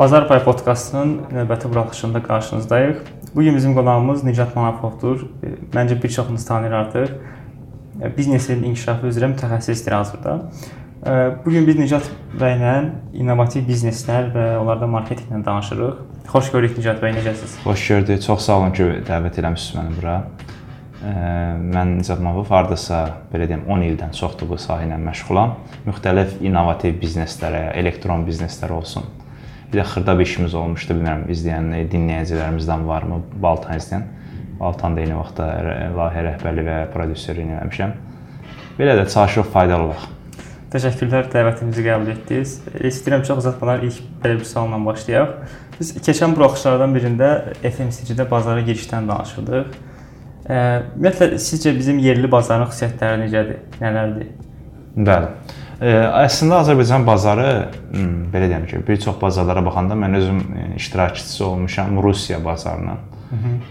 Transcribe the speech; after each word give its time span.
Bazar 0.00 0.24
Pay 0.28 0.38
podkastının 0.44 1.10
növbəti 1.28 1.68
buraxılışında 1.68 2.22
qarşınızdayıq. 2.22 2.96
Bu 3.34 3.42
gün 3.42 3.56
bizim 3.56 3.74
qonağımız 3.74 4.22
Nicat 4.24 4.56
Manafovdur. 4.56 5.26
Məncə 5.74 6.02
bir 6.02 6.08
çoxunuz 6.08 6.44
tanıyır 6.44 6.72
artıq. 6.72 7.10
Biznesin 8.16 8.62
inkişafı 8.62 9.10
üzrə 9.10 9.28
mütəxəssisdir 9.34 9.94
hazırda. 9.94 10.38
Bu 11.44 11.50
gün 11.50 11.68
biz 11.68 11.78
Nicat 11.78 12.08
bəylə 12.40 12.72
innovativ 13.12 13.68
bizneslər 13.68 14.32
və 14.32 14.46
onlarda 14.62 14.88
marketinqlə 14.88 15.44
danışırıq. 15.44 16.00
Xoş 16.32 16.50
gördük 16.56 16.78
Nicat 16.78 17.04
bəy, 17.04 17.18
necəsiniz? 17.20 17.60
Xoş 17.68 17.86
gördük. 17.88 18.22
Çox 18.22 18.48
sağ 18.48 18.58
olun 18.58 18.72
ki, 18.72 18.90
dəvət 19.04 19.44
eləmisiniz 19.44 19.82
məni 19.82 20.00
bura. 20.00 20.18
Mən 21.76 21.98
Nicat 22.00 22.24
Manafov 22.24 22.56
hardasa 22.56 23.06
belə 23.34 23.52
deyim 23.52 23.68
10 23.68 23.88
ildən 23.92 24.16
çoxdur 24.16 24.48
bu 24.48 24.64
sahə 24.68 24.88
ilə 24.88 24.96
məşğulam. 25.10 25.58
Müxtəlif 25.84 26.38
innovativ 26.40 26.96
bizneslərə, 27.04 27.74
elektron 27.76 28.24
bizneslər 28.24 28.80
olsun 28.80 29.04
Bir 29.72 29.78
də 29.78 29.84
xırda 29.86 30.16
bir 30.18 30.26
işimiz 30.26 30.54
olmuşdu, 30.58 30.96
bilmirəm 30.98 31.26
izləyən, 31.30 31.68
dinləyicilərimizdən 31.92 32.86
varmı 32.88 33.20
Baltan 33.42 33.78
izləyən. 33.78 34.06
Baltan 34.60 34.96
da 34.96 35.04
eyni 35.04 35.14
vaxtda 35.16 35.46
layihə 35.96 36.24
rəhbərliyi 36.26 36.66
və 36.66 36.78
prodüserliyi 36.94 37.54
eləmişəm. 37.54 37.92
Belə 38.80 38.96
də 38.98 39.06
çalışırıq 39.12 39.52
faydalı 39.54 39.86
olaq. 39.90 40.08
Təşəkkürlər 40.70 41.30
dəvətimizi 41.32 41.84
qəbul 41.86 42.10
etdiniz. 42.12 42.56
İstəyirəm 42.90 43.22
çox 43.26 43.40
uzatmadan 43.44 43.86
ilk 43.86 44.02
belə 44.22 44.36
bir 44.38 44.46
sualla 44.46 44.82
başlayaq. 44.84 45.32
Biz 45.78 45.94
keçən 46.06 46.34
buraxışlardan 46.36 46.94
birində 46.94 47.30
FMCG-də 47.62 48.26
bazara 48.30 48.62
girişdən 48.66 49.08
danışırdıq. 49.10 49.72
Ümumiyyətlə 50.50 51.40
sizcə 51.42 51.72
bizim 51.78 51.98
yerli 52.02 52.30
bazarın 52.30 52.68
xüsusiyyətləri 52.70 53.24
necədir? 53.24 53.58
Nələrdir? 53.82 54.30
Bəli. 55.08 55.32
Əslində 55.80 56.58
Azərbaycan 56.60 57.06
bazarı 57.08 57.46
belə 58.32 58.50
deyim 58.50 58.66
ki, 58.68 58.82
bir 58.84 58.98
çox 59.00 59.16
bazarlara 59.20 59.62
baxanda 59.64 59.96
mən 59.96 60.16
özüm 60.18 60.40
e, 60.52 60.64
iştirakçısı 60.76 61.46
olmuşam 61.46 62.02
Rusiya 62.02 62.44
bazarının. 62.44 62.98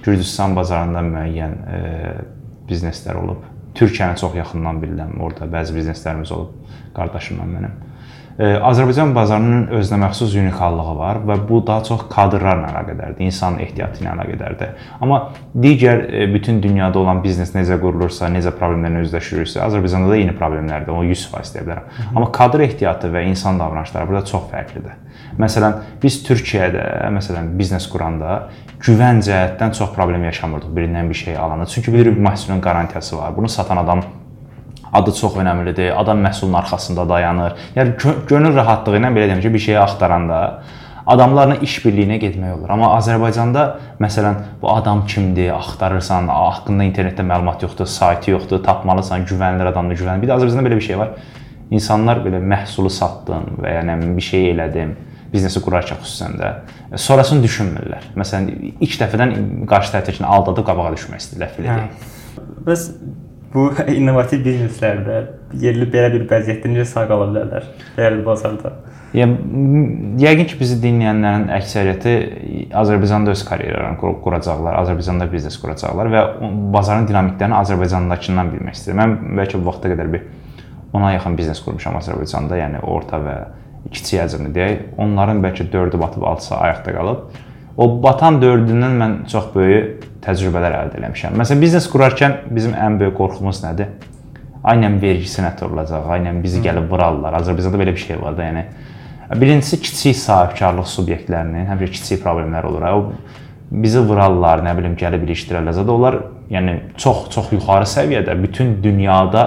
Gürcüstan 0.03 0.55
bazarında 0.55 1.03
müəyyən 1.05 1.53
e, 1.69 1.81
bizneslər 2.69 3.19
olub. 3.21 3.43
Türkiyəni 3.77 4.17
çox 4.17 4.33
yaxından 4.35 4.81
bilirəm. 4.81 5.19
Orada 5.21 5.45
bəzi 5.45 5.75
bizneslərimiz 5.77 6.31
olub. 6.33 6.55
Qardaşımla 6.95 7.45
mənim. 7.45 7.77
Azərbaycan 8.39 9.09
bazarının 9.11 9.65
özünə 9.75 9.97
məxsus 10.05 10.31
unikallığı 10.39 10.93
var 10.95 11.17
və 11.27 11.35
bu 11.49 11.57
daha 11.67 11.83
çox 11.83 12.05
kadrlarla 12.07 12.69
əlaqədardır, 12.71 13.25
insan 13.25 13.57
ehtiyatı 13.59 13.99
ilə 13.99 14.13
əlaqədardır. 14.13 14.69
Amma 15.03 15.17
digər 15.59 16.05
e, 16.07 16.21
bütün 16.31 16.61
dünyada 16.63 17.01
olan 17.01 17.19
biznes 17.23 17.51
necə 17.51 17.75
qurulursa, 17.81 18.29
necə 18.31 18.53
problemlərlə 18.55 19.03
üzləşiriksə, 19.09 19.59
Azərbaycanda 19.65 20.13
da 20.13 20.19
eyni 20.21 20.35
problemlərdir. 20.39 20.93
Onu 20.95 21.11
100% 21.11 21.57
deyə 21.57 21.65
bilərəm. 21.67 21.89
Amma 22.13 22.29
kadr 22.39 22.63
ehtiyatı 22.63 23.11
və 23.11 23.25
insan 23.27 23.59
davranışları 23.59 24.07
burada 24.07 24.23
çox 24.31 24.47
fərqlidir. 24.53 24.95
Məsələn, 25.39 25.75
biz 25.99 26.21
Türkiyədə, 26.23 26.85
məsələn, 27.17 27.51
biznes 27.59 27.89
quranda 27.91 28.45
güvən 28.79 29.19
cəhətdən 29.25 29.75
çox 29.75 29.91
problem 29.97 30.23
yaşamırdıq 30.29 30.71
birindən 30.79 31.11
bir 31.11 31.19
şey 31.25 31.35
alanda. 31.37 31.67
Çünki 31.67 31.91
bilirik 31.91 32.23
məhsulun 32.23 32.63
qarantiyası 32.63 33.17
var. 33.17 33.35
Bunu 33.35 33.49
satan 33.51 33.83
adam 33.83 34.03
adı 34.93 35.13
çox 35.13 35.37
önəmlidir. 35.37 35.93
Adam 35.93 36.23
məhsulun 36.25 36.57
arxasında 36.57 37.09
dayanır. 37.09 37.55
Yəni 37.75 37.95
gönül 38.27 38.55
rahatlığı 38.55 38.99
ilə 38.99 39.11
belə 39.15 39.27
deyim 39.29 39.41
ki, 39.41 39.53
bir 39.53 39.65
şeyi 39.65 39.79
axtaranda 39.79 40.39
adamlarla 41.09 41.57
iş 41.65 41.79
birliyinə 41.85 42.19
getmək 42.21 42.55
olur. 42.57 42.69
Amma 42.73 42.93
Azərbaycanda 42.97 43.65
məsələn 44.01 44.39
bu 44.61 44.71
adam 44.73 45.05
kimdir, 45.09 45.51
axtarırsan, 45.55 46.29
haqqında 46.33 46.85
internetdə 46.89 47.25
məlumat 47.25 47.63
yoxdur, 47.65 47.89
sayti 47.89 48.31
yoxdur, 48.31 48.63
tapmalısan, 48.63 49.25
güvənilir 49.29 49.71
adamdır, 49.71 50.01
güvənilir. 50.01 50.25
Bir 50.25 50.31
də 50.31 50.37
Azərbaycanda 50.37 50.65
belə 50.67 50.79
bir 50.81 50.87
şey 50.89 50.99
var. 50.99 51.15
İnsanlar 51.71 52.23
belə 52.25 52.41
məhsulu 52.41 52.89
satdın 52.93 53.55
və 53.61 53.75
ya 53.77 53.85
nə 53.85 53.97
bir 54.17 54.25
şey 54.25 54.51
elədim, 54.53 54.95
biznesi 55.33 55.61
qurarkən 55.61 55.99
xüsusən 56.01 56.37
də 56.39 56.53
sonrasını 56.97 57.45
düşünmürlər. 57.45 58.11
Məsələn, 58.17 58.73
ilk 58.81 58.95
dəfədən 59.01 59.35
qarşı 59.69 59.93
tərəfdəkini 59.93 60.29
aldadıb 60.37 60.65
qabağa 60.65 60.93
düşmək 60.95 61.21
istəyirlər 61.21 61.53
filan. 61.57 61.83
Hə. 61.83 62.45
Bəs 62.65 62.87
bu 63.53 63.69
innovativ 63.97 64.43
bizneslərdə 64.45 65.19
yerli 65.61 65.87
belə 65.89 66.11
bir 66.13 66.25
vəziyyətdə 66.29 66.71
necə 66.73 66.87
sağ 66.93 67.07
qala 67.09 67.29
bilərlər 67.31 67.67
dəyərli 67.97 68.25
bazarda? 68.25 68.73
Yəni 69.17 70.19
yəqin 70.21 70.45
ki, 70.51 70.57
bizi 70.59 70.75
dinləyənlərin 70.83 71.47
əksəriyyəti 71.55 72.11
Azərbaycanda 72.77 73.33
öz 73.33 73.41
karyeralarını 73.47 74.11
quracaqlar, 74.21 74.75
Azərbaycanda 74.83 75.25
biznes 75.31 75.57
quracaqlar 75.61 76.11
və 76.13 76.21
bazarın 76.75 77.09
dinamiklərini 77.09 77.57
Azərbaycandakından 77.57 78.51
bilmək 78.53 78.77
istəyir. 78.77 78.99
Mən 79.01 79.15
bəlkə 79.39 79.57
bu 79.57 79.71
vaxta 79.71 79.89
qədər 79.89 80.11
bir 80.13 80.27
ona 80.93 81.15
yaxın 81.15 81.37
biznes 81.39 81.61
qurmuşam 81.65 81.97
Azərbaycanda, 81.97 82.61
yəni 82.61 82.83
orta 82.85 83.17
və 83.23 83.35
kiçik 83.89 84.21
həcmli 84.21 84.53
deyək. 84.53 84.85
Onların 85.01 85.41
bəlkə 85.41 85.65
4-ü 85.73 86.01
batıb 86.01 86.29
6-sı 86.29 86.55
ayaqda 86.59 86.95
qalıb. 86.99 87.41
O 87.79 87.89
batan 88.03 88.37
4-ündən 88.43 88.97
mən 89.01 89.19
çox 89.31 89.49
böyük 89.55 90.05
təcrübələr 90.25 90.75
əldə 90.83 91.01
etmişəm. 91.01 91.35
Məsələn, 91.39 91.61
biznes 91.63 91.87
qurarkən 91.91 92.37
bizim 92.51 92.75
ən 92.77 92.99
böyük 92.99 93.15
qorxumuz 93.17 93.61
nədir? 93.63 93.91
Aynən 94.67 94.97
vergisi 95.01 95.43
nə 95.43 95.53
olacaq? 95.65 96.07
Aynən 96.15 96.41
bizi 96.43 96.61
gəlib 96.63 96.89
vurarlar. 96.91 97.37
Azərbaycanda 97.39 97.79
belə 97.79 97.93
bir 97.95 98.03
şey 98.03 98.19
var 98.21 98.35
da, 98.37 98.47
yəni 98.49 98.65
birincisi 99.39 99.79
kiçik 99.81 100.17
sahibkarlıq 100.19 100.89
subyektlərinin 100.89 101.69
həmişə 101.69 101.91
kiçik 101.95 102.23
problemlər 102.25 102.67
olur. 102.67 102.87
O 102.89 102.99
bizi 103.71 104.01
vurarlar, 104.03 104.63
nə 104.65 104.75
bilim, 104.77 104.97
gəlib 104.99 105.23
ilişdirərlər. 105.27 105.77
Zədə 105.77 105.95
onlar 105.95 106.19
yəni 106.51 106.75
çox 106.97 107.29
çox 107.35 107.51
yuxarı 107.53 107.87
səviyyədə 107.87 108.35
bütün 108.41 108.79
dünyada 108.83 109.45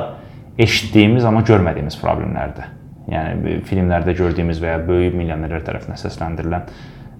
eşitdiyimiz 0.58 1.24
amma 1.28 1.42
görmədiyimiz 1.48 1.98
problemlərdir. 2.00 2.70
Yəni 3.12 3.58
filmlərdə 3.66 4.14
gördüyümüz 4.16 4.60
və 4.62 4.76
ya 4.76 4.80
böyük 4.86 5.16
milyonərlər 5.18 5.64
tərəfindən 5.66 5.98
səsləndirilən 5.98 6.68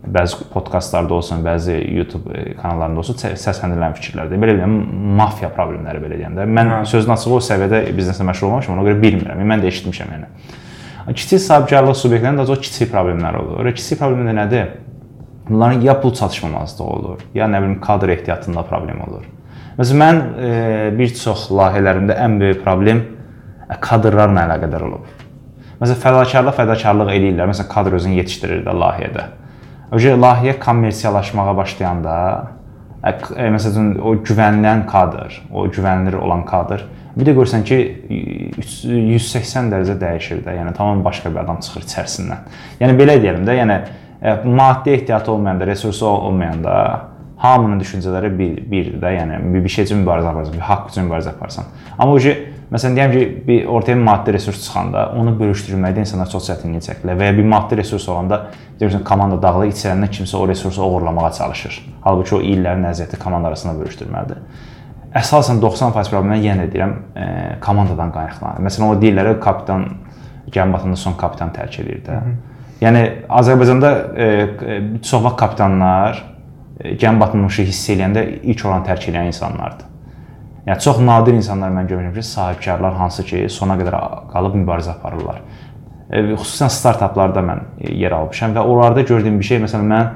bəzi 0.03 0.49
podkastlarda 0.51 1.15
olsun, 1.15 1.45
bəzi 1.45 1.77
YouTube 1.97 2.35
e, 2.35 2.55
kanallarında 2.59 3.03
olsun 3.03 3.19
səsləndirilən 3.23 3.95
fikirlərdir. 3.99 4.41
Belə 4.43 4.57
deyim, 4.59 4.75
mafiya 5.19 5.51
problemləri 5.55 6.03
belə 6.03 6.19
deyəndə. 6.19 6.47
Mən 6.59 6.73
hə. 6.73 6.79
sözün 6.91 7.15
açığı 7.15 7.35
o 7.37 7.41
səviyyədə 7.47 7.83
bizneslə 7.97 8.27
məşğul 8.27 8.49
olmamışam, 8.49 8.79
ona 8.79 8.87
görə 8.89 8.99
bilmirəm. 9.03 9.43
Mən 9.53 9.63
də 9.63 9.71
eşitmişəm 9.71 10.15
yəni. 10.17 10.31
Kiçik 11.19 11.43
sahibkarlıq 11.43 11.99
subyektlərində 11.99 12.43
daha 12.43 12.51
çox 12.51 12.67
kiçik 12.67 12.91
problemlər 12.93 13.39
olur. 13.39 13.63
Və 13.67 13.75
kiçik 13.79 14.01
problemlər 14.03 14.37
nədir? 14.43 14.75
Bunların 15.49 15.81
ya 15.87 15.95
pul 16.01 16.15
çatışmamazlığı 16.15 16.85
olur, 16.85 17.23
ya 17.35 17.49
nə 17.51 17.63
bilim 17.63 17.81
kadr 17.83 18.13
ehtiyatında 18.15 18.63
problem 18.67 19.01
olur. 19.09 19.25
Məsələn, 19.79 19.99
mən 19.99 20.21
e, 20.39 20.53
bir 20.99 21.15
çox 21.19 21.49
layihələrimdə 21.51 22.15
ən 22.23 22.39
böyük 22.41 22.63
problem 22.63 23.03
e, 23.03 23.79
kadrlarla 23.83 24.47
əlaqədar 24.47 24.87
olub. 24.87 25.07
Məsələn, 25.81 25.99
fədakarlıq, 26.05 26.59
fədakarlıq 26.61 27.11
eləyirlər. 27.17 27.51
Məsələn, 27.51 27.71
kadr 27.73 27.99
özünü 27.99 28.21
yetişdirir 28.21 28.63
də 28.67 28.75
layihədə. 28.85 29.27
Öcə 29.93 30.17
layihə 30.17 30.57
kommersiyalaşmağa 30.63 31.53
başlayanda 31.57 32.17
məsələn 33.03 33.97
o 34.01 34.15
güvənilən 34.25 34.87
kadr, 34.89 35.35
o 35.53 35.67
güvənilir 35.69 36.17
olan 36.17 36.47
kadr 36.49 36.87
bir 37.17 37.29
də 37.29 37.35
görsən 37.37 37.65
ki 37.69 37.79
180 38.89 39.69
dərəcə 39.73 39.99
dəyişir 40.01 40.41
də. 40.47 40.55
Yəni 40.57 40.73
tamam 40.77 41.03
başqa 41.05 41.29
bir 41.33 41.43
adam 41.43 41.59
çıxır 41.65 41.85
içərisindən. 41.85 42.47
Yəni 42.81 42.97
belə 42.97 43.19
deyəlim 43.21 43.45
də, 43.45 43.57
yəni 43.59 43.77
maddi 44.49 44.95
ehtiyatı 44.97 45.33
olmayanda, 45.33 45.67
resursu 45.67 46.07
olmayanda 46.07 46.77
hamının 47.43 47.81
düşüncələri 47.83 48.31
bir 48.39 48.57
birdir 48.71 48.97
də. 49.03 49.13
Yəni 49.19 49.43
bir 49.59 49.69
şey 49.69 49.85
üçün 49.91 50.05
mübarizə 50.07 50.31
aparırsan, 50.31 50.57
bir 50.57 50.67
haqq 50.71 50.89
üçün 50.93 51.11
mübarizə 51.11 51.35
aparırsan. 51.35 51.69
Amma 51.99 52.15
o 52.15 52.23
Məsələn 52.73 52.95
deyəm 52.97 53.13
ki, 53.13 53.25
bir 53.47 53.67
ortaya 53.69 53.99
maddi 54.01 54.33
resurs 54.33 54.63
çıxanda 54.65 55.11
onu 55.21 55.35
bölüşdürməkdə 55.37 56.07
insanlar 56.07 56.31
çox 56.33 56.47
çətinlik 56.49 56.87
çəkirlər 56.87 57.19
və 57.21 57.27
ya 57.29 57.35
bir 57.37 57.45
maddi 57.45 57.77
resurs 57.77 58.07
olanda 58.09 58.39
deyirsən 58.81 59.03
komanda 59.05 59.37
dağılır, 59.43 59.69
içərindən 59.75 60.13
kimsə 60.17 60.39
o 60.41 60.47
resursu 60.49 60.81
oğurlamağa 60.87 61.33
çalışır. 61.37 61.77
Halbuki 62.07 62.35
o 62.39 62.41
illərin 62.41 62.89
əziyyəti 62.89 63.21
komanda 63.21 63.53
arasında 63.53 63.77
bölüşdürməlidir. 63.83 64.41
Əsasən 65.21 65.61
90% 65.61 66.15
problemlər 66.15 66.41
yenə 66.41 66.67
deyirəm, 66.73 66.97
e, 67.13 67.29
komandadan 67.61 68.15
qaynaqlanır. 68.17 68.65
Məsələn, 68.65 68.89
o 68.89 69.01
deyirlər 69.05 69.35
kapitan 69.45 69.87
gəmi 70.53 70.73
batanda 70.73 70.97
son 70.97 71.21
kapitan 71.21 71.53
tərk 71.53 71.81
edir 71.85 72.01
də. 72.09 72.19
Yəni 72.81 73.05
Azərbaycanda 73.29 73.95
e, 74.17 74.25
e, 74.25 74.83
çox 75.05 75.21
vaxt 75.29 75.43
kapitanlar 75.45 76.25
e, 76.81 76.97
gəmi 76.97 77.21
batmışı 77.21 77.69
hiss 77.69 77.93
eləyəndə 77.93 78.25
ilk 78.41 78.65
olan 78.65 78.89
tərk 78.89 79.13
edən 79.13 79.29
insanlardır. 79.29 79.92
Yəni 80.67 80.79
çox 80.79 81.01
nadir 81.03 81.35
insanlar 81.35 81.73
mən 81.75 81.89
görmüşəm 81.91 82.15
ki, 82.15 82.23
sahibkarlar 82.23 82.95
hansı 82.95 83.25
ki, 83.27 83.47
sona 83.51 83.75
qədər 83.81 83.97
qalıb 84.31 84.55
mübarizə 84.61 84.93
aparırlar. 84.95 85.41
E, 86.07 86.21
xüsusən 86.37 86.71
startaplarda 86.71 87.43
mən 87.43 87.65
yer 87.99 88.15
almışam 88.15 88.55
və 88.55 88.63
onlarda 88.63 89.03
gördüyüm 89.09 89.41
bir 89.41 89.49
şey, 89.49 89.63
məsələn 89.65 89.91
mən 89.91 90.13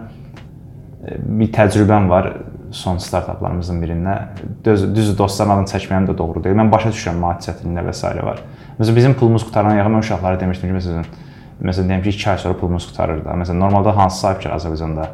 e, 1.03 1.19
bir 1.41 1.51
təcrübəm 1.57 2.07
var 2.13 2.31
son 2.71 2.99
startaplarımızın 3.03 3.83
birində. 3.83 4.17
Düz, 4.65 4.87
düz 4.95 5.13
dostların 5.19 5.57
adını 5.57 5.73
çəkməyim 5.73 6.07
də 6.11 6.17
doğru 6.19 6.45
deyil. 6.45 6.59
Mən 6.59 6.71
başa 6.71 6.95
düşürəm 6.95 7.19
maddi 7.23 7.51
çətinliklər 7.51 7.91
və 7.91 7.95
s. 7.97 8.15
var. 8.27 8.43
Məsələn 8.79 8.97
bizim 9.01 9.15
pulumuz 9.19 9.47
qutaran 9.47 9.79
yaxın 9.79 9.97
mən 9.97 10.07
uşaqlara 10.07 10.41
demişdim 10.41 10.71
ki, 10.71 10.79
məsələn 10.79 11.07
məsələn 11.71 11.89
deyim 11.89 12.03
ki, 12.03 12.15
2 12.21 12.31
ay 12.31 12.39
sonra 12.39 12.59
pulumuz 12.61 12.87
qutarır 12.91 13.25
da. 13.25 13.35
Məsələn 13.43 13.63
normalda 13.65 13.97
hansı 13.97 14.21
sahibkar 14.21 14.59
Azərbaycanda 14.59 15.09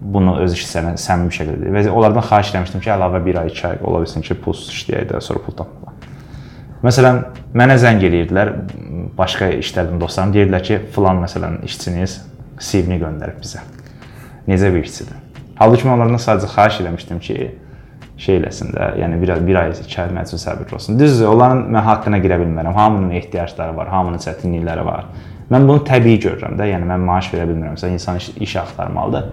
bunu 0.00 0.36
öz 0.42 0.54
işçilərinə 0.54 0.98
səmimi 1.00 1.34
şəkildə. 1.34 1.72
Və 1.74 1.84
onlardan 1.90 2.24
xahiş 2.26 2.54
etmişdim 2.54 2.82
ki, 2.84 2.90
əlavə 2.94 3.20
1 3.24 3.40
ay, 3.42 3.52
2 3.52 3.66
ay 3.68 3.78
ola 3.82 4.02
bilsin 4.04 4.24
ki, 4.24 4.36
pulsuz 4.44 4.70
işləyək 4.74 5.08
də, 5.10 5.20
sonra 5.24 5.42
pul 5.46 5.56
tapaq. 5.58 5.94
Məsələn, 6.86 7.22
mənə 7.58 7.74
zəng 7.82 8.02
eləyirdilər 8.06 8.52
başqa 9.18 9.50
işlərdən 9.58 9.98
dostlarım, 9.98 10.34
deyirdilər 10.36 10.62
ki, 10.66 10.80
filan 10.94 11.22
məsələn 11.24 11.62
işçiniz 11.66 12.20
CV-ni 12.62 13.00
göndərib 13.02 13.40
bizə. 13.42 13.64
Necə 14.46 14.70
bir 14.74 14.86
işçidir. 14.86 15.16
Halbuki 15.58 15.88
mən 15.88 15.96
onlardan 15.96 16.22
sadəcə 16.22 16.52
xahiş 16.52 16.80
etmişdim 16.84 17.18
ki, 17.24 17.48
şey 18.18 18.38
eləsin 18.38 18.70
də, 18.74 18.92
yəni 18.98 19.18
bir 19.22 19.34
bir 19.46 19.58
ay, 19.64 19.72
2 19.82 20.00
ay 20.02 20.14
üçün 20.22 20.42
səbirli 20.42 20.74
olsun. 20.74 20.98
Düzdür, 20.98 21.26
onların 21.32 21.64
mən 21.74 21.84
haqqına 21.86 22.18
girə 22.22 22.38
bilmərəm. 22.38 22.74
Hamının 22.74 23.10
ehtiyacları 23.18 23.76
var, 23.76 23.88
hamının 23.88 24.22
çətinlikləri 24.22 24.86
var. 24.86 25.10
Mən 25.50 25.68
bunu 25.68 25.82
təbii 25.86 26.18
görürəm 26.22 26.58
də, 26.58 26.66
yəni 26.72 26.86
mən 26.86 27.04
maaş 27.06 27.30
verə 27.34 27.46
bilmirəmsə, 27.48 27.90
insan 27.94 28.18
iş, 28.18 28.28
iş 28.36 28.56
axtarmalıdır. 28.62 29.30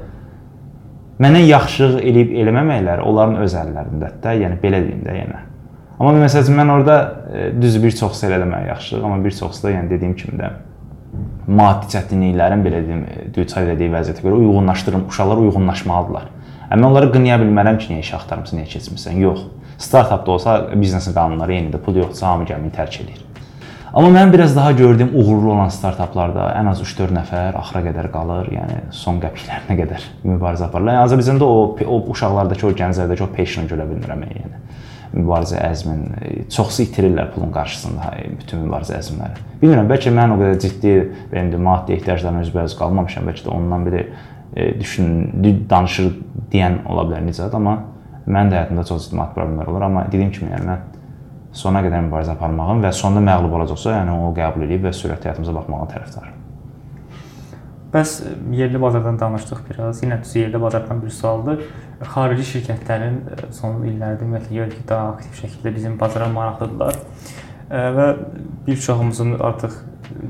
Mənə 1.21 1.45
yaxşılıq 1.45 2.01
eləyib 2.03 2.31
eləməməkləri 2.41 3.03
onların 3.07 3.37
öz 3.45 3.53
əllərindədir 3.61 4.21
də, 4.23 4.37
yəni 4.41 4.57
belə 4.59 4.81
deyim 4.83 5.03
də, 5.05 5.13
yəni. 5.21 5.41
Amma 5.95 6.11
məsələn 6.19 6.57
mən 6.59 6.71
orada 6.73 6.95
e, 7.31 7.43
düz 7.55 7.77
bir 7.83 7.95
çoxsu 7.95 8.27
elə 8.27 8.41
demək 8.43 8.65
yaxşılıq, 8.73 9.05
amma 9.07 9.23
bir 9.23 9.35
çoxsu 9.37 9.63
da 9.63 9.71
yəni 9.77 9.93
dediyim 9.93 10.15
kimi 10.19 10.39
də 10.41 10.49
maddi 11.47 11.87
çətinliklərin 11.93 12.65
belə 12.65 12.81
deyim, 12.83 13.05
e, 13.07 13.27
düçar 13.35 13.69
etdiyi 13.71 13.93
vəziyyətə 13.93 14.25
görə 14.25 14.41
uyğunlaşdırım, 14.41 15.05
uşaqlar 15.11 15.43
uyğunlaşmalıdırlar. 15.45 16.27
Mən 16.73 16.85
onları 16.89 17.11
qınaya 17.13 17.37
bilmərəm 17.39 17.77
ki, 17.79 17.93
niyə 17.93 18.03
iş 18.03 18.11
axtarmısan, 18.17 18.59
niyə 18.59 18.71
keçmirsən? 18.73 19.21
Yox. 19.21 19.45
Startapda 19.77 20.31
olsa 20.31 20.57
biznesin 20.75 21.13
qanunları 21.13 21.53
eynidir. 21.53 21.79
Pul 21.85 22.01
yoxsa 22.01 22.33
hamı 22.33 22.47
gəmini 22.49 22.73
tərk 22.75 22.99
edir. 23.03 23.21
Amma 23.95 24.09
mən 24.11 24.33
biraz 24.33 24.55
daha 24.55 24.71
gördüyüm 24.71 25.13
uğurlu 25.15 25.53
olan 25.53 25.69
startaplarda 25.71 26.49
ən 26.59 26.67
az 26.67 26.81
3-4 26.83 27.13
nəfər 27.15 27.55
axıra 27.55 27.79
qədər 27.85 28.09
qalır, 28.11 28.49
yəni 28.51 28.79
son 28.91 29.21
qəpiklərinə 29.23 29.77
qədər 29.79 30.07
mübarizə 30.25 30.65
aparırlar. 30.65 30.97
Yəni 30.97 31.07
Azərbaycanda 31.07 31.47
o, 31.47 31.61
o 31.79 31.99
uşaqlardakı, 32.11 32.67
o 32.67 32.73
gənclərdəki 32.75 33.23
o 33.23 33.29
passion-ı 33.37 33.71
görə 33.71 33.85
bilmirəm 33.87 34.25
yəni. 34.25 34.59
Mübarizə 35.13 35.61
əzmin, 35.63 36.01
çoxsu 36.51 36.83
itirirlər 36.89 37.29
pulun 37.37 37.53
qarşısında 37.55 38.09
bütün 38.41 38.65
mübarizə 38.65 38.97
əzmləri. 38.97 39.45
Bilmirəm, 39.61 39.87
bəlkə 39.93 40.11
mən 40.17 40.35
o 40.35 40.41
qədər 40.41 40.59
ciddi 40.65 40.95
benim 41.31 41.53
də 41.53 41.61
maddi 41.69 41.95
ehtiyaclarına 41.95 42.43
üzbəüz 42.49 42.75
qalmamışam, 42.81 43.29
bəlkə 43.31 43.45
də 43.47 43.53
ondan 43.55 43.87
biri 43.87 44.01
e, 44.57 44.73
düşün, 44.81 45.07
danışır 45.71 46.11
deyən 46.51 46.81
ola 46.83 47.07
bilər 47.07 47.23
Nicat, 47.29 47.55
amma 47.55 47.77
mənim 48.27 48.51
də 48.51 48.59
həyatımda 48.59 48.85
çox 48.91 49.07
ciddi 49.07 49.21
maddi 49.21 49.39
problemlər 49.39 49.71
olur, 49.71 49.87
amma 49.87 50.03
dediyim 50.11 50.35
kimi, 50.35 50.51
yəni 50.51 50.67
mən 50.73 50.83
sona 51.55 51.81
qədər 51.85 52.09
mübarizə 52.09 52.35
aparmağım 52.35 52.83
və 52.83 52.91
sonda 52.95 53.23
məğlub 53.23 53.53
olacaqsa, 53.59 53.93
yəni 53.99 54.11
onu 54.11 54.33
qəbul 54.35 54.65
edib 54.67 54.89
və 54.89 54.91
sürətli 54.95 55.29
həyatımıza 55.29 55.55
baxmağa 55.55 55.87
tərəfdarım. 55.93 56.41
Bəs 57.95 58.17
yerli 58.51 58.81
bazardan 58.81 59.15
danışdıq 59.21 59.61
biraz. 59.69 60.01
Yenə 60.03 60.17
düz 60.19 60.35
yerli 60.35 60.59
bazardan 60.59 60.99
bir 60.99 61.13
sualdır. 61.15 61.61
Xarici 62.03 62.43
şirkətlərin 62.49 63.21
son 63.55 63.85
illərdə 63.87 64.25
ümumiyyətlə 64.25 64.57
görürük 64.57 64.77
ki, 64.81 64.87
daha 64.89 65.13
aktiv 65.13 65.37
şəkildə 65.39 65.71
bizim 65.77 65.95
bazara 66.01 66.27
maraqlıdırlar. 66.33 66.99
Və 67.71 68.07
bir 68.67 68.81
çoxumuzun 68.83 69.37
artıq 69.39 69.79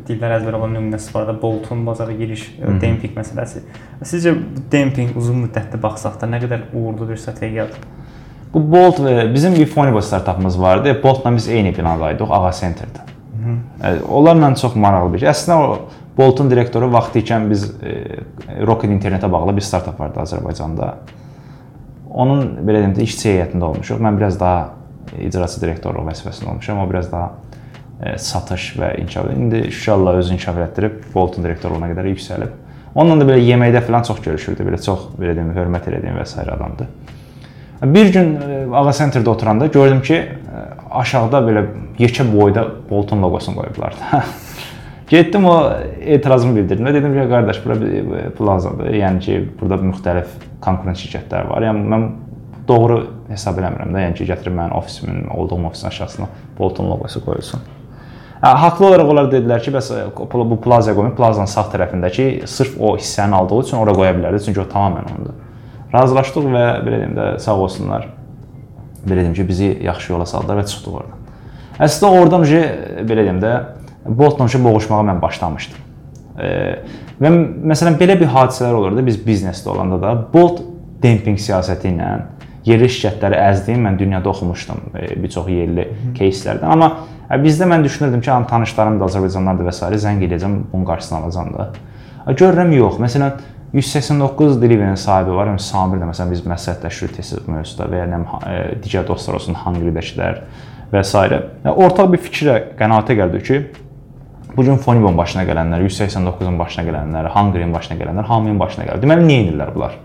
dillər 0.05 0.37
əzbər 0.37 0.59
olan 0.59 0.77
nümunəsi 0.77 1.09
var 1.15 1.25
da 1.27 1.33
Boltun 1.41 1.81
bazara 1.87 2.13
giriş, 2.15 2.45
demping 2.81 3.17
məsələsi. 3.17 3.65
Sizcə 4.05 4.35
demping 4.71 5.17
uzun 5.17 5.41
müddətli 5.47 5.81
baxsaq 5.81 6.21
da 6.21 6.29
nə 6.29 6.43
qədər 6.45 6.69
uğurlu 6.69 7.09
bir 7.09 7.17
strategiyadır? 7.19 7.81
Bu 8.55 8.71
Bolt 8.71 8.99
bizim 9.33 9.55
bir 9.55 9.65
Fonibo 9.65 10.01
startapımız 10.01 10.61
vardı. 10.61 11.03
Boltla 11.03 11.35
biz 11.35 11.47
eyni 11.47 11.77
binadaydıq, 11.77 12.31
Ağa 12.31 12.49
Centerdə. 12.49 13.03
Onlarla 14.09 14.55
çox 14.55 14.75
maraqlı 14.75 15.13
bir 15.13 15.19
şey. 15.19 15.29
Əslində 15.29 15.55
o 15.59 15.79
Boltun 16.17 16.47
direktoru 16.49 16.87
vaxtı 16.93 17.19
ikən 17.19 17.49
biz 17.49 17.65
e, 17.83 17.95
Rocket 18.67 18.91
internetə 18.91 19.27
bağlı 19.31 19.57
bir 19.57 19.61
startap 19.61 19.99
vardı 19.99 20.21
Azərbaycanda. 20.23 20.93
Onun 22.09 22.45
belə 22.63 22.79
deyim 22.85 22.93
də 22.95 23.03
işçi 23.03 23.29
heyətində 23.33 23.67
olmuşuq. 23.67 23.99
Mən 23.99 24.17
biraz 24.17 24.39
daha 24.39 24.69
icraçı 25.19 25.59
direktorluq 25.61 26.07
vəzifəsində 26.07 26.53
olmuşam. 26.53 26.79
O 26.79 26.87
biraz 26.89 27.11
daha 27.11 27.33
e, 27.99 28.17
satış 28.17 28.69
və 28.79 28.93
inkişaf. 29.01 29.27
İndi 29.35 29.65
inşallah 29.65 30.21
özünü 30.21 30.39
inkişaf 30.39 30.61
etdirib 30.69 31.03
Boltun 31.15 31.43
direktorluğuna 31.43 31.91
qədər 31.91 32.07
yüksəlib. 32.13 32.55
Onunla 32.95 33.19
da 33.19 33.29
belə 33.33 33.43
yeməkdə 33.43 33.83
falan 33.83 34.07
çox 34.07 34.23
görüşürdü. 34.23 34.63
Belə 34.71 34.79
çox 34.81 35.09
belə 35.19 35.35
deyim, 35.35 35.51
hörmət 35.59 35.91
elədiyim 35.91 36.23
və 36.23 36.25
s. 36.25 36.39
adamdır. 36.39 36.87
Bir 37.85 38.13
gün 38.13 38.35
e, 38.35 38.65
Ağa 38.73 38.93
Centerdə 38.97 39.29
oturanda 39.29 39.67
gördüm 39.67 40.01
ki, 40.01 40.15
e, 40.15 40.63
aşağıda 40.91 41.41
belə 41.45 41.65
yekə 41.99 42.25
boyda 42.31 42.65
Bolton 42.89 43.21
loqosunu 43.21 43.55
qoyublar. 43.55 43.95
Getdim 45.09 45.45
o 45.45 45.69
etirazımı 46.01 46.55
bildirdim 46.55 46.85
dedim 46.85 47.13
ki, 47.13 47.29
qardaş, 47.29 47.65
bura 47.65 47.81
bir 47.81 48.31
plazadır. 48.37 48.89
Yəni 48.89 49.19
ki, 49.19 49.37
burada 49.61 49.77
müxtəlif 49.83 50.33
konkurent 50.61 50.97
şirkətlər 50.97 51.49
var. 51.49 51.67
Yəni 51.69 51.85
mən 51.93 52.09
doğru 52.67 52.99
hesab 53.29 53.61
eləmirəm 53.61 53.93
də, 53.93 54.05
yəni 54.07 54.17
ki, 54.17 54.29
gətirib 54.33 54.57
mənim 54.57 54.73
ofisimin, 54.79 55.27
olduğum 55.27 55.67
ofisin 55.69 55.87
aşağısına 55.87 56.27
Bolton 56.59 56.89
loqosu 56.89 57.21
qoyulsun. 57.25 57.61
Hə, 58.41 58.55
haqlı 58.65 58.87
olaraq 58.87 59.11
onlar 59.13 59.29
dedilər 59.31 59.61
ki, 59.61 59.75
bəs 59.77 59.91
bu 60.33 60.61
plazaya 60.61 60.97
qoymayın, 60.97 61.17
plazanın 61.17 61.53
sağ 61.53 61.69
tərəfindəki 61.75 62.47
sırf 62.49 62.79
o 62.81 62.95
hissəni 62.97 63.37
aldığı 63.37 63.61
üçün 63.67 63.77
ora 63.77 63.93
qoya 63.93 64.17
bilərdi, 64.17 64.41
çünki 64.47 64.65
o 64.65 64.71
tamamilə 64.73 65.13
onundur. 65.13 65.44
Razılaşdıq 65.94 66.46
və 66.54 66.64
belə 66.86 67.02
deyim 67.02 67.14
də 67.18 67.26
sağ 67.42 67.56
olsunlar. 67.64 68.08
Belə 69.04 69.24
deyim 69.24 69.34
ki, 69.34 69.48
bizi 69.48 69.70
yaxşı 69.84 70.12
yola 70.12 70.26
saldılar 70.26 70.62
və 70.62 70.66
çıxdıq 70.70 70.96
oradan. 71.00 71.20
Əslində 71.80 72.10
oradan 72.20 72.46
uje 72.46 72.64
belə 73.08 73.24
deyim 73.26 73.40
də 73.42 73.54
Boltla 74.06 74.46
uje 74.48 74.58
boğuşmağa 74.64 75.00
mən 75.10 75.20
başlamışdım. 75.22 75.80
E, 76.40 76.50
və 77.20 77.30
məsələn 77.72 77.98
belə 78.00 78.16
bir 78.20 78.30
hadisələr 78.32 78.76
olurdu 78.78 79.04
biz 79.06 79.18
biznesdə 79.20 79.68
olanda 79.68 79.98
da 80.00 80.14
Bolt 80.32 80.62
demping 81.02 81.36
siyasəti 81.40 81.92
ilə 81.92 82.10
yerli 82.64 82.88
şirkətləri 82.92 83.38
əzdiyim 83.40 83.84
mən 83.86 83.98
dünyada 84.00 84.30
oxumuşdum 84.32 84.80
e, 84.94 85.06
bir 85.20 85.32
çox 85.34 85.48
yerli 85.52 85.86
кейslərdən. 86.16 86.64
Amma 86.64 86.90
e, 87.28 87.38
bizdə 87.42 87.68
mən 87.68 87.84
düşünürdüm 87.84 88.24
ki, 88.24 88.32
tanışlarım 88.50 89.00
da 89.00 89.08
Azərbaycanlılardır 89.10 89.68
və 89.68 89.76
s. 89.76 90.02
zəng 90.06 90.24
edəcəm, 90.28 90.58
bunun 90.72 90.88
qarşısını 90.88 91.18
alacam 91.18 91.52
da. 91.56 91.70
Görürəm 92.30 92.72
yox. 92.76 93.00
Məsələn 93.00 93.40
189 93.75 94.61
delivery 94.61 94.97
sahibi 94.97 95.35
var. 95.35 95.49
Yəni 95.51 95.59
Samir 95.59 95.99
də 95.99 96.07
məsələn 96.07 96.31
biz 96.31 96.43
məsləhətləşirik 96.47 97.17
tez 97.17 97.33
mövzuda 97.43 97.89
və 97.91 97.99
ya 97.99 98.05
nə 98.07 98.21
e, 98.47 98.59
digər 98.83 99.03
dostlar 99.07 99.35
olsun, 99.35 99.57
Hungry-dəkilər 99.65 100.39
və 100.93 101.01
s. 101.03 101.11
Yəni 101.19 101.73
ortaq 101.73 102.13
bir 102.13 102.23
fikrə, 102.23 102.55
qənaətə 102.79 103.17
gəldik 103.19 103.43
ki, 103.49 103.59
bu 104.55 104.63
gün 104.63 104.79
Fonibon 104.79 105.17
başına 105.17 105.43
gələnlər, 105.49 105.83
189-un 105.89 106.59
başına 106.59 106.87
gələnlər, 106.87 107.29
Hungry-in 107.35 107.73
başına 107.75 107.99
gələnlər 107.99 108.29
hamının 108.29 108.59
başına 108.59 108.87
gəlir. 108.87 109.03
Deməli 109.03 109.27
niyə 109.27 109.47
edirlər 109.49 109.73
bunlar? 109.75 109.97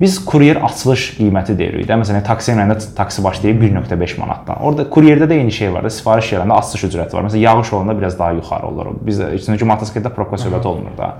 Biz 0.00 0.16
kuryer 0.24 0.56
açılış 0.64 1.06
qiyməti 1.18 1.54
deyirik 1.58 1.84
də. 1.86 1.98
Məsələn, 2.00 2.24
taksi 2.24 2.54
ilə 2.54 2.78
taksi 2.96 3.22
başlayır 3.24 3.58
1.5 3.60 4.14
manatdan. 4.18 4.62
Orada 4.64 4.86
kuryerdə 4.88 5.28
də 5.28 5.36
eyni 5.36 5.52
şey 5.52 5.74
var 5.74 5.84
da. 5.84 5.90
Sifariş 5.92 6.32
gələndə 6.32 6.56
açılış 6.56 6.86
ücrəti 6.88 7.18
var. 7.18 7.26
Məsələn, 7.28 7.44
yağış 7.44 7.72
olanda 7.76 7.98
biraz 7.98 8.18
daha 8.18 8.32
yuxarı 8.38 8.66
olur. 8.66 8.94
Bizdə 9.06 9.28
üçüncü 9.36 9.68
motosikletdə 9.68 10.14
proqnoz 10.16 10.46
söhbəti 10.46 10.72
olmur 10.72 10.96
da. 10.98 11.10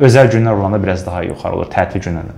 Özəl 0.00 0.30
günlər 0.32 0.58
olanda 0.58 0.82
biraz 0.82 1.06
daha 1.06 1.22
yuxarı 1.26 1.58
olur, 1.58 1.70
tətil 1.72 2.04
günlərdə. 2.04 2.36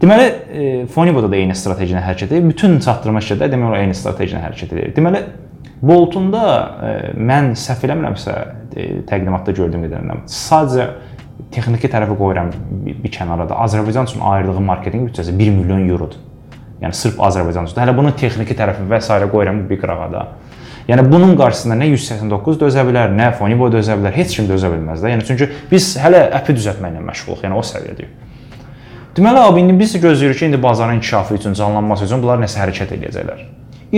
Deməli, 0.00 0.26
e, 0.52 0.86
Foniboda 0.92 1.30
da 1.32 1.36
eyni 1.36 1.54
strateji 1.56 1.96
hərəkət 1.96 2.32
edir. 2.32 2.48
Bütün 2.50 2.78
çatdırma 2.84 3.22
şirkətləri 3.24 3.54
demək 3.54 3.70
olar 3.70 3.84
eyni 3.84 3.96
strateji 3.96 4.36
hərəkət 4.36 4.74
edir. 4.76 4.94
Deməli, 4.96 5.22
Boltunda 5.82 6.42
e, 6.80 6.92
mən 7.16 7.52
səhv 7.56 7.84
eləmirəmsə, 7.88 8.36
e, 8.76 8.86
təqdimatda 9.08 9.52
gördüyüm 9.56 9.84
qədərilə 9.86 10.22
sadəcə 10.32 10.86
texniki 11.52 11.90
tərəfi 11.92 12.16
qoyuram 12.16 12.52
bir 12.86 13.12
kənara 13.12 13.44
da. 13.48 13.58
Azərbaycan 13.64 14.08
üçün 14.08 14.24
ayırdığı 14.24 14.64
marketinq 14.64 15.10
büdcəsi 15.10 15.36
1 15.36 15.52
milyon 15.58 15.84
eurodur. 15.88 16.20
Yəni 16.80 16.96
sırf 16.96 17.20
Azərbaycan 17.28 17.68
üçün. 17.68 17.80
Hələ 17.80 17.96
bunun 17.96 18.16
texniki 18.16 18.56
tərəfi 18.56 18.84
və 18.88 19.00
s. 19.00 19.20
qoyuram 19.32 19.62
bir 19.68 19.80
qırağa 19.80 20.08
da. 20.12 20.26
Yəni 20.86 21.02
bunun 21.10 21.34
qarşısında 21.38 21.74
nə 21.80 21.88
189 21.90 22.60
dözə 22.60 22.84
bilər, 22.86 23.10
nə 23.10 23.32
Fonibo 23.34 23.66
dözə 23.72 23.96
bilər, 23.98 24.14
heç 24.14 24.36
kim 24.38 24.46
dözə 24.46 24.70
bilməz 24.70 25.02
də. 25.02 25.10
Yəni 25.16 25.26
çünki 25.26 25.48
biz 25.70 25.96
hələ 25.98 26.20
əpi 26.38 26.54
düzəltməklə 26.54 27.02
məşğuluq, 27.08 27.42
yəni 27.42 27.58
o 27.58 27.62
səviyyədəyik. 27.66 28.12
Deməli 29.16 29.40
abi 29.42 29.64
indi 29.64 29.74
biz 29.80 29.96
gözləyirik 29.98 30.38
ki, 30.38 30.46
indi 30.50 30.62
bazarın 30.62 31.00
inkişafı 31.00 31.34
üçün, 31.34 31.56
canlanması 31.58 32.04
üçün 32.06 32.22
bunlar 32.22 32.38
nəsə 32.38 32.60
hərəkət 32.62 32.94
edəcəklər. 32.98 33.42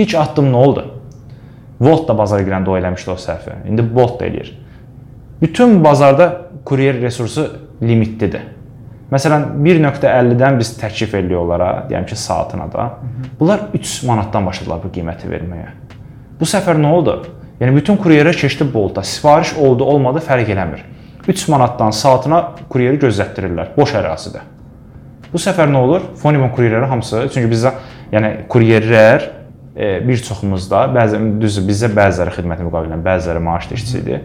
İlk 0.01 0.15
addım 0.17 0.49
nə 0.49 0.61
oldu? 0.65 0.85
Volt 1.79 2.07
da 2.09 2.15
bazara 2.17 2.45
girəndə 2.47 2.71
o 2.71 2.77
eləmişdi 2.79 3.11
o 3.13 3.17
səhvi. 3.19 3.57
İndi 3.69 3.83
Bolt 3.95 4.19
da 4.19 4.25
eləyir. 4.25 4.53
Bütün 5.41 5.83
bazarda 5.83 6.29
kuryer 6.65 7.01
resursu 7.01 7.45
limitlidir. 7.81 8.47
Məsələn 9.11 9.45
1.50-dən 9.65 10.57
biz 10.59 10.73
təklif 10.77 11.13
eləyirik 11.17 11.39
onlara, 11.39 11.69
deyəm 11.89 12.05
ki, 12.09 12.15
saatına 12.15 12.67
da. 12.73 12.89
Bunlar 13.39 13.69
3 13.73 14.03
manatdan 14.09 14.45
başladılar 14.45 14.83
bu 14.83 14.91
qiyməti 14.93 15.31
verməyə. 15.31 15.71
Bu 16.39 16.47
səfər 16.47 16.79
nə 16.79 16.93
oldu? 16.95 17.17
Yəni 17.59 17.75
bütün 17.75 17.97
kuryerlər 17.99 18.37
keçdi 18.39 18.67
Bolta. 18.73 19.03
Sifariş 19.03 19.57
oldu, 19.59 19.83
olmadı 19.83 20.21
fərq 20.23 20.53
eləmir. 20.53 20.85
3 21.27 21.47
manatdan 21.51 21.91
saatına 21.91 22.39
kuryeri 22.71 22.97
gözlətdirirlər 23.01 23.73
boş 23.75 23.91
ərazidə. 23.99 24.45
Bu 25.33 25.41
səfər 25.41 25.67
nə 25.69 25.81
olur? 25.83 26.05
Fonibon 26.21 26.49
kuryerləri 26.55 26.87
hamısı, 26.89 27.25
çünki 27.33 27.51
bizdə 27.51 27.73
yəni 28.13 28.31
kuryerlər 28.49 29.25
e, 29.75 29.89
bir 30.07 30.23
çoxumuzda, 30.25 30.85
bəzi 30.95 31.19
düzdür, 31.41 31.67
bizdə 31.67 31.91
bəziləri 31.93 32.33
xidməti 32.37 32.65
müqavilə 32.65 32.95
ilə, 32.95 33.01
bəziləri 33.05 33.43
maaşlı 33.45 33.77
işçidir. 33.77 34.23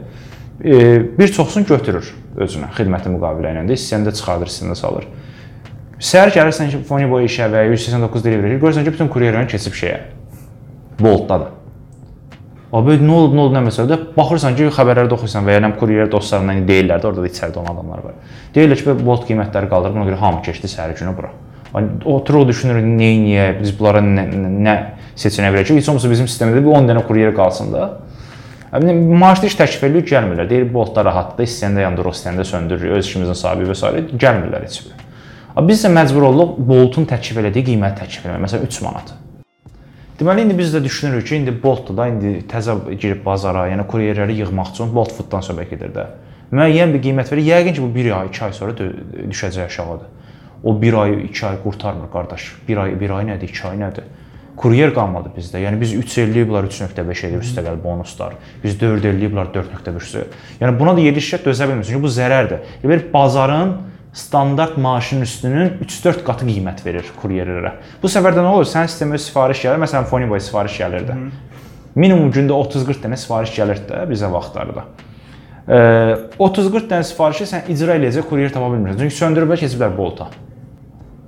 E, 0.62 0.78
bir 1.18 1.34
çoxsunu 1.34 1.66
götürür 1.68 2.14
özünə 2.46 2.70
xidməti 2.78 3.12
müqavilə 3.12 3.52
ilə 3.56 3.66
də, 3.66 3.76
hissəndə 3.76 4.14
çıxardır, 4.14 4.52
hissəndə 4.52 4.78
salır. 4.78 5.10
Səhər 5.98 6.32
gəlirsən 6.38 6.70
ki, 6.70 6.80
Fonibo 6.88 7.18
işə 7.26 7.50
və 7.52 7.66
189 7.74 8.24
delivery 8.24 8.62
görürsən 8.62 8.86
ki, 8.86 8.94
bütün 8.96 9.12
kuryerlərin 9.12 9.50
keçib 9.50 9.76
şeyə. 9.76 10.00
Boltdadır. 11.02 11.63
Abi 12.74 12.96
nə 12.98 13.12
olub, 13.14 13.34
nə 13.36 13.42
oldu, 13.44 13.54
nə 13.54 13.60
məsələdə 13.68 13.96
baxırsan 14.16 14.56
ki, 14.58 14.66
xəbərlərdə 14.74 15.14
oxuyursan 15.14 15.46
və 15.46 15.54
ya 15.54 15.62
nə 15.62 15.70
kuryer 15.78 16.08
dostlarından 16.10 16.64
deyirlər 16.66 17.02
də, 17.02 17.06
orada 17.06 17.22
da 17.22 17.28
içəridə 17.30 17.60
olan 17.60 17.76
adamlar 17.76 18.00
var. 18.02 18.16
Deyirlər 18.56 18.80
ki, 18.80 18.94
Bolt 19.06 19.28
qiymətləri 19.28 19.70
qaldırıb, 19.70 19.98
ona 20.00 20.06
görə 20.08 20.18
hamı 20.18 20.42
keçdi 20.42 20.70
səhər 20.72 20.96
günü 20.98 21.12
bura. 21.14 21.30
Oturuq 22.10 22.48
düşünürük, 22.48 22.86
nə 22.98 23.10
niyə 23.22 23.46
biz 23.60 23.70
bunlara 23.78 24.02
nə, 24.02 24.26
nə 24.66 24.74
seçenə 25.14 25.52
verəcək? 25.54 25.78
Heç 25.78 25.90
olmasa 25.92 26.10
bizim 26.10 26.26
sistemdə 26.30 26.58
bir 26.58 26.74
10 26.74 26.90
dənə 26.90 27.06
kuryer 27.06 27.34
qalsın 27.36 27.70
da. 27.74 27.88
Maaşlı 28.74 29.52
iş 29.52 29.58
təklif 29.60 29.86
edilir, 29.86 30.06
gəlmirlər. 30.10 30.50
Deyir 30.50 30.66
Boltda 30.74 31.04
rahatdır, 31.06 31.46
istəyəndə 31.46 31.86
yandır, 31.86 32.10
istəyəndə 32.10 32.46
söndürür, 32.48 32.96
öz 32.98 33.06
işimizin 33.06 33.38
sahibi 33.38 33.70
və 33.70 33.78
s. 33.78 33.92
gəlmirlər 34.18 34.66
heç 34.66 34.80
bir. 34.86 35.04
Biz 35.62 35.86
də 35.86 35.92
məcbur 35.94 36.26
olduq 36.32 36.56
Boltun 36.58 37.06
təklif 37.06 37.38
elədiyi 37.38 37.70
qiyməti 37.70 38.02
təklif 38.02 38.26
etməyə. 38.26 38.42
Məsələn 38.48 38.66
3 38.66 38.82
manat. 38.88 39.14
Deməli 40.18 40.44
indi 40.46 40.54
biz 40.58 40.74
də 40.74 40.84
düşünürük 40.84 41.26
ki, 41.26 41.36
indi 41.36 41.52
Bolt-da 41.62 41.96
da 41.96 42.06
indi 42.06 42.36
təzə 42.50 42.76
girib 42.94 43.24
bazara, 43.24 43.64
yəni 43.72 43.86
kuryerləri 43.90 44.36
yığmaq 44.38 44.70
üçün 44.70 44.92
Bolt 44.94 45.10
Food-dan 45.16 45.42
söhbət 45.42 45.72
gedir 45.74 45.90
də. 45.94 46.04
Müəyyən 46.54 46.92
bir 46.94 47.00
qiymət 47.02 47.32
verir. 47.32 47.48
Yəqin 47.48 47.74
ki, 47.74 47.82
bu 47.82 47.88
1 47.96 48.10
ay, 48.14 48.28
2 48.30 48.44
ay 48.46 48.52
sonra 48.54 48.76
düşəcək 49.32 49.64
aşağıda. 49.64 50.06
O 50.62 50.74
1 50.82 50.98
ay, 51.00 51.16
2 51.24 51.46
ay 51.46 51.56
qurtarmır 51.64 52.12
qardaş. 52.12 52.44
1 52.68 52.82
ay, 52.84 52.94
1 53.00 53.16
ay 53.16 53.26
nədir, 53.32 53.50
2 53.50 53.66
ay 53.72 53.80
nədir? 53.80 54.06
Kuryer 54.56 54.94
qalmadı 54.94 55.32
bizdə. 55.34 55.58
Yəni 55.64 55.80
biz 55.80 55.96
3 55.98 56.14
eləyib 56.22 56.52
bunlar 56.52 56.68
3.5 56.70 57.24
eləyib 57.26 57.42
üstəgəl 57.42 57.80
bonuslar. 57.82 58.36
Biz 58.62 58.78
4 58.80 59.08
eləyib 59.10 59.34
bunlar 59.34 59.50
4.5. 59.56 60.14
Yəni 60.60 60.78
buna 60.78 60.94
da 60.94 61.02
şirkət 61.02 61.48
dözə 61.48 61.66
bilmir. 61.66 61.88
Çünki 61.88 62.02
bu 62.04 62.12
zərərdir. 62.14 62.62
Bir 62.84 63.02
bazarın 63.12 63.74
standart 64.14 64.78
maaşın 64.78 65.22
üstünün 65.26 65.72
3-4 65.82 66.22
qatı 66.24 66.46
qiymət 66.46 66.84
verir 66.86 67.08
kuryerlərə. 67.18 67.72
Bu 68.02 68.10
səfər 68.10 68.36
də 68.36 68.44
nə 68.44 68.52
olur? 68.54 68.68
Sənin 68.70 68.90
sistemə 68.90 69.18
sifariş 69.18 69.64
gəlir. 69.66 69.80
Məsələn, 69.82 70.06
Foniboy 70.06 70.40
sifariş 70.40 70.78
gəlirdi. 70.84 71.16
Minimum 71.98 72.30
gündə 72.34 72.54
30-40 72.54 73.02
dənə 73.08 73.18
sifariş 73.18 73.52
gəlirdi 73.58 73.90
də 73.90 74.04
bizə 74.10 74.30
vaxtlarda. 74.30 74.86
30-40 75.66 76.88
dənə 76.90 77.04
sifarişi 77.10 77.50
sən 77.50 77.70
icra 77.74 77.98
eləyəcək 77.98 78.26
kuryer 78.30 78.54
tapa 78.54 78.70
bilmirsən. 78.70 79.02
Çünki 79.02 79.18
söndürüblər 79.18 79.62
keçiblər 79.64 79.94
bolta. 79.96 80.30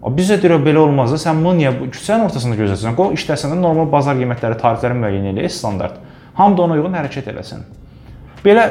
Bizə 0.06 0.36
deyir 0.38 0.60
belə 0.62 0.84
olmaz 0.84 1.10
da 1.10 1.18
sən 1.18 1.40
bunu 1.42 1.56
niyə 1.58 1.72
küçənin 1.90 2.28
ortasında 2.28 2.58
gözləsən? 2.60 2.94
Qoy 2.98 3.16
işləsən 3.16 3.50
də 3.50 3.58
normal 3.58 3.88
bazar 3.90 4.14
qiymətləri, 4.18 4.58
tarifləri 4.60 4.98
müəyyən 5.00 5.32
elə 5.32 5.50
standart. 5.50 5.96
Hamı 6.36 6.58
da 6.58 6.62
ona 6.68 6.76
uyğun 6.76 6.94
hərəkət 6.94 7.32
eləsin. 7.32 7.64
Belə 8.44 8.68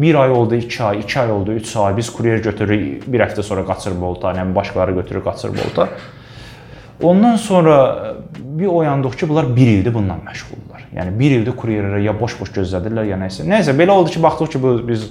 1 0.00 0.14
ay 0.14 0.30
oldu, 0.30 0.54
2 0.54 0.82
ay, 0.84 0.98
2 0.98 1.20
ay 1.20 1.32
oldu, 1.32 1.52
3 1.52 1.76
ay. 1.76 1.96
Biz 1.96 2.12
kuryer 2.12 2.38
götürürük, 2.38 3.12
bir 3.12 3.20
həftə 3.20 3.42
sonra 3.42 3.64
qaçır 3.66 4.00
bolta, 4.00 4.32
yəni 4.32 4.54
başqaları 4.54 4.92
götürür, 4.92 5.24
qaçır 5.24 5.48
bolta. 5.48 5.88
Ondan 7.02 7.36
sonra 7.36 7.76
bir 8.36 8.66
oyandıq 8.66 9.10
ki, 9.10 9.28
bunlar 9.28 9.56
1 9.56 9.66
ildir 9.66 9.94
bununla 9.94 10.16
məşğuldurlar. 10.26 10.86
Yəni 10.96 11.18
1 11.18 11.30
ildir 11.30 11.56
kuryerlərə 11.56 12.00
ya 12.04 12.14
boş-boş 12.20 12.52
gözlədirlər, 12.56 13.08
ya 13.08 13.16
nəsə. 13.20 13.46
Nəsə 13.48 13.76
belə 13.78 13.90
oldu 13.90 14.10
ki, 14.10 14.22
baxdıq 14.22 14.50
ki, 14.52 14.62
bu 14.62 14.74
biz 14.88 15.10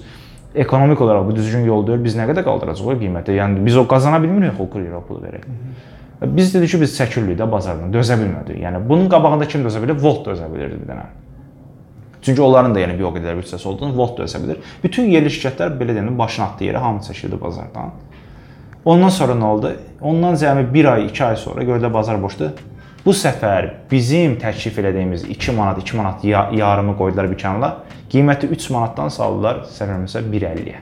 ekonomik 0.56 1.02
olaraq 1.02 1.28
bu 1.28 1.36
düzgün 1.36 1.66
yol 1.66 1.88
deyil. 1.88 2.04
Biz 2.04 2.18
nə 2.18 2.28
qədər 2.30 2.46
qaldıracağıq 2.46 2.92
o 2.94 2.98
qiyməti? 3.00 3.38
Yəni 3.38 3.66
biz 3.66 3.78
o 3.78 3.88
qazana 3.88 4.22
bilmirik 4.22 4.60
o 4.60 4.70
kuryerə 4.70 5.02
pul 5.08 5.22
verək. 5.24 5.48
Biz 6.22 6.54
dedik 6.54 6.74
ki, 6.74 6.82
biz 6.82 6.98
çəkirlik 7.00 7.40
də 7.40 7.48
bazardan, 7.52 7.94
dözə 7.94 8.18
bilmədik. 8.20 8.60
Yəni 8.66 8.82
bunun 8.90 9.10
qabağında 9.10 9.48
kim 9.48 9.66
dözə 9.66 9.82
bilər? 9.82 9.98
Volt 10.02 10.26
dözə 10.28 10.50
bilirdi 10.52 10.82
bir 10.82 10.94
dənə. 10.94 11.06
Çünki 12.22 12.42
onların 12.42 12.76
da 12.76 12.82
yəni 12.84 12.98
bir 13.00 13.08
o 13.08 13.14
qədər 13.16 13.38
büdcəsi 13.40 13.68
olduğunu 13.68 13.96
Volt 13.98 14.18
da 14.18 14.26
ösə 14.28 14.42
bilir. 14.44 14.58
Bütün 14.84 15.08
yerli 15.12 15.32
şirkətlər 15.32 15.78
belə 15.80 15.96
deyəndə 15.96 16.18
başını 16.18 16.46
atdı 16.46 16.68
yerə, 16.68 16.82
hamı 16.84 17.04
çəkildi 17.06 17.40
bazardan. 17.42 17.94
Ondan 18.86 19.10
sonra 19.10 19.36
nə 19.40 19.44
oldu? 19.44 19.72
Ondan 20.02 20.36
cəmi 20.40 20.74
1 20.74 20.86
ay, 20.94 21.06
2 21.06 21.24
ay 21.26 21.38
sonra 21.38 21.64
gördülər 21.64 21.94
bazar 21.94 22.20
boşdur. 22.22 22.52
Bu 23.06 23.16
səfər 23.16 23.70
bizim 23.92 24.36
təklif 24.40 24.80
elədiyimiz 24.82 25.24
2 25.32 25.56
manat, 25.56 25.80
2 25.80 25.98
manat 25.98 26.24
yarımı 26.26 26.98
qoydular 27.00 27.32
bir 27.32 27.40
kənara. 27.40 27.72
Qiyməti 28.12 28.52
3 28.52 28.70
manatdan 28.76 29.12
saldılar 29.14 29.64
səfərimizə 29.72 30.24
1.50-yə. 30.28 30.80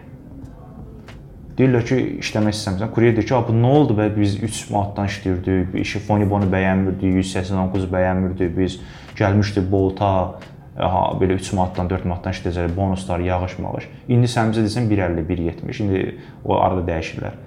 Deyirlər 1.57 1.85
ki, 1.89 1.95
işləmək 2.21 2.53
istəmirsən. 2.53 2.91
Kuryer 2.93 3.15
deyir 3.17 3.27
ki, 3.27 3.33
"Bu 3.47 3.53
nə 3.53 3.69
oldu 3.77 3.93
bə 3.97 4.09
biz 4.15 4.35
3 4.43 4.69
manatdan 4.69 5.07
işləyirdik, 5.09 5.75
işi 5.81 5.99
Fonibonu 5.99 6.45
bəyənmirdik, 6.45 7.13
189 7.21 7.85
bəyənmirdik, 7.93 8.57
biz 8.57 8.79
gəlmişdik 9.17 9.71
Bolta, 9.71 10.35
ha 10.77 11.03
belə 11.19 11.37
3 11.37 11.51
manatdan 11.57 11.89
4 11.89 12.05
manatdan 12.05 12.35
işləyəcək 12.35 12.75
bonuslar, 12.75 13.23
yağış, 13.25 13.57
mağış. 13.63 13.89
İndi 14.13 14.29
sən 14.29 14.53
bizə 14.53 14.65
desən 14.67 14.89
1.50, 14.91 15.25
1.70. 15.29 15.81
İndi 15.83 16.01
o 16.45 16.57
arada 16.59 16.85
dəyişirlər. 16.91 17.37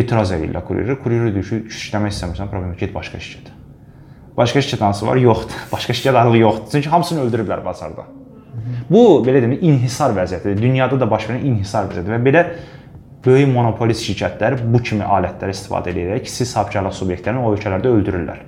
Etiraz 0.00 0.32
edirlər 0.32 0.64
kuryer. 0.64 0.96
Kuryer 1.04 1.28
deyir 1.34 1.48
ki, 1.50 1.60
işləmək 1.68 2.14
istəmirsən, 2.16 2.48
problem 2.52 2.72
get 2.80 2.94
başqa 2.94 3.20
şirkətə. 3.20 3.52
Başqa 4.36 4.62
şirkət 4.64 4.84
hansı 4.86 5.06
var? 5.06 5.20
Yoxdur. 5.20 5.66
Başqa 5.72 5.96
şirkət 5.96 6.20
adı 6.20 6.40
yoxdur. 6.40 6.70
Çünki 6.72 6.88
hamısını 6.94 7.26
öldürüblər 7.26 7.64
bazarda. 7.64 8.08
Bu 8.90 9.02
belə 9.26 9.42
deyim, 9.42 9.58
inhisar 9.60 10.14
vəziyyətidir. 10.16 10.62
Dünyada 10.62 10.98
da 11.00 11.10
baş 11.10 11.28
verən 11.28 11.44
inhisar 11.44 11.90
vəziyyətidir 11.90 12.16
və 12.16 12.24
belə 12.24 12.44
böyük 13.24 13.48
monopolist 13.52 14.04
şirkətlər 14.04 14.58
bu 14.72 14.80
kimi 14.84 15.04
alətləri 15.04 15.54
istifadə 15.56 15.92
edirək 15.92 16.26
kiçik 16.26 16.48
sahibkarlıq 16.50 16.96
subyektlərini 16.98 17.40
o 17.40 17.52
ölkələrdə 17.54 17.92
öldürürlər. 17.92 18.42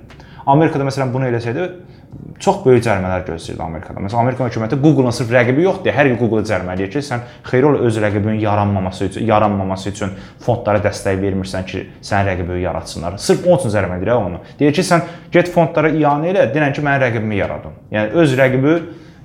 Amerikada 0.47 0.85
məsələn 0.87 1.13
bunu 1.13 1.27
eləsəydi 1.31 1.65
çox 2.39 2.59
böyük 2.65 2.83
cərimələr 2.85 3.23
gözləyirdi 3.25 3.63
Amerikada. 3.63 4.01
Məsələn, 4.03 4.21
Amerika 4.21 4.45
hökuməti 4.45 4.77
Google-un 4.81 5.15
sırf 5.15 5.31
rəqibi 5.33 5.63
yoxdur 5.65 5.95
hər 5.95 6.09
il 6.11 6.17
Google-u 6.19 6.45
cərimələyir 6.47 6.91
ki, 6.93 7.01
sən 7.03 7.23
xeyir 7.47 7.67
ol 7.67 7.79
öz 7.87 7.97
rəqibinin 8.03 8.39
yaranmaması 8.43 9.07
üçün, 9.09 9.25
yaranmaması 9.27 9.89
üçün 9.89 10.13
fondlara 10.45 10.81
dəstək 10.85 11.17
vermirsən 11.21 11.65
ki, 11.67 11.83
sənin 12.05 12.29
rəqibini 12.31 12.61
yaratsınlar. 12.63 13.17
Sırf 13.21 13.47
onun 13.47 13.63
üçün 13.63 13.73
cərimələyir 13.73 14.13
onu. 14.15 14.41
Deyir 14.59 14.77
ki, 14.77 14.85
sən 14.85 15.03
get 15.33 15.51
fondlara 15.51 15.91
iyanə 15.91 16.31
elə, 16.31 16.47
denən 16.53 16.77
ki, 16.77 16.85
mənim 16.85 17.03
rəqibimi 17.07 17.41
yaradın. 17.41 17.77
Yəni 17.97 18.23
öz 18.23 18.39
rəqibi 18.39 18.79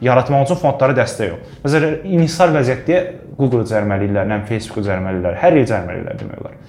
yaratmaq 0.08 0.48
üçün 0.48 0.62
fondlara 0.64 0.96
dəstək 0.96 1.36
ol. 1.36 1.40
Məsələn, 1.66 1.98
inhisar 2.16 2.52
vəziyyətdə 2.56 3.02
Google-u 3.36 3.68
cərimələyirlər, 3.68 4.28
nə 4.32 4.42
Facebook-u 4.48 4.88
cərimələyirlər, 4.88 5.40
hər 5.44 5.60
yer 5.60 5.68
cərimələyirlər 5.70 6.22
demək 6.24 6.42
olar. 6.42 6.60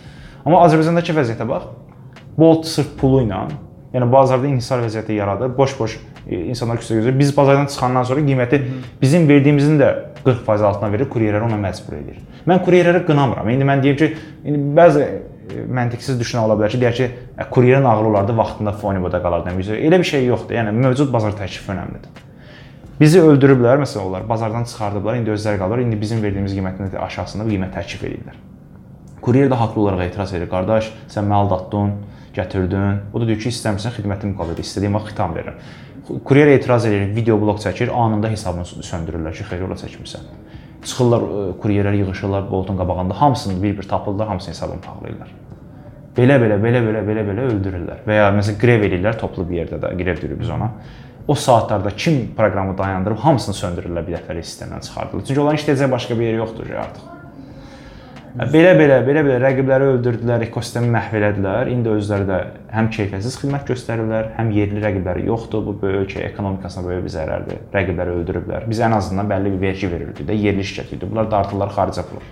Amma 0.44 0.66
Azərbaycandakı 0.68 1.16
vəziyyətə 1.18 1.48
bax. 1.50 1.70
Bolt 2.38 2.68
sırf 2.68 2.98
pulu 3.00 3.24
ilə 3.24 3.46
Yəni 3.94 4.08
bazarda 4.10 4.48
inhisar 4.50 4.82
vəziyyəti 4.82 5.14
yaradır. 5.20 5.52
Boş-boş 5.58 5.98
e, 6.28 6.40
insanlar 6.50 6.80
küçəyə 6.82 7.00
gözləyir. 7.00 7.20
Biz 7.20 7.36
bazardan 7.38 7.68
çıxandan 7.70 8.08
sonra 8.10 8.24
qiyməti 8.26 8.62
bizim 9.02 9.28
verdiyimizin 9.30 9.78
də 9.80 9.90
40% 10.26 10.64
altına 10.70 10.92
verir, 10.92 11.10
kuryerləri 11.14 11.46
ona 11.46 11.60
məcbur 11.62 12.00
edir. 12.00 12.18
Mən 12.50 12.64
kuryerləri 12.66 13.04
qınamıram. 13.06 13.50
İndi 13.54 13.68
mən 13.70 13.84
deyim 13.84 14.00
ki, 14.00 14.10
indi 14.46 14.64
bəzi 14.80 15.04
e, 15.06 15.66
məntiqsiz 15.80 16.18
düşünən 16.22 16.48
ola 16.48 16.58
bilər 16.58 16.74
ki, 16.74 16.80
deyər 16.82 16.98
ki, 16.98 17.10
kuryerin 17.52 17.86
ağlı 17.86 18.08
olardı, 18.08 18.38
vaxtında 18.38 18.74
Foniboda 18.82 19.22
qalardı. 19.22 19.54
Elə 19.78 20.00
bir 20.00 20.10
şey 20.10 20.26
yoxdur. 20.26 20.58
Yəni 20.58 20.74
mövcud 20.80 21.14
bazar 21.14 21.38
təklifi 21.38 21.76
önəmlidir. 21.76 22.24
Bizi 23.00 23.22
öldürüblər, 23.22 23.78
məsələn, 23.82 24.08
onlar 24.10 24.26
bazardan 24.30 24.66
çıxardıblar, 24.70 25.16
indi 25.22 25.32
özləri 25.34 25.58
qalır. 25.62 25.82
İndi 25.86 26.02
bizim 26.02 26.24
verdiyimiz 26.24 26.54
qiymətin 26.58 26.98
aşağısında 26.98 27.46
qiymət 27.50 27.74
təklif 27.78 28.04
edirlər. 28.10 28.42
Kuryer 29.22 29.50
də 29.52 29.58
haqlı 29.58 29.82
olaraq 29.82 30.04
etiraz 30.08 30.34
edir. 30.34 30.50
Qardaş, 30.52 30.92
sən 31.10 31.26
məni 31.26 31.40
aldatdın 31.42 31.94
gətirdin. 32.36 33.00
O 33.14 33.22
da 33.22 33.28
deyir 33.30 33.40
ki, 33.44 33.52
istəmirsən 33.54 33.96
xidmətim 33.98 34.34
qalır, 34.38 34.60
istədiyim 34.64 34.98
vaxt 34.98 35.14
xitam 35.14 35.36
verirəm. 35.38 35.60
Kuryer 36.26 36.52
etiraz 36.58 36.86
edir, 36.90 37.06
video 37.16 37.38
blok 37.42 37.62
çəkir, 37.64 37.92
anında 37.94 38.32
hesabını 38.34 38.84
söndürürlər 38.84 39.38
ki, 39.38 39.46
xeyr 39.52 39.64
ola 39.68 39.78
çəkmirsən. 39.80 40.26
Çıxırlar 40.84 41.24
e, 41.24 41.46
kuryerlər 41.64 41.96
yığılırlar 42.02 42.50
boltun 42.52 42.78
qabağında, 42.78 43.22
hamısını 43.22 43.64
bir-bir 43.64 43.88
tapırlar, 43.88 44.28
hamısını 44.28 44.56
hesabını 44.56 44.84
bağlayırlar. 44.88 45.32
Belə-belə, 46.18 46.60
belə-belə, 46.62 47.06
belə-belə 47.08 47.48
öldürürlər. 47.54 48.04
Və 48.06 48.20
ya 48.20 48.28
məsələn 48.36 48.60
grev 48.62 48.84
edirlər 48.90 49.18
toplu 49.18 49.48
bir 49.50 49.64
yerdə 49.64 49.80
də, 49.82 49.96
grev 49.98 50.20
deyirik 50.22 50.42
biz 50.42 50.52
ona. 50.54 50.74
O 51.28 51.36
saatlarda 51.36 51.90
kim 51.96 52.36
proqramı 52.36 52.78
dayandırıb 52.78 53.24
hamısını 53.24 53.56
söndürürlər 53.56 54.08
bir 54.10 54.20
dəfəlik 54.20 54.44
sistemdən 54.44 54.84
çıxardırlar. 54.84 55.26
Çünki 55.30 55.42
onların 55.42 55.64
işləyəcək 55.64 55.92
başqa 55.92 56.20
bir 56.20 56.34
yer 56.34 56.42
yoxdur 56.44 56.76
artıq. 56.84 57.13
Belə-belə, 58.34 58.96
belə-belə 59.06 59.36
rəqibləri 59.44 59.92
öldürdülər, 59.92 60.42
ekosistemi 60.48 60.88
məhv 60.90 61.20
elədilər. 61.20 61.68
İndi 61.70 61.92
özləri 61.94 62.26
də 62.26 62.38
həm 62.74 62.88
keyfiyyətsiz 62.96 63.36
xidmət 63.38 63.68
göstərirlər, 63.70 64.32
həm 64.40 64.48
yerli 64.56 64.80
rəqibləri 64.82 65.28
yoxdur. 65.28 65.62
Bu 65.68 65.76
böyük 65.84 66.00
ölkə 66.00 66.24
ekonomikasına 66.32 66.88
böyük 66.88 67.04
bir 67.06 67.14
zərərdir. 67.14 67.60
Rəqibləri 67.76 68.16
öldürüblər. 68.18 68.66
Biz 68.72 68.80
ən 68.88 68.96
azından 68.98 69.30
bəlli 69.30 69.52
bir 69.54 69.62
vergi 69.68 69.90
verirdik 69.92 70.26
də, 70.26 70.34
yerli 70.34 70.66
şirkət 70.66 70.96
idi. 70.96 71.10
Bunlar 71.12 71.30
dartırlar 71.30 71.70
xarici 71.76 72.06
pul. 72.10 72.24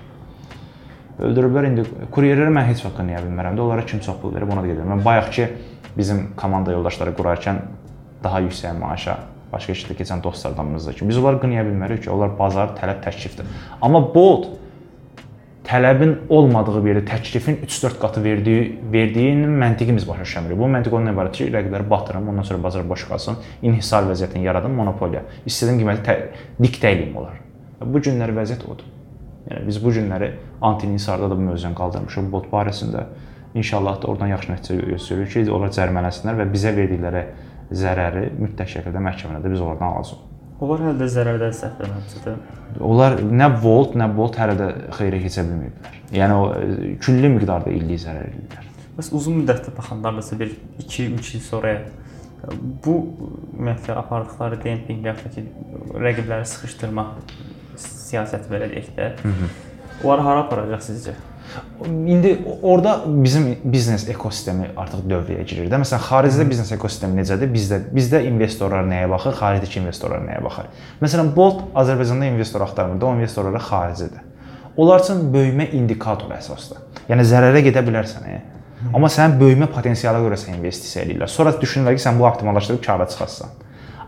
Öldürüblər 1.28 1.68
indi 1.70 1.86
kuryerləri 2.16 2.56
mən 2.56 2.66
heç 2.72 2.82
vaxt 2.88 2.98
qınaya 2.98 3.22
bilmərəm 3.22 3.60
də. 3.60 3.62
Onlara 3.62 3.86
kim 3.86 4.02
çox 4.02 4.18
pul 4.24 4.34
verib 4.34 4.50
ona 4.56 4.64
da 4.66 4.72
gedirəm. 4.72 4.96
Mən 4.96 5.06
bayaqki 5.06 5.52
bizim 6.00 6.32
komanda 6.40 6.74
yoldaşları 6.74 7.14
qurarkən 7.20 7.62
daha 8.24 8.42
yüksək 8.48 8.74
maaşa 8.80 9.20
başqa 9.54 9.76
işdə 9.76 10.00
keçən 10.00 10.24
dostlardanmızdır 10.24 10.98
ki, 10.98 11.06
biz 11.10 11.18
onları 11.20 11.42
qınaya 11.44 11.66
bilmərik 11.68 12.06
ki, 12.06 12.10
onlar 12.10 12.32
bazar 12.40 12.72
tələb 12.78 13.02
təklifdir. 13.04 13.46
Amma 13.84 14.00
Bolt 14.16 14.48
tələbin 15.68 16.16
olmadığı 16.30 16.80
bir 16.84 16.96
yerdə 16.96 17.04
təklifin 17.10 17.60
3-4 17.66 18.00
qatı 18.02 18.24
verdiyi 18.24 18.80
verdiyinin 18.94 19.52
məntiqi 19.62 19.96
biz 19.96 20.08
başa 20.08 20.26
düşmürük. 20.26 20.58
Bu 20.58 20.70
məntiq 20.74 20.96
ondan 20.98 21.14
ibarət 21.14 21.38
ki, 21.38 21.50
rəqibləri 21.54 21.90
batırım, 21.90 22.30
ondan 22.34 22.48
sonra 22.48 22.64
bazar 22.64 22.88
boş 22.90 23.06
qalsın, 23.10 23.38
inhisar 23.62 24.08
vəziyyətini 24.10 24.48
yaradım, 24.48 24.74
monopoliya. 24.80 25.22
İstədiyim 25.46 25.84
qiyməti 25.84 26.18
diktə 26.62 26.96
eləyim 26.96 27.20
olar. 27.22 27.38
Bu 27.82 28.02
günləri 28.02 28.36
vəziyyət 28.40 28.66
odur. 28.66 28.90
Yəni 29.52 29.68
biz 29.68 29.78
bu 29.84 29.94
günləri 29.94 30.32
anti-inhisarda 30.62 31.30
da 31.30 31.38
bu 31.38 31.46
mövzunu 31.52 31.78
qaldırmışıq 31.78 32.32
bot 32.34 32.50
barəsində. 32.52 33.06
İnşallah 33.56 34.02
da 34.02 34.08
oradan 34.08 34.34
yaxşı 34.34 34.54
nəticə 34.56 34.92
göstəririk 34.96 35.34
ki, 35.34 35.48
onlar 35.52 35.74
cərimələnsinlər 35.78 36.42
və 36.42 36.50
bizə 36.54 36.74
verdikləri 36.78 37.26
zərəri 37.72 38.30
mütləq 38.40 38.78
şəkildə 38.78 39.08
məhkəmədə 39.12 39.52
biz 39.52 39.62
oradan 39.62 39.98
alacağıq. 39.98 40.31
Onlar 40.62 40.84
hələ 40.86 40.98
də 41.00 41.08
zərərdə 41.10 41.48
səhv 41.58 41.80
eləmirəmsə. 41.82 42.36
Onlar 42.86 43.18
nə 43.26 43.48
volt, 43.64 43.96
nə 43.98 44.06
bolt 44.14 44.38
hələ 44.38 44.54
də 44.60 44.68
xeyrə 44.94 45.22
keçə 45.24 45.46
bilməyiblər. 45.48 45.96
Yəni 46.14 46.36
o 46.38 46.44
e, 46.54 46.92
külli 47.02 47.32
miqdarda 47.34 47.74
illik 47.74 48.04
zərər 48.04 48.28
edirlər. 48.30 48.68
Bəs 48.98 49.10
uzun 49.18 49.40
müddətli 49.42 49.74
baxanda 49.74 50.12
məsələn 50.14 50.44
bir 50.44 50.54
2-3 50.84 51.32
il 51.40 51.44
sonra 51.48 51.74
bu 52.86 52.96
ümumiyyətlə 53.56 53.98
apardıqları 54.04 54.62
dempinq 54.64 55.10
ya 55.10 55.16
da 55.18 55.34
ki 55.34 55.48
rəqibləri 56.06 56.46
sıxışdırma 56.54 57.08
siyasəti 57.82 58.54
belə 58.54 58.70
deyək 58.72 58.94
də. 58.98 59.12
Onları 60.04 60.28
hara 60.28 60.46
aparacaq 60.46 60.86
sizcə? 60.86 61.18
İndi 61.86 62.40
orada 62.62 63.02
bizim 63.06 63.58
biznes 63.64 64.10
ekosistemi 64.10 64.70
artıq 64.78 65.02
dövrəyə 65.10 65.44
girir 65.50 65.70
də. 65.72 65.80
Məsələn, 65.82 66.04
xaricdə 66.06 66.46
biznes 66.50 66.72
ekosistemi 66.76 67.18
necədir? 67.20 67.50
Bizdə 67.52 67.80
bizdə 67.92 68.22
investorlar 68.30 68.86
nəyə 68.88 69.10
baxır, 69.12 69.36
xaricdəki 69.40 69.82
investorlar 69.82 70.22
nəyə 70.28 70.44
baxır? 70.46 70.70
Məsələn, 71.02 71.34
Bolt 71.36 71.64
Azərbaycanda 71.82 72.30
investor 72.30 72.64
axtarmır, 72.68 73.02
o 73.02 73.16
investorları 73.18 73.64
xaricidir. 73.66 74.24
Onlar 74.78 75.04
üçün 75.04 75.26
böyümə 75.34 75.68
indikatoru 75.76 76.38
əsasdır. 76.38 76.86
Yəni 77.10 77.26
zərərə 77.34 77.66
gedə 77.66 77.84
bilərsən. 77.90 78.30
E? 78.30 78.40
Amma 78.94 79.10
sənin 79.12 79.36
böyümə 79.42 79.68
potensialına 79.74 80.24
görə 80.24 80.40
sən 80.40 80.56
investisiya 80.56 81.06
edirlər. 81.06 81.30
Sonra 81.30 81.52
düşünürlər 81.60 81.98
ki, 81.98 82.06
sən 82.06 82.18
bu 82.22 82.30
optimallaşdırıb 82.30 82.82
kara 82.86 83.10
çıxasan. 83.10 83.52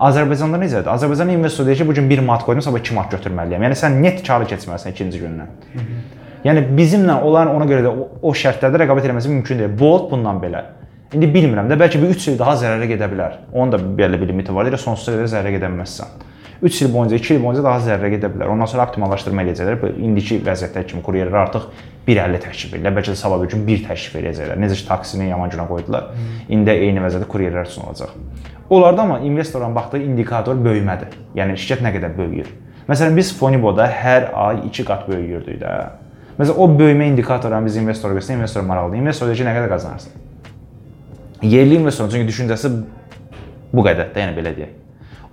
Azərbaycanda 0.03 0.57
necədir? 0.61 0.89
Azərbaycan 0.93 1.33
investor 1.33 1.67
deyir 1.67 1.83
ki, 1.83 1.87
bu 1.87 1.93
gün 1.97 2.09
1 2.09 2.23
manat 2.25 2.45
qoydum, 2.47 2.63
sabah 2.65 2.81
2 2.81 2.95
manat 2.97 3.13
götürməliyəm. 3.17 3.67
Yəni 3.67 3.77
sən 3.77 4.01
net 4.01 4.23
karı 4.25 4.47
keçməlisən 4.49 4.95
ikinci 4.95 5.21
gündən. 5.21 5.51
Hı 5.73 5.79
-hı. 5.79 6.22
Yəni 6.43 6.65
bizimlə 6.75 7.21
onların 7.23 7.55
ona 7.55 7.67
görə 7.69 7.85
də 7.85 7.91
o, 7.91 8.09
o 8.21 8.33
şərtlərdə 8.35 8.81
rəqabət 8.83 9.07
etməsi 9.07 9.31
mümkün 9.31 9.63
deyil. 9.63 9.77
Bolt 9.79 10.09
bundan 10.11 10.41
belə. 10.43 10.65
İndi 11.13 11.29
bilmirəm 11.29 11.69
də, 11.69 11.77
bəlkə 11.79 12.01
bir 12.01 12.11
3 12.15 12.27
il 12.31 12.37
daha 12.39 12.57
zərərə 12.59 12.89
gedə 12.89 13.07
bilər. 13.11 13.39
Onun 13.53 13.71
da 13.75 13.79
belə 13.79 14.19
bir 14.19 14.31
limiti 14.31 14.53
var. 14.55 14.67
Deyir, 14.67 14.81
sonsuza 14.81 15.13
qədər 15.13 15.29
zərərə 15.29 15.53
gedə 15.55 15.69
bilməzsən. 15.69 16.29
3 16.63 16.81
il 16.81 16.91
boyunca, 16.93 17.15
2 17.15 17.35
il 17.35 17.41
boyunca 17.43 17.63
daha 17.63 17.79
zərərə 17.85 18.09
gedə 18.15 18.31
bilər. 18.33 18.51
Ondan 18.51 18.69
sonra 18.71 18.87
optimallaşdırma 18.87 19.43
eləyəcəklər. 19.43 19.95
İndiki 20.07 20.39
vəziyyətdə 20.43 20.83
kimi 20.89 21.03
kuryerlər 21.05 21.39
artıq 21.45 21.69
1.50 22.07 22.43
təklif 22.43 22.75
edirlər. 22.75 22.95
Bəlkə 22.97 23.13
də 23.13 23.19
sabah 23.19 23.41
bir 23.43 23.51
gün 23.53 23.65
1 23.67 23.83
təklif 23.87 24.19
edəcəklər. 24.21 24.59
Necə 24.63 24.79
ki 24.79 24.87
taksini 24.87 25.29
yaman 25.29 25.51
günə 25.53 25.67
qoydular. 25.69 26.11
İndi 26.49 26.75
eyni 26.75 27.03
vəziyyətdə 27.03 27.29
kuryerlər 27.31 27.67
üçün 27.67 27.87
olacaq. 27.87 28.15
Onlarda 28.69 29.01
amma 29.03 29.19
investorların 29.27 29.75
baxdığı 29.75 30.05
indikator 30.07 30.55
böyümədir. 30.65 31.19
Yəni 31.35 31.59
şirkət 31.59 31.83
nə 31.83 31.91
qədər 31.97 32.15
böyüyür. 32.17 32.47
Məsələn 32.87 33.19
biz 33.19 33.35
Foniboda 33.37 33.85
hər 33.91 34.31
ay 34.33 34.63
2 34.69 34.87
qat 34.87 35.05
böyüyürdük 35.07 35.59
də. 35.61 35.75
Məsələn 36.37 36.57
o 36.57 36.69
böyümə 36.79 37.09
indikatorlarını 37.11 37.69
biz 37.69 37.75
investora 37.81 38.17
göstərsək, 38.17 38.39
investor 38.41 38.63
maraqlıdır. 38.65 39.03
İnvestor 39.03 39.29
deyir 39.29 39.41
ki, 39.41 39.45
nə 39.47 39.57
qədər 39.57 39.73
qazanarsan? 39.73 40.21
Yerli 41.43 41.77
investorun 41.77 42.13
çünki 42.13 42.31
düşüncəsi 42.31 42.71
bu 43.73 43.83
qədərdir, 43.85 44.23
yəni 44.23 44.37
belə 44.37 44.55
deyək. 44.57 44.79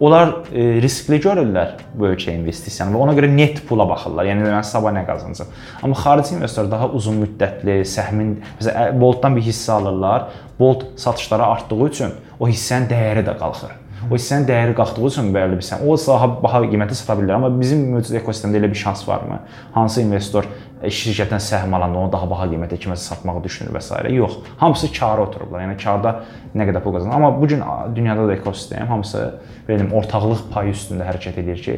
Onlar 0.00 0.30
e, 0.49 0.62
riskli 0.80 1.19
görürlər 1.21 1.75
bu 1.92 2.09
ölkəyə 2.09 2.38
investisiyanı 2.38 2.95
və 2.95 3.02
ona 3.04 3.12
görə 3.16 3.28
net 3.28 3.59
pula 3.69 3.85
baxırlar. 3.88 4.28
Yəni 4.30 4.47
mən 4.47 4.64
sabah 4.64 4.95
nə 4.97 5.02
qazanacam. 5.09 5.50
Amma 5.85 5.99
xarici 6.00 6.38
investor 6.38 6.71
daha 6.73 6.88
uzun 6.97 7.21
müddətli 7.21 7.83
səhmin 7.85 8.38
məsələn 8.57 8.97
Boltdan 9.00 9.37
bir 9.37 9.45
hissə 9.45 9.76
alırlar. 9.76 10.30
Bolt 10.59 10.87
satışları 11.00 11.45
artdığı 11.45 11.85
üçün 11.88 12.16
o 12.38 12.49
hissənin 12.49 12.88
dəyəri 12.88 13.26
də 13.28 13.37
qalxır. 13.40 13.76
O 14.09 14.14
hissənin 14.14 14.47
dəyəri 14.49 14.75
qalxdığı 14.78 15.07
üçün 15.11 15.28
bəlli 15.35 15.59
bir 15.59 15.66
sən 15.66 15.83
o 15.85 15.97
daha 16.00 16.28
baha 16.40 16.62
qiymətə 16.64 16.97
sata 16.97 17.19
bilər. 17.19 17.37
Amma 17.37 17.50
bizim 17.52 17.83
mövcud 17.92 18.16
ekosistemdə 18.23 18.61
elə 18.61 18.71
bir 18.73 18.80
şans 18.80 19.02
varmı? 19.09 19.40
Hansı 19.75 20.00
investor 20.00 20.49
e, 20.80 20.88
şirkətdən 20.88 21.42
səhm 21.45 21.75
alanda 21.76 22.00
onu 22.00 22.12
daha 22.12 22.28
baha 22.30 22.49
qiymətə 22.52 22.78
kiməsə 22.80 23.11
satmağı 23.12 23.45
düşünür 23.45 23.76
və 23.76 23.83
s. 23.85 24.00
Yox. 24.14 24.38
Hamısı 24.62 24.88
kara 24.97 25.26
oturublar. 25.28 25.66
Yəni 25.66 25.76
karda 25.83 26.14
nə 26.57 26.69
qədər 26.71 26.85
pul 26.85 26.97
qazanır. 26.97 27.19
Amma 27.19 27.35
bu 27.40 27.49
gün 27.49 27.64
dünyada 27.97 28.28
da 28.28 28.38
ekosistem 28.38 28.88
hamısı 28.88 29.26
belə 29.69 29.90
ortaqlıq 30.00 30.47
payı 30.54 30.73
üstündə 30.73 31.04
hərəkət 31.11 31.42
edir 31.45 31.61
ki, 31.66 31.76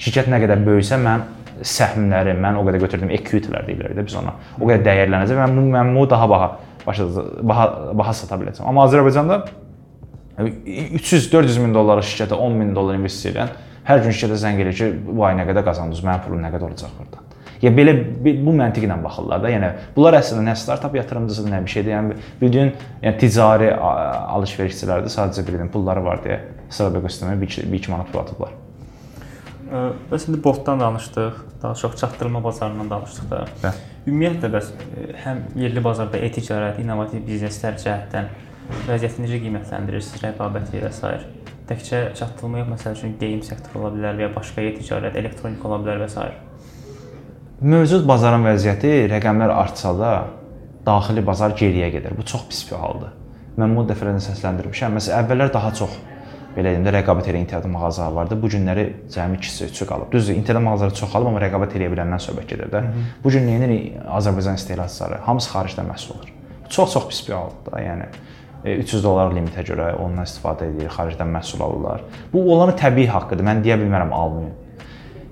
şirkət 0.00 0.32
nə 0.32 0.40
qədər 0.44 0.64
böyüsə 0.64 0.96
mən 1.04 1.26
səhmləri, 1.66 2.36
mən 2.38 2.58
o 2.58 2.64
qədər 2.66 2.84
götürdüyüm 2.86 3.14
equity-lər 3.18 3.66
deyirlər 3.66 3.96
də 3.98 4.04
biz 4.06 4.16
ona. 4.18 4.36
O 4.60 4.66
qədər 4.68 4.84
dəyərlənəcək 4.86 5.40
və 5.40 5.48
mən, 5.52 5.72
mən 5.74 5.94
bunu 5.96 6.10
daha 6.10 6.28
baha 6.30 6.50
başa 6.86 7.08
baha 7.42 7.66
baha 7.98 8.14
sata 8.14 8.38
biləcəm. 8.40 8.68
Amma 8.70 8.86
Azərbaycanda 8.86 9.42
300-400 10.38 11.58
min 11.62 11.74
dollara 11.74 12.04
şirkətə 12.04 12.36
10 12.38 12.60
min 12.60 12.74
dollar 12.76 12.98
investisiya 12.98 13.32
edən 13.34 13.56
hər 13.88 14.04
gün 14.04 14.14
şirkətə 14.14 14.36
zəng 14.42 14.60
edir 14.62 14.76
ki, 14.76 14.90
bu 15.08 15.24
ay 15.26 15.34
nə 15.38 15.48
qədər 15.48 15.64
qazandınız, 15.66 16.04
mənim 16.04 16.22
pulum 16.26 16.44
nə 16.44 16.52
qədər 16.52 16.68
olacaq 16.68 16.92
burdan. 16.98 17.24
Ya 17.58 17.72
belə 17.74 17.94
bu 18.22 18.52
məntiqlə 18.54 19.00
baxırlar 19.02 19.42
da. 19.42 19.50
Yəni 19.50 19.72
bunlar 19.96 20.20
əslində 20.20 20.44
nə 20.46 20.54
startap 20.60 20.94
yatırımcısıdır, 20.94 21.50
nə 21.50 21.58
bir 21.64 21.72
şeydir. 21.72 21.90
Yəni 21.96 22.18
bildiyin, 22.38 22.70
yəni 23.02 23.18
ticari 23.18 23.72
alış-verişçilərdir, 23.74 25.10
sadəcə 25.10 25.42
bildiyin 25.48 25.72
pulları 25.74 26.04
var 26.04 26.22
deyə 26.22 26.38
startap 26.68 27.00
ekosistemə 27.00 27.34
1-2 27.40 27.90
manat 27.90 28.12
pul 28.12 28.22
atıblar. 28.22 28.54
Bəs 30.12 30.28
indi 30.28 30.38
botdan 30.44 30.80
danışdıq, 30.80 31.40
daha 31.62 31.74
çox 31.74 31.96
çatdırma 32.00 32.44
bazarından 32.44 32.90
danışdıq 32.90 33.30
da. 33.30 33.42
Bəli. 33.64 33.88
Ümumiyyətlə 34.08 34.52
bəs 34.54 34.70
həm 35.24 35.42
yerli 35.60 35.82
bazarda 35.84 36.20
e-ticarət, 36.28 36.78
innovativ 36.80 37.26
bizneslər 37.26 37.74
cəhətdən 37.82 38.30
vəziyyəti 38.88 39.24
necə 39.24 39.40
qiymətləndirirsiniz, 39.44 40.24
rəqabəti 40.24 40.82
və 40.82 40.90
s. 40.92 41.12
Təkcə 41.68 42.02
çatdırılma 42.16 42.62
yox, 42.62 42.68
məsəl 42.72 42.96
üçün 42.96 43.16
geyim 43.20 43.42
sektoru 43.44 43.82
ola 43.82 43.90
bilər 43.94 44.16
və 44.16 44.26
ya 44.26 44.28
başqa 44.34 44.64
e-ticarət, 44.64 45.18
elektronik 45.20 45.64
ola 45.68 45.80
bilər 45.82 46.02
və 46.04 46.08
s. 46.12 46.26
Mövcud 47.60 48.06
bazarın 48.08 48.46
vəziyyəti 48.46 48.92
rəqəmlər 49.12 49.52
artsa 49.52 49.92
da 49.98 50.12
daxili 50.86 51.24
bazar 51.26 51.56
geriyə 51.58 51.90
gedir. 51.96 52.14
Bu 52.16 52.24
çox 52.24 52.46
pis 52.48 52.62
bir 52.70 52.78
haldır. 52.80 53.16
Mən 53.58 53.74
bunu 53.74 53.88
dəfələrlə 53.90 54.22
səsləndirmişəm. 54.22 54.94
Məsələn, 54.96 55.24
əvvəllər 55.24 55.52
daha 55.52 55.72
çox 55.74 55.96
belə 56.54 56.72
deyim 56.72 56.86
də 56.86 56.94
rəqabət 57.00 57.32
edən 57.32 57.44
internet 57.44 57.72
mağazalar 57.72 58.14
vardı. 58.14 58.38
Bu 58.40 58.48
günləri 58.52 58.84
cəmi 59.12 59.40
2-si 59.42 59.68
3-ü 59.68 59.88
qalıb. 59.90 60.12
Düzdür, 60.12 60.38
internet 60.38 60.64
mağazaları 60.64 60.94
çoxalıb, 61.00 61.32
amma 61.32 61.42
rəqabət 61.42 61.76
edə 61.78 61.90
biləndən 61.92 62.22
söhbət 62.22 62.48
gedir 62.54 62.72
də. 62.72 62.84
Bu 63.24 63.34
gün 63.34 63.46
nəyinir 63.50 64.00
Azərbaycan 64.18 64.58
istehlakçıları? 64.58 65.20
Hamısı 65.26 65.52
xaricdən 65.52 65.90
məhsul 65.90 66.16
alır. 66.16 66.32
Çox-çox 66.70 67.08
pis 67.10 67.20
bir 67.28 67.34
haldır 67.34 67.72
da, 67.72 67.82
yəni 67.82 68.08
300 68.76 69.04
dollar 69.04 69.32
limitə 69.32 69.64
görə 69.66 69.92
ondan 70.02 70.26
istifadə 70.28 70.68
edir, 70.72 70.90
xaricdən 70.92 71.30
məhsul 71.32 71.62
alırlar. 71.64 72.04
Bu 72.32 72.42
onların 72.54 72.76
təbii 72.78 73.08
haqqıdır. 73.12 73.46
Mən 73.46 73.62
deyə 73.64 73.78
bilmərəm 73.80 74.12
almayın. 74.14 74.52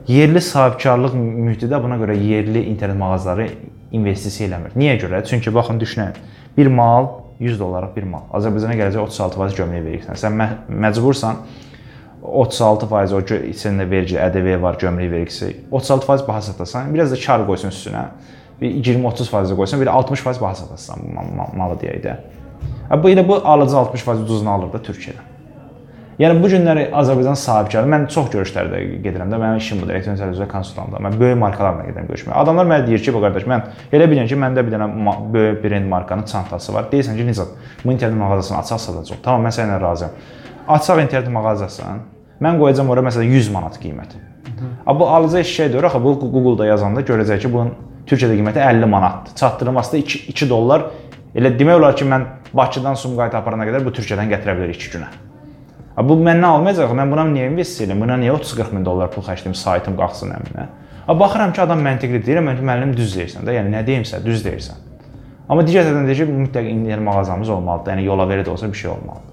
Yerli 0.09 0.41
sahibkarlıq 0.41 1.15
mühiti 1.19 1.67
də 1.67 1.83
buna 1.83 1.99
görə 1.99 2.15
yerli 2.15 2.63
internet 2.71 2.99
mağazaları 3.01 3.49
investisiya 3.93 4.49
eləmir. 4.49 4.77
Niyə 4.79 4.99
görə? 5.03 5.25
Çünki 5.27 5.55
baxın 5.55 5.81
düşünün. 5.81 6.13
Bir 6.57 6.67
mal 6.67 7.09
100 7.39 7.61
dollarlıq 7.61 7.97
bir 7.97 8.07
mal. 8.09 8.29
Azərbaycana 8.33 8.77
gələcək 8.79 9.09
36% 9.11 9.57
gömrük 9.59 9.85
verirsən. 9.89 10.21
Sən 10.21 10.39
mə 10.39 10.49
məcbursan 10.69 11.43
36% 12.27 13.15
o 13.15 13.21
içində 13.51 13.87
vergi, 13.91 14.17
ƏDV 14.19 14.63
var, 14.63 14.79
gömrük 14.81 15.13
vergisi. 15.13 15.57
36% 15.73 16.27
baha 16.29 16.43
satasan, 16.43 16.95
biraz 16.95 17.13
da 17.13 17.19
kar 17.27 17.45
qoysun 17.47 17.75
üstünə. 17.75 18.07
Bir 18.61 18.73
20-30% 18.79 19.57
qoysan, 19.57 19.81
bir 19.81 19.93
60% 19.93 20.41
baha 20.41 20.55
satasan 20.55 21.05
malı 21.57 21.77
deyək 21.83 22.03
də. 22.07 22.17
Bu 22.91 23.11
elə 23.11 23.29
bu 23.29 23.41
alıcı 23.45 23.77
60% 23.77 24.23
ucuzunu 24.25 24.51
alır 24.51 24.73
da 24.73 24.83
Türkiyədən. 24.91 25.33
Yəni 26.17 26.41
bu 26.41 26.49
günləri 26.49 26.87
Azərbaycan 26.97 27.37
sahibkarı 27.37 27.89
mən 27.93 28.07
çox 28.09 28.31
görüşlərdə 28.33 28.79
gedirəm 29.05 29.29
də. 29.29 29.37
Mənim 29.37 29.59
işim 29.61 29.83
budur, 29.83 29.93
elektron 29.93 30.17
sərvisdə 30.17 30.47
konsultantam. 30.49 31.05
Mən 31.05 31.19
böyük 31.21 31.37
markalarla 31.43 31.85
gedirəm 31.91 32.07
görüşməyə. 32.09 32.39
Adamlar 32.41 32.69
mənə 32.71 32.87
deyir 32.87 33.03
ki, 33.05 33.13
bu 33.13 33.21
qardaş, 33.21 33.45
mən 33.51 33.67
elə 33.93 34.07
bilirəm 34.09 34.31
ki, 34.31 34.39
məndə 34.41 34.65
bir 34.65 34.73
dənə 34.73 34.87
böyük 35.35 35.59
brend 35.65 35.91
markanın 35.91 36.25
çantası 36.31 36.73
var. 36.73 36.89
Deyirsən 36.93 37.19
ki, 37.21 37.27
Nizat, 37.27 37.53
bu 37.85 37.93
internet 37.93 38.17
mağazasını 38.17 38.59
açaq 38.63 38.81
satacağam. 38.87 39.21
Tamam, 39.27 39.45
mən 39.45 39.57
səninlə 39.59 39.77
razıyam. 39.83 40.17
Açaq 40.79 41.03
internet 41.05 41.29
mağazasını. 41.37 41.99
Mən 42.49 42.63
qoyacağam 42.63 42.95
ora 42.97 43.05
məsələn 43.11 43.37
100 43.37 43.53
manat 43.53 43.77
qiymət. 43.83 44.17
Amma 44.87 45.01
bu 45.01 45.11
alıcı 45.19 45.43
eşşəkdir. 45.43 45.85
Axı 45.85 46.01
bu 46.05 46.15
Google-da 46.23 46.71
yazanda 46.71 47.05
görəcək 47.05 47.45
ki, 47.45 47.53
bunun 47.53 47.75
Türkiyədə 48.09 48.41
qiyməti 48.41 48.65
50 48.65 48.89
manatdır. 48.89 49.37
Çatdırılması 49.37 49.93
da 49.93 49.97
2, 49.97 50.19
2 50.33 50.49
dollar. 50.49 50.89
Elə 51.37 51.53
demək 51.59 51.77
olar 51.77 51.97
ki, 51.97 52.09
mən 52.09 52.25
Bakıdan 52.57 52.95
Sumqayıta 52.97 53.39
aparana 53.43 53.67
qədər 53.69 53.85
bu 53.85 53.93
Türkiyədən 53.93 54.31
gətirə 54.33 54.57
bilər 54.57 54.73
2 54.73 54.91
günə. 54.95 55.09
Bu 56.09 56.17
məndən 56.21 56.49
almayacaq. 56.49 56.93
Mən 56.97 57.13
buna 57.13 57.25
niyə 57.29 57.51
investisiya 57.51 57.89
edim? 57.89 58.03
Buna 58.05 58.17
niyə 58.21 58.35
30-40 58.37 58.75
min 58.77 58.85
dollar 58.85 59.11
pul 59.13 59.25
xərcləyim, 59.25 59.55
saytım 59.57 59.97
qalxsın 59.97 60.35
əminə? 60.37 60.67
Baxıram 61.09 61.53
ki, 61.53 61.63
adam 61.63 61.81
məntiqli 61.85 62.21
deyir, 62.27 62.43
mən 62.45 62.59
ki, 62.59 62.67
müəllim 62.67 62.93
düz 62.97 63.15
deyirsən 63.17 63.47
də, 63.47 63.55
yəni 63.57 63.73
nə 63.73 63.83
deyimsə, 63.87 64.21
düz 64.25 64.45
deyirsən. 64.45 64.83
Amma 65.49 65.65
digər 65.65 65.87
tərəfdən 65.87 66.09
deyir 66.09 66.21
ki, 66.23 66.37
mütləq 66.43 66.69
internet 66.73 67.05
mağazamız 67.07 67.53
olmalıdır. 67.57 67.95
Yəni 67.95 68.07
yola 68.09 68.29
veri 68.29 68.45
də 68.45 68.53
olsa 68.53 68.69
bir 68.73 68.81
şey 68.81 68.91
olmalıdır. 68.91 69.33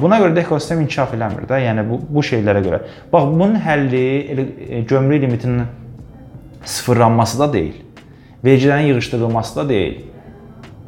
Buna 0.00 0.18
görə 0.20 0.36
də 0.36 0.44
ekosistem 0.44 0.80
inkişaf 0.84 1.14
eləmir 1.16 1.48
də. 1.48 1.60
Yəni 1.64 1.84
bu 1.88 2.00
bu 2.08 2.22
şeylərə 2.24 2.62
görə. 2.64 2.80
Bax, 3.12 3.30
bunun 3.32 3.56
həlli 3.64 4.04
elə 4.32 4.46
e, 4.68 4.80
gömrük 4.80 5.22
limitinin 5.22 5.66
sıfırlanması 6.64 7.38
da 7.40 7.52
deyil. 7.52 7.74
Vergilərin 8.44 8.92
yığışdırılması 8.92 9.56
da 9.56 9.68
deyil 9.68 10.02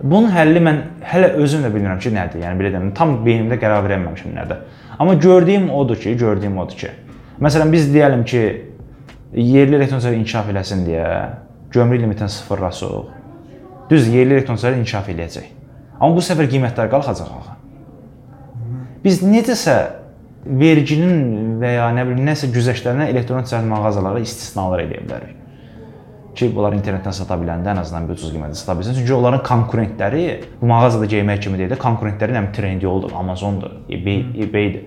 Bunun 0.03 0.29
həlli 0.29 0.61
mən 0.61 0.81
hələ 1.09 1.33
özüm 1.41 1.63
də 1.65 1.71
bilmirəm 1.73 2.01
ki, 2.03 2.13
nədir. 2.13 2.43
Yəni 2.45 2.61
belə 2.61 2.73
deyim, 2.75 2.91
tam 2.97 3.15
beynimdə 3.25 3.57
qərar 3.61 3.85
verə 3.87 3.97
bilməmişəm 3.97 4.35
nədir. 4.37 4.63
Amma 4.99 5.15
gördüyüm 5.15 5.71
odur 5.73 5.97
ki, 6.01 6.17
gördüyüm 6.21 6.59
odur 6.61 6.77
ki, 6.77 6.91
məsələn 7.41 7.73
biz 7.73 7.89
deyəlim 7.95 8.25
ki, 8.29 8.43
yerli 9.33 9.79
elektron 9.79 10.03
sərvər 10.05 10.21
inkişaf 10.21 10.51
eləsin 10.53 10.85
deyə 10.87 11.07
gömrük 11.73 12.03
limitini 12.03 12.29
sıfırlasaq. 12.29 13.09
Düz 13.91 14.09
yerli 14.13 14.37
elektron 14.37 14.61
sərvər 14.61 14.83
inkişaf 14.83 15.09
eləyəcək. 15.15 15.49
Amma 16.01 16.17
bu 16.17 16.25
səfər 16.25 16.51
qiymətlər 16.53 16.91
qalxacaq 16.93 17.33
axı. 17.39 17.57
Biz 19.05 19.23
necəsə 19.25 19.77
verginin 20.47 21.57
və 21.63 21.73
ya 21.79 21.89
nə 21.95 22.05
bilim 22.09 22.27
nəsə 22.27 22.51
güzəştlərinə 22.55 23.09
elektron 23.13 23.47
ticarət 23.47 23.69
mağazaları 23.71 24.23
istisnalar 24.27 24.85
edə 24.85 25.01
bilərik. 25.03 25.46
Ki, 26.37 26.51
bunlar 26.53 26.75
internetdən 26.77 27.14
sata 27.16 27.38
biləndə 27.40 27.72
ən 27.72 27.81
azından 27.81 28.09
bir 28.09 28.18
ucuz 28.18 28.35
qiymətə 28.35 28.59
sata 28.61 28.75
bilsin. 28.77 28.92
Çünki 28.99 29.14
onların 29.16 29.40
konkurentləri 29.46 30.25
bu 30.61 30.68
mağazada 30.68 31.09
geymək 31.09 31.40
kimi 31.46 31.61
deyil 31.62 31.70
də, 31.72 31.79
konkurentləri 31.81 32.35
nə 32.35 32.42
bilim 32.42 32.53
Trendyoldur, 32.53 33.14
Amazondur, 33.16 33.79
eBay, 33.88 34.20
eBay-dir. 34.44 34.83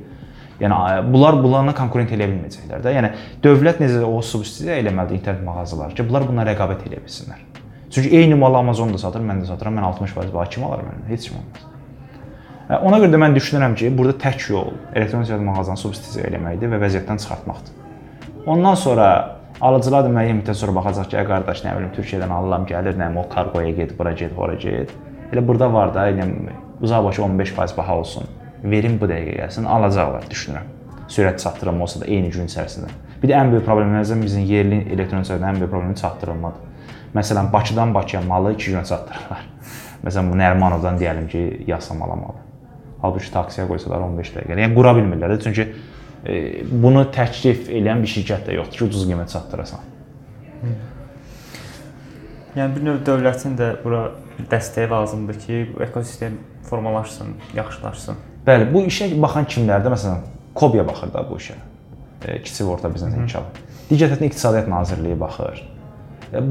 Yəni 0.60 0.78
bunlar 1.10 1.40
bunlarla 1.42 1.74
konkurent 1.74 2.12
eləyə 2.14 2.30
bilməyəcəklər 2.30 2.84
də. 2.84 2.94
Yəni 2.98 3.10
dövlət 3.44 3.82
necə 3.82 4.04
o 4.06 4.20
subsidiya 4.22 4.78
eləməlidir 4.84 5.18
internet 5.18 5.46
mağazaları 5.48 5.98
ki, 5.98 6.06
bunlar 6.10 6.28
bununla 6.28 6.46
rəqabət 6.52 6.86
eləyə 6.90 7.02
bilsinlər. 7.08 7.42
Çünki 7.90 8.12
eyni 8.20 8.36
malı 8.38 8.60
Amazonda 8.60 9.02
satır, 9.02 9.24
mən 9.26 9.42
də 9.42 9.50
satıram, 9.50 9.80
mən 9.80 9.88
60% 9.90 10.34
baha 10.36 10.46
kim 10.54 10.68
alar 10.68 10.84
məndən? 10.86 11.08
Heç 11.10 11.30
kim 11.32 11.40
almaz. 11.40 11.66
Ona 12.86 13.00
görə 13.02 13.16
də 13.16 13.24
mən 13.24 13.34
düşünürəm 13.34 13.74
ki, 13.80 13.90
burada 13.98 14.14
tək 14.22 14.52
yol 14.52 14.76
elektron 14.94 15.26
ticarət 15.26 15.48
mağazasını 15.48 15.82
subsidiya 15.88 16.28
eləməkdir 16.30 16.70
və 16.70 16.84
vəziyyətdən 16.84 17.24
çıxartmaqdır. 17.24 17.74
Ondan 18.46 18.78
sonra 18.78 19.08
alıcılar 19.62 20.06
da 20.08 20.12
müəyyən 20.14 20.40
müddət 20.40 20.60
sonra 20.60 20.76
baxacaq 20.78 21.10
ki, 21.12 21.22
qardaş, 21.28 21.64
nə 21.66 21.76
bilim, 21.78 21.92
Türkiyədən 21.96 22.32
alıram, 22.34 22.66
gəlir, 22.70 22.96
nə 23.00 23.10
bilim, 23.10 23.20
o 23.22 23.28
kargoya 23.30 23.72
get, 23.76 23.96
bura 24.00 24.14
get, 24.16 24.36
ora 24.38 24.56
get. 24.60 24.94
Elə 25.34 25.44
burada 25.46 25.68
var 25.74 25.94
da, 25.94 26.08
yəni 26.10 26.56
uzaq 26.82 27.04
başı 27.06 27.22
15% 27.22 27.78
baha 27.78 27.98
olsun. 28.00 28.30
Verim 28.64 28.98
bu 29.02 29.10
dəqiqə 29.12 29.36
gəlsin, 29.42 29.68
alacaqlar 29.68 30.26
düşünürəm. 30.32 30.72
Sürət 31.10 31.44
çatdırılma 31.44 31.84
olsa 31.84 32.02
da 32.02 32.08
eyni 32.08 32.32
gün 32.32 32.48
içərisində. 32.48 32.90
Bir 33.22 33.32
də 33.32 33.36
ən 33.36 33.52
böyük 33.52 33.66
problemlərimizdən 33.68 34.24
bizim 34.24 34.44
yerli 34.48 34.82
elektron 34.94 35.26
ticarətin 35.26 35.50
ən 35.52 35.60
böyük 35.60 35.72
problemi 35.72 35.96
çatdırılmadır. 35.96 36.68
Məsələn, 37.16 37.54
Bakıdan 37.54 37.94
Bakıya 37.94 38.22
malı 38.22 38.54
2 38.54 38.72
gün 38.72 38.84
çatdırırlar. 38.84 39.46
Məsələn, 40.06 40.32
bu 40.32 40.38
Nərimanovdan 40.38 41.00
deyəlim 41.02 41.28
ki, 41.28 41.64
Yasamal 41.68 42.14
malı. 42.16 42.44
Halbuki 43.02 43.32
taksiyə 43.34 43.66
qoysalar 43.68 44.04
15 44.06 44.36
dəqiqə. 44.36 44.56
Yəni 44.60 44.76
qura 44.76 44.94
bilmirlər 44.98 45.34
də 45.34 45.40
çünki 45.44 45.68
bunu 46.24 47.06
təklif 47.16 47.70
edən 47.72 48.04
bir 48.04 48.12
şirkət 48.12 48.50
də 48.50 48.58
yoxdur 48.58 48.78
ki, 48.78 48.88
ucuz 48.90 49.06
qiymət 49.08 49.32
çatdırasan. 49.34 49.86
Yəni 52.58 52.76
bir 52.76 52.84
növ 52.84 53.00
dövlətin 53.08 53.56
də 53.60 53.70
bura 53.84 54.10
dəstəyi 54.52 54.90
lazımdır 54.92 55.40
ki, 55.46 55.62
bu 55.74 55.84
ekosistem 55.84 56.36
formalaşsın, 56.70 57.34
yaxşılaşsın. 57.56 58.20
Bəli, 58.48 58.70
bu 58.74 58.84
işə 58.90 59.10
baxan 59.22 59.48
kimlərdə 59.50 59.92
məsələn 59.94 60.28
Kobiya 60.60 60.84
baxır 60.88 61.12
da 61.14 61.24
bu 61.30 61.38
işə. 61.40 61.56
E, 62.26 62.40
kiçik 62.44 62.66
və 62.66 62.72
orta 62.74 62.90
biznes 62.92 63.14
inkişafı. 63.16 63.68
Digər 63.92 64.10
tərəfdən 64.10 64.28
İqtisadiyyat 64.32 64.68
Nazirliyi 64.68 65.20
baxır. 65.20 65.62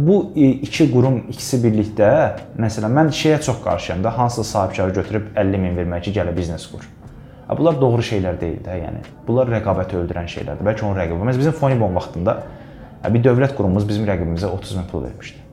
Bu 0.07 0.17
e, 0.37 0.47
iki 0.69 0.87
qurum 0.93 1.19
ikisi 1.29 1.61
birlikdə, 1.63 2.11
məsələn, 2.59 2.95
mən 2.95 3.13
şeyə 3.15 3.41
çox 3.45 3.61
qarşıyam 3.65 4.05
da, 4.05 4.15
hansısa 4.19 4.45
sahibkarı 4.53 4.95
götürüb 5.01 5.29
50 5.37 5.61
min 5.65 5.77
vermək 5.77 6.09
ki, 6.09 6.15
gələ 6.21 6.37
biznes 6.37 6.67
qur. 6.71 6.87
Bunlar 7.49 7.81
doğru 7.81 8.05
şeylər 8.05 8.37
deyil 8.41 8.61
də, 8.65 8.75
yəni. 8.83 9.03
Bunlar 9.27 9.49
rəqabəti 9.49 9.97
öldürən 9.97 10.29
şeylərdir. 10.29 10.67
Bəlkə 10.67 10.85
onun 10.85 10.99
rəqibi. 11.01 11.21
Məsələn, 11.31 11.41
bizim 11.41 11.55
Fonibon 11.57 11.95
vaxtında 11.97 12.35
bir 13.09 13.23
dövlət 13.25 13.55
qurumumuz 13.57 13.87
bizim 13.89 14.05
rəqibimizə 14.09 14.51
30 14.53 14.77
min 14.77 14.89
pul 14.91 15.07
vermişdi. 15.07 15.45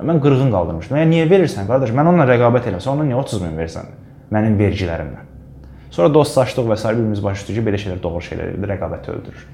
Mən 0.00 0.20
qırğın 0.24 0.52
qaldırmışdım. 0.52 0.96
Yəni 1.02 1.12
niyə 1.12 1.28
verirsən 1.28 1.68
qardaş? 1.68 1.92
Mən 1.96 2.08
onunla 2.08 2.24
rəqabət 2.30 2.70
eləmirəm. 2.70 2.92
Ona 2.94 3.04
niyə 3.10 3.20
30 3.20 3.44
min 3.44 3.56
versən? 3.60 3.92
Mənim 4.32 4.56
vergilərimlə. 4.60 5.24
Sonra 5.90 6.12
dostlaşdıq 6.14 6.68
və 6.68 6.76
s. 6.76 6.88
birimiz 6.96 7.22
başa 7.24 7.42
düşdük 7.42 7.60
ki, 7.60 7.66
belə 7.68 7.80
şeylər 7.80 8.02
doğru 8.02 8.22
şeylər 8.24 8.52
deyil, 8.52 8.68
rəqabəti 8.72 9.12
öldürür. 9.12 9.44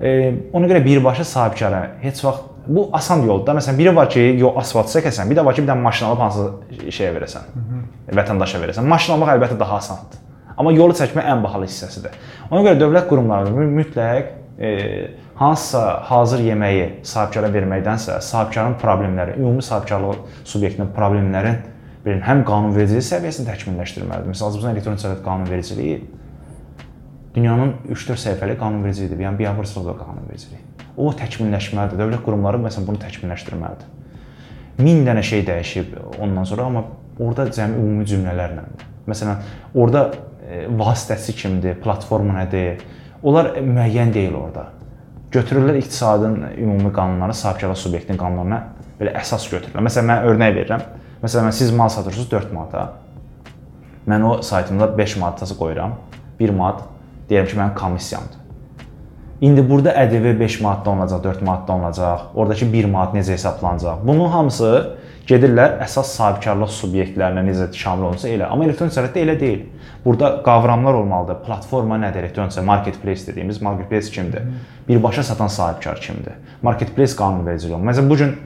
E, 0.00 0.10
ona 0.52 0.66
görə 0.70 0.84
birbaşa 0.84 1.24
sahibkara 1.24 1.82
heç 2.02 2.24
vaxt 2.24 2.50
bu 2.66 2.88
asan 2.92 3.24
yoldur. 3.26 3.56
Məsələn, 3.58 3.78
biri 3.78 3.94
var 3.96 4.10
ki, 4.10 4.20
yol 4.38 4.58
asfalt 4.60 4.90
çəkəsən, 4.92 5.30
bir 5.30 5.40
də 5.40 5.44
var 5.44 5.56
ki, 5.56 5.64
bir 5.64 5.72
dənə 5.72 5.82
maşın 5.82 6.10
alıb 6.10 6.22
hansı 6.26 6.46
şeyə 6.90 7.14
verəsən. 7.16 7.48
Vətəndaşa 8.18 8.62
verəsən. 8.62 8.86
Maşın 8.94 9.16
almaq 9.16 9.34
əlbəttə 9.36 9.58
daha 9.58 9.80
asandır. 9.82 10.22
Amma 10.56 10.72
yolu 10.72 10.96
çəkmək 10.98 11.28
ən 11.32 11.42
bahalı 11.44 11.68
hissəsidir. 11.70 12.14
Ona 12.50 12.62
görə 12.66 12.80
dövlət 12.80 13.08
qurumları 13.10 13.66
mütləq 13.78 14.32
e, 14.58 14.70
hansısa 15.40 15.84
hazır 16.08 16.42
yeməyi 16.46 16.88
sahibkara 17.08 17.50
verməkdənsə, 17.54 18.20
sahibkarın 18.20 18.76
problemləri, 18.82 19.38
ümumi 19.40 19.62
sahibkarlıq 19.64 20.42
subyektinin 20.44 20.92
problemlərin 20.96 21.60
bir 22.04 22.18
həm 22.26 22.42
qanunvericilik 22.46 23.04
səviyyəsində 23.06 23.54
təkmilləşdirməlidir. 23.54 24.32
Məsələn, 24.32 24.50
Azərbaycan 24.50 24.76
elektron 24.76 24.98
ticarət 24.98 25.24
qanunvericiliyi 25.26 26.00
dünyanın 27.34 27.74
3-4 27.88 28.22
səhifəli 28.26 28.58
qanunvericiliyidir. 28.60 29.22
Yəni 29.24 29.38
biabırçılıq 29.38 30.00
qanunvericiliyi. 30.02 30.62
O 30.96 31.12
təkmilləşməlidir. 31.16 32.00
Dövlət 32.00 32.24
qurumları 32.26 32.60
məsələn 32.66 32.88
bunu 32.90 33.00
təkmilləşdirməlidir. 33.06 33.88
1000 34.82 35.06
dənə 35.06 35.22
şey 35.24 35.46
dəyişib 35.46 35.94
ondan 36.18 36.44
sonra, 36.48 36.66
amma 36.66 36.84
orada 37.20 37.46
cəmi 37.52 37.78
ümumi 37.78 38.06
cümlələrlə. 38.08 38.66
Məsələn, 39.08 39.40
orada 39.74 40.04
e, 40.52 40.66
vasitəçi 40.78 41.34
kimdir, 41.38 41.78
platforma 41.82 42.36
nədir? 42.42 42.82
Onlar 43.22 43.54
müəyyən 43.56 44.12
deyil 44.14 44.36
orada. 44.36 44.68
Götürürlər 45.32 45.78
iqtisadın 45.80 46.42
ümumi 46.58 46.92
qanunlarını, 46.92 47.34
sahibkarlıq 47.34 47.80
subyektinin 47.80 48.20
qanunlarına 48.20 48.58
belə 49.00 49.14
əsas 49.22 49.48
götürürlər. 49.48 49.86
Məsələn, 49.88 50.10
mən 50.10 50.28
örnək 50.28 50.54
verirəm. 50.58 50.84
Məsələn, 51.22 51.54
siz 51.56 51.72
mal 51.72 51.88
satırsınız 51.92 52.30
4 52.30 52.52
manata. 52.52 52.84
Mən 54.08 54.24
o 54.26 54.42
saytımda 54.42 54.90
5 54.98 55.16
manatası 55.16 55.56
qoyuram. 55.58 55.96
1 56.40 56.50
manat 56.50 56.82
deyirəm 57.30 57.48
ki, 57.48 57.56
mənim 57.56 57.74
komissiyamdır. 57.78 58.42
İndi 59.40 59.70
burada 59.70 59.90
ƏDV 59.90 60.40
5 60.40 60.60
manatdan 60.60 60.98
olacaq, 60.98 61.24
4 61.24 61.42
manatdan 61.42 61.80
olacaq. 61.80 62.20
Oradakı 62.34 62.72
1 62.72 62.84
manat 62.84 63.14
necə 63.14 63.32
hesablanacaq? 63.32 64.04
Bunun 64.04 64.28
hamısı 64.28 64.96
gedirlər 65.28 65.78
əsas 65.84 66.12
sahibkarlıq 66.16 66.70
subyektlərinə 66.74 67.44
necə 67.46 67.68
şamil 67.76 68.10
olunsa 68.10 68.28
elə. 68.30 68.48
Amma 68.50 68.66
elektron 68.66 68.90
ticarətdə 68.90 69.22
elə 69.22 69.38
deyil. 69.40 69.64
Burada 70.04 70.32
qavramlar 70.46 70.98
olmalıdır. 70.98 71.42
Platforma 71.46 71.98
nədir? 72.02 72.26
Elektron 72.26 72.50
ticarət 72.50 72.66
marketplace 72.66 73.26
dediyimiz 73.26 73.62
marketplace 73.62 74.10
kimdir? 74.10 74.46
Birbaşa 74.88 75.22
satan 75.22 75.46
sahibkar 75.46 76.00
kimdir? 76.00 76.38
Marketplace 76.62 77.16
qanunvericiliyi. 77.18 77.78
Məsələn, 77.78 78.10
bu 78.10 78.16
gün 78.16 78.36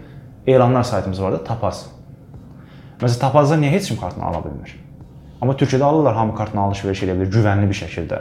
elanlar 0.47 0.83
saytımız 0.83 1.23
var 1.23 1.33
da 1.33 1.45
Tapaz. 1.45 1.87
Məsələn, 3.01 3.21
Tapazda 3.21 3.57
niyə 3.61 3.71
heç 3.77 3.89
kim 3.89 4.01
kartını 4.01 4.25
ala 4.25 4.45
bilmir? 4.45 4.77
Amma 5.41 5.53
Türkiyədə 5.53 5.85
alırlar, 5.85 6.15
hamı 6.17 6.35
kartla 6.37 6.61
alış-veriş 6.69 7.03
edə 7.07 7.17
bilir 7.21 7.33
güvənli 7.33 7.69
bir 7.69 7.77
şəkildə 7.77 8.21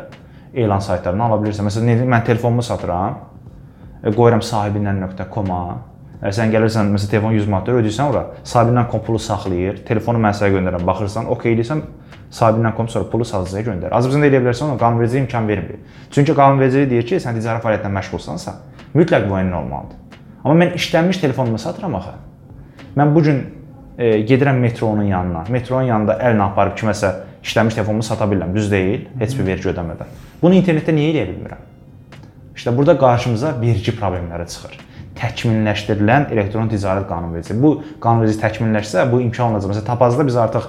elan 0.56 0.80
saytlarından 0.84 1.30
ala 1.30 1.41
bilirsən. 1.44 1.68
Məsələn, 1.68 2.06
mən 2.12 2.24
telefonumu 2.28 2.63
satıram, 2.63 3.20
e, 4.04 4.12
qoyuram 4.12 4.44
sahibindən.com-a. 4.44 5.62
Sən 6.23 6.54
gəlirsən, 6.54 6.89
məsələn, 6.93 7.12
telefon 7.12 7.34
100 7.36 7.49
manat 7.51 7.69
ödəyirsən 7.73 8.10
ora, 8.10 8.23
sahibindən.com 8.47 9.01
pulu 9.04 9.19
saxlayır, 9.19 9.82
telefonu 9.88 10.21
mən 10.23 10.36
sənə 10.38 10.54
göndərirəm, 10.56 10.86
baxırsan, 10.88 11.28
okey 11.34 11.58
deyirsən, 11.60 11.82
sahibindən.com 12.34 12.88
sonra 12.89 13.10
pulu 13.12 13.28
satıcıya 13.28 13.65
göndər. 13.67 13.91
Azərbaycanda 13.97 14.30
eləyə 14.30 14.41
bilərsən, 14.45 14.71
ona 14.71 14.80
qanunverici 14.80 15.19
imkan 15.19 15.47
vermir. 15.47 15.84
Çünki 16.15 16.34
qanunverici 16.38 16.86
deyir 16.89 17.06
ki, 17.10 17.19
sən 17.21 17.36
ticarət 17.38 17.65
fəaliyyətlə 17.65 17.91
məşğulsansa, 17.97 18.56
mütləq 18.95 19.28
bu 19.30 19.36
oyunun 19.36 19.60
olmalıdır. 19.60 20.23
Amma 20.45 20.56
mən 20.63 20.73
işlənmiş 20.80 21.19
telefonumu 21.21 21.60
satıram 21.60 21.99
axı. 21.99 22.15
Mən 22.95 23.13
bu 23.15 23.23
gün 23.23 23.43
e, 23.97 24.10
gedirəm 24.30 24.60
metronun 24.63 25.12
yanına. 25.12 25.45
Metronun 25.49 25.89
yanında 25.89 26.19
əllə 26.21 26.47
aparıb 26.51 26.78
kiməsə 26.80 27.12
işləmiş 27.43 27.75
telefonumu 27.75 28.04
sata 28.04 28.25
bilirəm. 28.30 28.56
Düz 28.56 28.71
deyil, 28.71 29.08
heç 29.19 29.38
bir 29.39 29.47
vergi 29.51 29.71
ödəmədən. 29.73 30.17
Bunu 30.41 30.62
internetdə 30.62 30.95
niyə 30.95 31.13
edə 31.15 31.28
bilmirəm? 31.34 31.63
İşte 32.56 32.78
burada 32.78 32.97
qarşımıza 32.97 33.56
vergi 33.62 33.91
problemləri 33.99 34.47
çıxır. 34.47 34.85
Təkmilləşdirilən 35.15 36.28
elektron 36.34 36.67
ticarət 36.71 37.08
qanunvericiliyi. 37.08 37.62
Bu 37.63 37.99
qanunverici 38.04 38.41
təkmilləşsə, 38.41 39.06
bu 39.12 39.21
imkan 39.23 39.54
olacaq. 39.54 39.71
Məsələn, 39.71 39.88
Tapazda 39.88 40.25
biz 40.28 40.36
artıq 40.39 40.67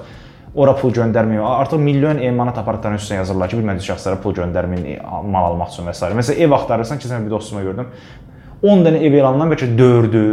ora 0.56 0.74
pul 0.76 0.92
göndərmiyor. 0.96 1.44
Artıq 1.44 1.82
milyon 1.82 2.20
emanat 2.24 2.58
aparatlarının 2.62 3.00
üstünə 3.00 3.20
yazırlar 3.20 3.50
ki, 3.50 3.58
bilmədiyi 3.60 3.90
şəxslərə 3.90 4.20
pul 4.22 4.36
göndərməyin 4.38 5.02
mal 5.32 5.50
almaq 5.50 5.74
üçün 5.74 5.90
və 5.90 5.96
s. 5.96 6.12
Məsələn, 6.20 6.44
ev 6.46 6.54
axtarırsan 6.56 7.02
ki, 7.02 7.10
sən 7.10 7.26
bir 7.26 7.34
dostuma 7.34 7.64
gördüm. 7.66 7.90
10 8.62 8.86
dənə 8.86 9.02
ev 9.04 9.18
elanından 9.18 9.52
bəlkə 9.52 9.68
4-ü 9.76 10.24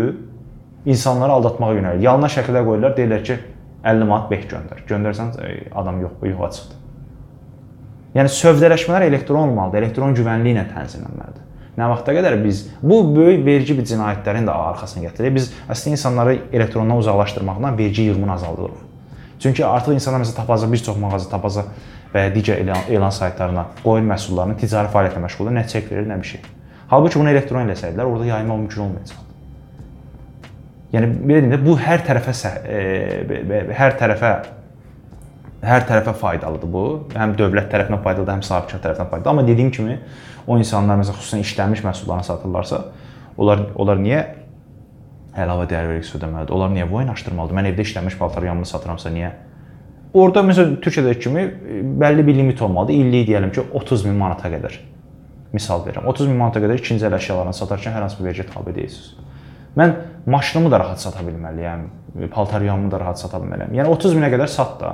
insanları 0.94 1.36
aldatmağa 1.40 1.74
yönəlir. 1.74 2.06
Yalana 2.06 2.30
şəkildə 2.32 2.64
qoyurlar, 2.64 2.96
deyirlər 2.98 3.26
ki, 3.28 3.40
50 3.84 4.08
manat 4.08 4.30
beh 4.32 4.48
göndər. 4.48 4.86
Göndərsən 4.88 5.34
adam 5.76 6.00
yox, 6.06 6.16
yoxa 6.30 6.52
çıxdı. 6.58 6.80
Yəni 8.14 8.30
sövdələşmələr 8.30 9.08
elektron 9.10 9.50
olmalıdır, 9.50 9.82
elektron 9.82 10.14
güvənliyi 10.16 10.56
ilə 10.56 10.68
tənzimlənməlidir. 10.70 11.43
Nə 11.78 11.88
vaxta 11.90 12.14
qədər 12.14 12.38
biz 12.44 12.68
bu 12.82 13.00
böyük 13.16 13.46
vergi 13.46 13.76
bir 13.78 13.88
cinayətlərin 13.90 14.46
də 14.46 14.54
arxasına 14.54 15.08
gətirir. 15.08 15.34
Biz 15.34 15.50
əslində 15.74 15.98
insanları 15.98 16.36
elektrondan 16.54 17.02
uzaqlaşdırmaqla 17.02 17.74
vergi 17.78 18.10
yığımını 18.10 18.34
azaldırıq. 18.34 18.84
Çünki 19.40 19.66
artıq 19.66 19.98
insanlar 19.98 20.22
məsələn 20.22 20.36
tapaza 20.36 20.72
bir 20.72 20.84
çox 20.86 21.00
mağaza 21.02 21.30
tapaza 21.30 21.66
və 22.14 22.28
ya 22.28 22.32
digər 22.36 22.62
elan, 22.62 22.86
elan 22.90 23.10
saytlarına 23.10 23.66
qoyun 23.84 24.06
məhsullarını 24.12 24.56
ticari 24.62 24.94
fəaliyyətlə 24.94 25.24
məşğuldur, 25.26 25.56
nə 25.58 25.66
çek 25.68 25.90
verir, 25.92 26.06
nə 26.08 26.20
bir 26.22 26.30
şey. 26.36 26.42
Halbuki 26.94 27.20
bunu 27.20 27.34
elektron 27.34 27.66
eləsəydilər, 27.66 28.06
orada 28.06 28.26
yayma 28.30 28.58
mümkün 28.58 28.86
olmayacaqdı. 28.86 29.24
Yəni 30.94 31.10
belə 31.26 31.42
deyim 31.42 31.56
də 31.56 31.60
bu 31.66 31.74
hər 31.82 32.06
tərəfə 32.06 32.34
e, 32.70 33.72
hər 33.74 33.98
tərəfə 33.98 34.34
hər 35.64 35.88
tərəfə 35.88 36.14
faydalıdır 36.20 36.72
bu. 36.72 36.84
Həm 37.16 37.36
dövlət 37.40 37.72
tərəfindən 37.72 38.04
faydalıdır, 38.04 38.34
həm 38.38 38.46
sahibkar 38.46 38.84
tərəfindən 38.84 39.10
faydalıdır. 39.12 39.32
Amma 39.32 39.48
dediyim 39.48 39.72
kimi 39.72 40.00
o 40.48 40.58
insanlar 40.60 41.00
məsələn 41.00 41.20
xüsusən 41.22 41.44
işlənmiş 41.46 41.84
məhsullarını 41.86 42.28
satırlarsa, 42.28 42.82
onlar 43.38 43.66
onlar 43.80 44.02
niyə 44.04 44.24
əlavə 45.34 45.66
dəyər 45.72 45.90
vergisi 45.94 46.18
ödəməlidir? 46.20 46.54
Onlar 46.54 46.74
niyə 46.76 46.90
bu 46.90 47.00
oynaşdırmalıdır? 47.02 47.58
Mən 47.60 47.72
evdə 47.72 47.88
işlənmiş 47.88 48.20
paltar 48.20 48.46
yanımda 48.50 48.70
satıramsa 48.70 49.14
niyə 49.14 49.32
orada 50.14 50.44
məsələn 50.46 50.78
Türkiyədəki 50.84 51.26
kimi 51.26 51.44
e, 51.44 51.82
bəlli 52.02 52.26
bir 52.28 52.36
limit 52.38 52.62
olmalıdır. 52.62 52.94
İllik 52.94 53.30
deyəlim 53.30 53.54
ki, 53.54 53.66
30 53.74 54.06
min 54.06 54.20
manata 54.20 54.52
qədər. 54.54 54.78
Misal 55.54 55.84
verirəm. 55.86 56.06
30 56.10 56.30
min 56.30 56.38
manata 56.38 56.62
qədər 56.62 56.82
ikinci 56.82 57.06
əl 57.08 57.18
əşyalarını 57.18 57.58
satarkən 57.58 57.96
hər 57.96 58.06
hansı 58.06 58.20
bir 58.20 58.30
vergi 58.30 58.46
tabe 58.50 58.76
deyilsiniz. 58.76 59.14
Mən 59.78 59.96
maşınımı 60.30 60.70
da 60.72 60.80
rahat 60.80 61.02
sata 61.02 61.26
bilməliyəm, 61.26 61.86
paltaryamı 62.34 62.92
da 62.92 63.00
rahat 63.02 63.22
sata 63.22 63.40
bilməliyəm. 63.42 63.74
Yəni 63.80 63.90
30 63.90 64.18
minə 64.20 64.30
qədər 64.34 64.50
sat 64.54 64.76
da. 64.82 64.94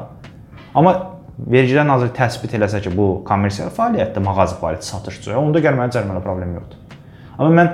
Amma 0.77 0.95
Vergilər 1.39 1.86
Nazirliyi 1.88 2.15
təsbit 2.17 2.53
eləsə 2.58 2.82
ki, 2.84 2.91
bu 2.91 3.21
kommersial 3.27 3.69
fəaliyyətdir, 3.71 4.23
mağaza 4.25 4.58
fəaliyyəti, 4.60 4.88
satış 4.89 5.21
üçün, 5.21 5.38
onda 5.39 5.62
gəl 5.63 5.77
mənim 5.77 5.93
cərimələ 5.95 6.23
problem 6.23 6.58
yoxdur. 6.58 6.97
Amma 7.38 7.51
mən 7.55 7.69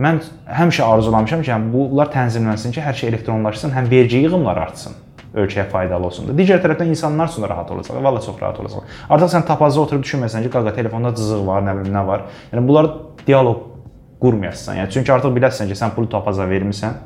mən 0.00 0.18
həmişə 0.58 0.84
arzulamışam 0.84 1.44
ki, 1.44 1.50
yəni 1.50 1.70
bunlar 1.72 2.10
tənzimlənsin 2.12 2.74
ki, 2.76 2.82
hər 2.84 2.98
şey 3.00 3.12
elektronlaşsın, 3.14 3.72
həm 3.76 3.88
vergi 3.88 4.20
yığımları 4.26 4.62
artsın, 4.66 5.00
ölkəyə 5.32 5.66
faydalı 5.72 6.10
olsun 6.10 6.28
da. 6.28 6.36
Digər 6.36 6.60
tərəfdən 6.60 6.92
insanlar 6.92 7.32
üçün 7.32 7.48
rahat 7.48 7.72
olacaq. 7.72 8.00
Valla 8.04 8.20
çox 8.24 8.36
rahat 8.40 8.60
olacaq. 8.60 8.94
Artıq 9.08 9.32
sən 9.34 9.48
tapazda 9.48 9.84
oturub 9.86 10.04
düşünməsən 10.04 10.44
ki, 10.44 10.52
qaqa 10.52 10.76
telefonda 10.76 11.12
cızıq 11.16 11.44
var, 11.48 11.64
nə 11.64 11.76
bilim 11.80 11.96
nə 11.96 12.04
var. 12.06 12.28
Yəni 12.52 12.64
bunlar 12.68 12.88
dialoq 13.26 13.66
qurmayasan. 14.20 14.80
Yəni 14.80 14.96
çünki 14.96 15.12
artıq 15.12 15.36
biləsən 15.36 15.68
ki, 15.68 15.76
sən 15.76 15.96
pulu 15.96 16.08
tapaza 16.12 16.48
vermisən, 16.48 16.96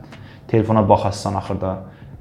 telefona 0.51 0.83
baxasan 0.89 1.39
axırda 1.39 1.77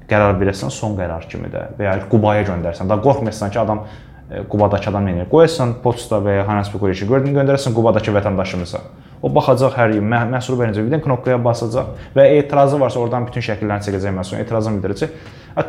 qərar 0.08 0.36
verəsən 0.40 0.72
son 0.74 0.96
qərar 0.98 1.28
kimi 1.30 1.50
də 1.52 1.68
və 1.78 1.86
ya 1.86 1.94
Qubaya 2.10 2.44
göndərsən. 2.48 2.90
Da 2.90 2.98
qorxmayasan 3.04 3.52
ki, 3.54 3.60
adam 3.60 3.84
e, 4.30 4.42
Qubadakı 4.50 4.90
adam 4.90 5.08
nə 5.08 5.14
edir? 5.16 5.30
Qoyasan 5.32 5.78
poçta 5.84 6.20
və 6.24 6.38
ya 6.40 6.48
hansı 6.48 6.74
bir 6.74 6.82
qoyucu 6.82 7.08
gördün 7.08 7.36
göndərəsən 7.38 7.76
Qubadakı 7.76 8.14
vətəndaşımıza. 8.16 8.82
O 9.24 9.30
baxacaq 9.32 9.78
hər 9.78 9.94
il 9.96 10.02
məhsulu 10.04 10.58
verəcək, 10.60 10.84
birdən 10.84 11.04
knopkaya 11.04 11.38
basacaq 11.40 11.94
və 12.16 12.26
etirazı 12.40 12.80
varsa 12.80 13.00
oradan 13.00 13.24
bütün 13.24 13.46
şəkillərini 13.46 13.86
çəkəcək 13.86 14.12
məhsulun, 14.18 14.42
etirazını 14.44 14.82
bildirəcək. 14.82 15.14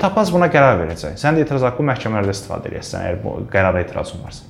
Tapaz 0.01 0.33
buna 0.33 0.49
qərar 0.51 0.81
verəcək. 0.81 1.15
Sən 1.21 1.37
də 1.37 1.45
etiraz 1.45 1.63
haqqı 1.69 1.85
məhkəmələrdə 1.87 2.35
istifadə 2.35 2.73
edəsən 2.73 3.05
əgər 3.05 3.21
bu 3.23 3.37
qərara 3.53 3.85
etirazın 3.85 4.25
varsa. 4.25 4.43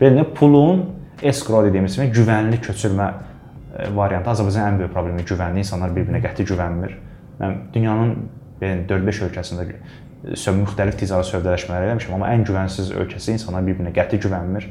Belə 0.00 0.24
pulun 0.34 0.82
escrow 1.22 1.62
dediyimiz 1.68 1.94
kimi 1.98 2.10
güvənli 2.16 2.58
köçürmə 2.64 3.06
e, 3.12 3.88
variantı 3.94 4.32
Azərbaycanın 4.32 4.72
ən 4.72 4.82
böyük 4.82 4.94
problemi 4.94 5.26
güvənli. 5.28 5.62
İnsanlar 5.62 5.92
bir-birinə 5.94 6.22
qəti 6.24 6.48
güvənmir. 6.48 6.96
Mən 7.40 7.56
dünyanın 7.74 8.14
yəni 8.60 8.86
4-5 8.90 9.20
ölkəsində 9.28 9.66
müxtəlif 10.56 10.98
ticarət 11.00 11.30
sövdələşmələri 11.30 11.88
eləmişəm, 11.88 12.16
amma 12.16 12.32
ən 12.34 12.42
güvənsiz 12.44 12.90
ölkəsi 12.92 13.36
insanlar 13.38 13.64
bir-birinə 13.64 13.92
qəti 13.96 14.20
güvənmir. 14.20 14.66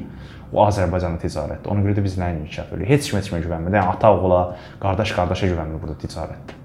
O 0.52 0.62
Azərbaycanın 0.66 1.18
ticarətdir. 1.22 1.70
Ona 1.70 1.82
görə 1.84 1.96
də 1.98 2.04
biz 2.04 2.16
nəyin 2.18 2.44
inkişaf 2.44 2.70
edirik? 2.74 2.88
Heç 2.90 3.10
kimə 3.10 3.20
heç 3.20 3.30
kimə 3.30 3.42
güvənmir. 3.42 3.74
Yəni 3.74 3.94
ata 3.96 4.12
oğula, 4.14 4.40
qardaş 4.82 5.14
qardaşa 5.18 5.50
güvənmir 5.50 5.82
burada 5.82 5.98
ticarətdə. 6.02 6.56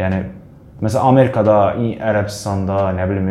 Yəni 0.00 0.20
Məsələn 0.80 1.10
Amerikada, 1.12 1.54
Ərəbistanda, 2.08 2.76
nə 2.96 3.04
bilim, 3.10 3.26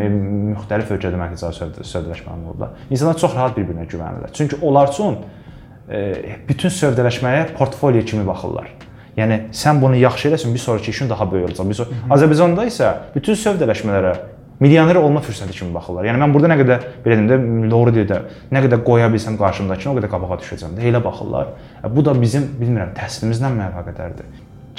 müxtəlif 0.52 0.92
ölkədə 0.94 1.18
mən 1.18 1.32
ticarət 1.34 1.80
sövdələşmələri 1.82 2.46
olublar. 2.46 2.76
İnsanlar 2.94 3.18
çox 3.18 3.34
rahat 3.34 3.56
bir-birinə 3.58 3.88
güvənirlər. 3.90 4.30
Çünki 4.38 4.60
onlar 4.62 4.92
üçün 4.92 5.18
e, 5.90 6.38
bütün 6.46 6.70
sövdələşməyə 6.76 7.48
portfolio 7.58 8.06
kimi 8.06 8.28
baxırlar. 8.28 8.70
Yəni 9.20 9.40
sən 9.56 9.82
bunu 9.82 10.00
yaxşı 10.00 10.30
eləsən, 10.32 10.54
bir 10.54 10.64
sonrakı 10.64 10.92
işin 10.92 11.10
daha 11.10 11.32
böyük 11.32 11.50
olacaq. 11.50 11.70
Biz 11.70 11.82
Azərbaycanda 12.16 12.66
isə 12.70 12.92
bütün 13.16 13.38
sövdələşmələrə 13.40 14.14
milyoner 14.60 15.00
olma 15.00 15.22
fürsəti 15.24 15.56
kimi 15.56 15.74
baxırlar. 15.76 16.08
Yəni 16.10 16.20
mən 16.24 16.34
burada 16.36 16.52
nə 16.52 16.58
qədər 16.60 16.86
belə 17.06 17.18
deyim 17.20 17.30
də 17.30 17.72
doğru 17.72 17.94
deyir 17.96 18.10
də, 18.10 18.20
nə 18.52 18.64
qədər 18.66 18.84
qoya 18.88 19.08
bilsəm 19.14 19.38
qarşımdakını, 19.40 19.94
o 19.94 20.00
qədər 20.00 20.12
qabağa 20.12 20.40
düşəcəm 20.44 20.76
də. 20.78 20.86
Elə 20.92 21.04
baxırlar. 21.04 21.54
Bu 21.96 22.04
da 22.06 22.16
bizim 22.20 22.50
bilmirəm, 22.60 22.92
təhsilimizlə 22.98 23.52
mi 23.56 23.64
əlaqədardır? 23.70 24.28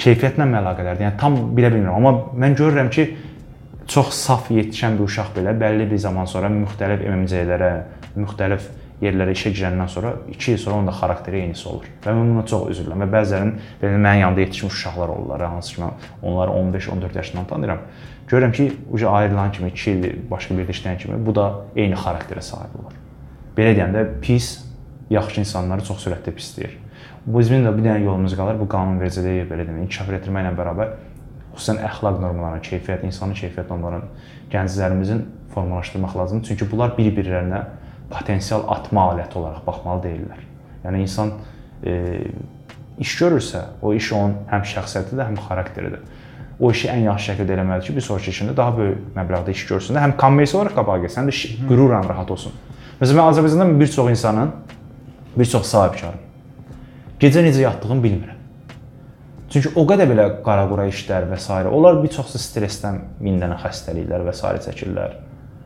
Keyfiyyətlə 0.01 0.47
əlaqədardır? 0.61 1.05
Yəni 1.07 1.17
tam 1.21 1.39
bilə 1.57 1.73
bilmirəm, 1.73 1.97
amma 1.97 2.45
mən 2.45 2.57
görürəm 2.57 2.93
ki, 2.93 3.07
çox 3.91 4.13
saf 4.15 4.51
yetişən 4.53 4.99
bir 4.99 5.09
uşaq 5.09 5.33
belə 5.35 5.55
bəlli 5.59 5.89
bir 5.89 5.99
zaman 5.99 6.29
sonra 6.29 6.49
müxtəlif 6.53 7.01
MMC-lərə, 7.09 7.71
müxtəlif 8.15 8.69
yerlərə 9.01 9.33
işə 9.33 9.51
girəndən 9.55 9.89
sonra 9.89 10.13
2 10.29 10.51
il 10.53 10.57
sonra 10.61 10.77
onun 10.77 10.87
da 10.87 10.93
xarakteri 10.95 11.41
eynisi 11.41 11.67
olur. 11.69 11.87
Və 12.03 12.13
mən 12.13 12.33
buna 12.33 12.43
çox 12.49 12.67
üzülürəm 12.75 13.03
və 13.05 13.07
bəzilərinin 13.15 13.55
belə 13.81 13.97
mənim 13.97 14.21
yanında 14.21 14.43
yetişmiş 14.45 14.73
uşaqlar 14.73 15.09
olurlar, 15.09 15.45
hansı 15.49 15.75
ki 15.75 15.81
mən 15.81 16.09
onları 16.21 16.51
15-14 16.51 17.17
yaşından 17.17 17.45
tanıyıram. 17.45 17.79
Görürəm 18.29 18.51
ki, 18.51 18.71
uca 18.91 19.09
ayrılan 19.09 19.51
kimi 19.51 19.69
2 19.69 19.91
il 19.91 20.05
başqa 20.31 20.55
bir 20.55 20.63
yerdə 20.63 20.75
işləyən 20.77 20.97
kimi 20.97 21.25
bu 21.25 21.35
da 21.35 21.47
eyni 21.75 21.97
xarakterə 21.97 22.41
sahib 22.45 22.77
olur. 22.79 22.93
Belə 23.57 23.73
deyəndə 23.75 24.05
pis 24.21 24.53
yaxşı 25.09 25.41
insanları 25.41 25.83
çox 25.83 26.05
sürətlə 26.05 26.35
pisləyir. 26.37 26.77
Bu 27.25 27.39
bizim 27.39 27.65
də 27.65 27.73
bir 27.77 27.83
dənə 27.85 28.05
yolumuz 28.05 28.35
qalır. 28.37 28.59
Bu 28.59 28.69
qanunvericiliyi 28.69 29.43
belə 29.49 29.65
demək, 29.67 29.87
inkişaf 29.87 30.13
etdirməklə 30.15 30.53
bərabər 30.57 30.93
xüsusən 31.51 31.81
əxlaq 31.89 32.21
normalarına, 32.21 32.61
keyfiyyət, 32.63 33.03
insanın 33.09 33.35
keyfiyyət 33.35 33.69
normalarını 33.69 34.07
gənclərimizin 34.53 35.25
formalaşdırmaq 35.53 36.15
lazımdır. 36.17 36.47
Çünki 36.47 36.71
bunlar 36.71 36.95
bir-birlərinə 36.97 37.61
potensial 38.13 38.65
atma 38.71 39.09
aləti 39.13 39.39
olaraq 39.39 39.65
baxmalı 39.67 40.03
deyillər. 40.05 40.47
Yəni 40.85 41.03
insan 41.05 41.35
e, 41.83 41.97
iş 43.01 43.15
görürsə, 43.21 43.65
o 43.81 43.93
iş 43.97 44.11
onun 44.17 44.39
həm 44.51 44.65
şəxsiyyətidir, 44.73 45.23
həm 45.29 45.37
xarakteridir. 45.47 46.01
O 46.61 46.69
işi 46.71 46.91
ən 46.93 47.07
yaxşı 47.07 47.31
şəkildə 47.31 47.55
eləməlidir 47.57 47.89
ki, 47.89 47.95
bir 47.97 48.05
sonrakı 48.05 48.33
işində 48.33 48.57
daha 48.57 48.75
böyük 48.77 49.05
məbləğdə 49.15 49.55
iş 49.55 49.63
görsün 49.69 49.97
də, 49.97 50.03
həm 50.03 50.17
kommersiya 50.19 50.59
olaraq 50.59 50.75
qabağa 50.77 50.97
getsin, 51.05 51.23
həm 51.23 51.31
də 51.31 51.69
qürurla 51.69 52.03
rahat 52.05 52.33
olsun. 52.35 52.53
Məsələn, 52.99 53.17
mən 53.17 53.31
Azərbaycanda 53.31 53.79
bir 53.79 53.89
çox 53.95 54.11
insanın, 54.13 54.51
bir 55.37 55.49
çox 55.49 55.65
sahibkarım 55.71 56.27
gecə 57.21 57.43
necə 57.45 57.61
yatdığını 57.61 58.01
bilmirəm. 58.01 58.37
Çünki 59.51 59.73
o 59.77 59.83
qədər 59.85 60.09
belə 60.09 60.27
qara-qura 60.45 60.87
işlər 60.89 61.27
və 61.29 61.37
s. 61.37 61.57
onlar 61.69 61.99
bir 62.01 62.09
çoxsu 62.15 62.39
stressdən 62.41 63.01
mindənə 63.21 63.59
xəstəliklər 63.61 64.25
və 64.25 64.33
s. 64.33 64.53
çəkirlər. 64.67 65.17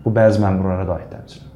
Bu 0.03 0.11
bəzi 0.13 0.41
məmurlara 0.43 0.87
da 0.87 0.97
aiddir 0.99 1.21
həmçinin 1.21 1.54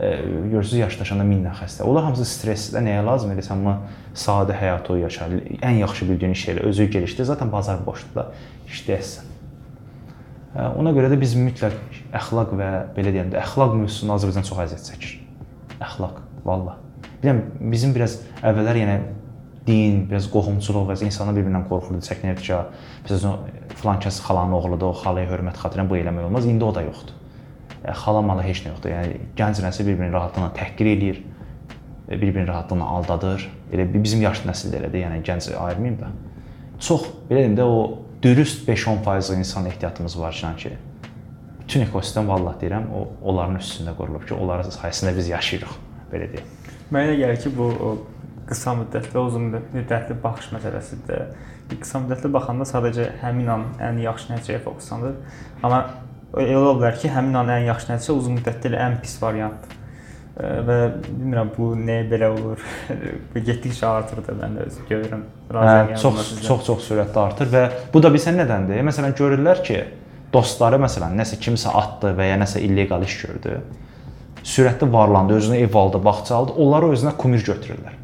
görürsüz 0.00 0.78
yaşdaşanda 0.78 1.24
minlə 1.28 1.52
xəstə. 1.58 1.84
Onlar 1.84 2.06
hamısı 2.08 2.24
stressdə 2.28 2.80
nəyə 2.84 3.02
lazım 3.04 3.34
edirsən, 3.34 3.60
amma 3.60 3.74
sadə 4.16 4.56
həyatı 4.56 4.96
yaşa, 5.02 5.28
ən 5.66 5.80
yaxşı 5.82 6.08
bildiyin 6.08 6.32
iş 6.36 6.46
elə, 6.54 6.64
özü 6.70 6.86
gəlişdi. 6.94 7.26
Zaten 7.28 7.52
bazar 7.52 7.82
boşdur 7.86 8.14
da 8.16 8.26
işləyəsən. 8.70 9.28
Ona 10.80 10.94
görə 10.96 11.12
də 11.12 11.20
biz 11.20 11.36
mütləq 11.38 11.76
əxlaq 12.16 12.56
və 12.58 12.70
belə 12.96 13.12
deyəndə 13.14 13.38
əxlaq 13.42 13.76
mövzusunda 13.82 14.16
Azərbaycan 14.16 14.48
çox 14.48 14.64
əziyyət 14.64 14.88
çəkir. 14.88 15.14
Əxlaq, 15.84 16.18
vallah. 16.48 16.80
Bilirəm, 17.20 17.44
bizim 17.60 17.94
biraz 17.94 18.18
əvvəllər 18.40 18.80
yəni 18.80 18.98
din, 19.68 20.04
biraz 20.10 20.26
qohumçuluq 20.32 20.88
və 20.88 20.98
insanlar 21.04 21.36
bir-birindən 21.36 21.68
qorxurdu, 21.68 22.00
çəkinirdi 22.08 22.48
ki, 22.48 22.58
məsələn, 23.04 23.56
filan 23.76 24.00
kəs 24.02 24.24
xalanın 24.24 24.56
oğludur, 24.58 24.96
xalaya 25.04 25.28
hörmət 25.30 25.60
xatirinə 25.60 25.88
bu 25.90 26.00
eləmək 26.00 26.30
olmaz. 26.30 26.48
İndi 26.48 26.64
o 26.64 26.74
da 26.74 26.88
yoxdur 26.88 27.19
xala 27.84 28.22
mala 28.22 28.44
heç 28.44 28.64
nə 28.64 28.74
yoxdur. 28.74 28.92
Yəni 28.92 29.20
gənc 29.38 29.62
nəsil 29.64 29.88
bir-birini 29.88 30.12
rahatlıqla 30.12 30.50
təhqir 30.56 30.90
eləyir, 30.94 31.22
bir-birini 32.10 32.48
rahatlıqla 32.48 32.90
aldadır. 32.96 33.48
Elə 33.72 33.86
bizim 33.94 34.22
yaşlı 34.22 34.50
nəsil 34.50 34.74
də 34.74 34.82
elədir. 34.82 35.04
Yəni 35.06 35.24
gənc 35.26 35.50
ayırmayım 35.54 35.98
da. 36.00 36.12
Çox 36.80 37.08
belə 37.30 37.44
deyim 37.44 37.56
də 37.58 37.64
o 37.64 37.80
dürüst 38.22 38.68
5-10% 38.68 39.38
insan 39.38 39.66
ehtiyatımız 39.66 40.20
var 40.20 40.56
ki, 40.58 40.70
bütün 41.60 41.80
ekosistem 41.80 42.28
vallah 42.28 42.56
deyirəm, 42.60 42.88
o 42.94 43.08
onların 43.22 43.56
üstündə 43.56 43.94
qurulub 43.96 44.24
ki, 44.26 44.34
onların 44.34 44.72
sayəsində 44.74 45.16
biz 45.16 45.28
yaşayırıq, 45.28 45.76
belə 46.12 46.28
deyim. 46.32 46.48
Mənə 46.90 47.14
gəlir 47.20 47.38
ki, 47.42 47.52
bu 47.56 47.68
qısa 48.48 48.74
müddətli, 48.74 49.18
uzun 49.18 49.46
müddətli 49.52 50.16
baxış 50.22 50.50
məsələsidir. 50.56 51.28
Qısa 51.70 52.00
müddətli 52.02 52.32
baxanda 52.34 52.66
sadəcə 52.66 53.06
həmin 53.20 53.52
an 53.54 53.66
ən 53.78 54.00
yaxşı 54.02 54.32
nəticəyə 54.32 54.64
fokuslanır. 54.64 55.14
Amma 55.62 55.84
elə 56.38 56.56
ola 56.58 56.76
bilər 56.78 56.98
ki, 57.00 57.10
həmin 57.10 57.38
an 57.40 57.52
ən 57.56 57.66
yaxşı 57.68 57.92
nəticə 57.92 58.16
uzun 58.16 58.38
müddətli 58.38 58.70
elə 58.70 58.82
ən 58.86 58.98
pis 59.02 59.16
variantdır. 59.22 59.76
Və 60.40 60.76
bilmirəm 61.04 61.50
bu 61.56 61.72
nəyə 61.76 62.04
belə 62.08 62.30
olur. 62.32 62.60
Bu 63.34 63.42
getdikcə 63.44 63.88
artır 63.88 64.22
da 64.24 64.36
mən 64.38 64.54
də 64.56 64.66
özü 64.70 64.84
görürəm. 64.88 65.24
Hə, 65.52 65.98
çox 66.00 66.30
çox 66.46 66.62
çox 66.64 66.86
sürətlə 66.86 67.24
artır 67.26 67.50
və 67.52 67.64
bu 67.92 68.00
da 68.00 68.12
bilsən 68.14 68.38
nədəndir? 68.40 68.80
Məsələn 68.86 69.12
görürlər 69.18 69.60
ki, 69.66 69.82
dostları 70.32 70.78
məsələn 70.80 71.18
nəsə 71.18 71.36
kimsə 71.42 71.74
atdı 71.76 72.14
və 72.16 72.30
ya 72.30 72.38
nəsə 72.40 72.62
illegal 72.64 73.04
iş 73.04 73.18
gördü. 73.26 73.58
Sürətli 74.46 74.88
varlandı, 74.92 75.36
özünə 75.36 75.60
ev 75.66 75.76
aldı, 75.76 76.00
bağça 76.04 76.38
aldı, 76.38 76.56
onları 76.56 76.94
özünə 76.94 77.12
kumir 77.20 77.44
götürürlər. 77.44 77.98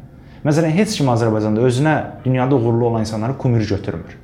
Məsələn 0.45 0.75
heç 0.77 0.99
kim 0.99 1.09
Azərbaycanda 1.09 1.63
özünə 1.65 1.95
dünyada 2.25 2.55
uğurlu 2.55 2.91
olan 2.91 3.07
insanları 3.07 3.37
kumir 3.37 3.65
götürmür. 3.67 4.19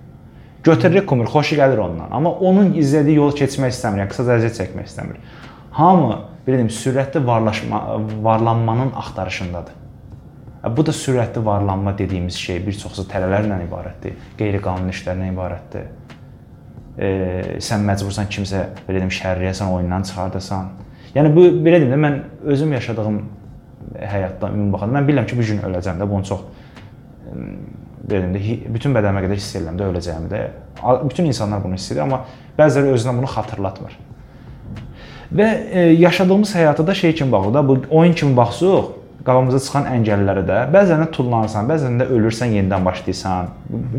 Götürürük 0.63 1.07
kumur, 1.09 1.27
xoşu 1.27 1.57
gəlir 1.59 1.79
ondan. 1.83 2.11
Amma 2.11 2.31
onun 2.31 2.73
izlədiyi 2.79 3.17
yolu 3.19 3.35
keçmək 3.35 3.73
istəmir, 3.75 4.03
yəni 4.03 4.11
qısa 4.13 4.23
əziyyət 4.37 4.59
çəkmək 4.61 4.85
istəmir. 4.87 5.17
Hamı 5.75 6.13
belə 6.45 6.59
deyim, 6.61 6.69
sürətli 6.71 7.25
varlaşma, 7.27 7.81
varlanmanın 8.23 8.93
axtarışındadır. 8.95 9.81
Bu 10.77 10.85
da 10.85 10.91
sürətli 10.95 11.45
varlanma 11.45 11.97
dediyimiz 11.97 12.37
şey 12.39 12.61
bir 12.63 12.79
çoxsu 12.79 13.03
tələlərlə 13.11 13.59
ibarətdir, 13.65 14.15
qeyri-qanuni 14.39 14.95
işlərdən 14.95 15.33
ibarətdir. 15.33 15.89
E, 16.95 17.09
sən 17.59 17.83
məcbursan 17.83 18.31
kimsə 18.31 18.69
belə 18.87 19.01
deyim 19.01 19.11
şərriyəsən, 19.11 19.73
oyundan 19.75 20.07
çıxardasan. 20.07 20.71
Yəni 21.17 21.35
bu 21.35 21.47
belə 21.65 21.81
deyim 21.83 21.91
də 21.91 21.99
mən 22.05 22.19
özüm 22.55 22.71
yaşadığım 22.77 23.19
həyatdan 23.99 24.55
ümumi 24.55 24.73
baxanda 24.77 25.01
mən 25.01 25.09
bilirəm 25.09 25.27
ki, 25.27 25.37
bu 25.41 25.47
gün 25.51 25.63
öləcəm 25.67 25.99
də, 25.99 26.09
bunu 26.09 26.31
çox 26.31 26.47
belində 28.07 28.39
bütün 28.73 28.95
bədənimə 28.95 29.23
qədər 29.25 29.39
hiss 29.39 29.55
edirəm 29.59 29.77
də 29.79 29.91
öləcəyimi 29.91 30.31
də. 30.31 30.41
Bütün 31.07 31.29
insanlar 31.31 31.63
bunu 31.63 31.77
hiss 31.77 31.91
edir, 31.91 32.03
amma 32.03 32.23
bəziləri 32.57 32.95
özünə 32.97 33.15
bunu 33.19 33.29
xatırlatmır. 33.31 33.95
Və 35.33 35.47
e, 35.71 35.85
yaşadığımız 35.97 36.51
həyata 36.55 36.87
da 36.87 36.93
şey 36.93 37.15
kimi 37.15 37.31
baxırıq 37.31 37.53
da, 37.53 37.67
bu 37.67 37.77
oyun 37.89 38.13
kimi 38.13 38.37
baxsaq, 38.37 38.91
qabağımıza 39.23 39.59
çıxan 39.63 39.85
əngəllərə 39.87 40.43
də 40.45 40.59
bəzən 40.73 41.05
tullanırsan, 41.15 41.67
bəzən 41.71 42.01
də 42.01 42.07
ölürsən, 42.11 42.53
yenidən 42.57 42.83
başlayırsan. 42.85 43.51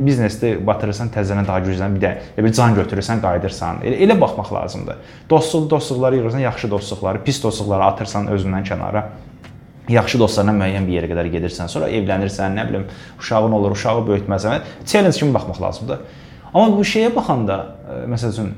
Biznesdə 0.05 0.53
batırırsan, 0.69 1.11
təzədən 1.15 1.49
daha 1.49 1.63
güclən 1.65 1.97
bir 1.97 2.05
də 2.05 2.45
bir 2.45 2.53
can 2.53 2.77
götürürsən, 2.77 3.23
qayıdırsan. 3.25 3.81
Elə, 3.89 4.03
elə 4.05 4.19
baxmaq 4.21 4.53
lazımdır. 4.53 5.01
Dostluq, 5.31 5.71
dostluqları 5.71 6.21
yığırsan, 6.21 6.45
yaxşı 6.45 6.71
dostluqları, 6.71 7.25
pis 7.25 7.43
dostluqları 7.43 7.85
atırsan 7.89 8.29
özündən 8.37 8.69
kənara. 8.69 9.07
Yaxşı 9.89 10.19
dostlarla 10.19 10.55
müəyyən 10.57 10.87
bir 10.89 10.97
yerə 10.97 11.09
qədər 11.11 11.29
gedirsən, 11.33 11.69
sonra 11.69 11.91
evlənirsən, 11.93 12.55
nə 12.57 12.69
bilim, 12.69 12.87
uşağın 13.21 13.53
olur, 13.59 13.75
uşağı 13.77 14.05
böyütməsən. 14.07 14.63
Challenge 14.87 15.19
kimi 15.19 15.35
baxmaq 15.35 15.61
lazımdır. 15.63 15.99
Amma 16.55 16.77
bu 16.79 16.87
şeyə 16.89 17.11
baxanda, 17.15 17.59
məsəl 18.09 18.33
üçün 18.33 18.55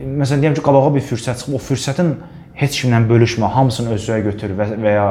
məsələn 0.00 0.44
deyim 0.44 0.54
ki, 0.56 0.64
qabağa 0.64 0.94
bir 0.94 1.04
fürsət 1.04 1.42
çıxıb, 1.42 1.58
o 1.58 1.60
fürsətin 1.60 2.14
heç 2.58 2.78
kimlə 2.82 3.02
bölüşmə, 3.08 3.48
hamısını 3.52 3.94
özünə 3.96 4.20
götür 4.26 4.54
və, 4.56 4.68
və 4.80 4.92
ya 4.94 5.06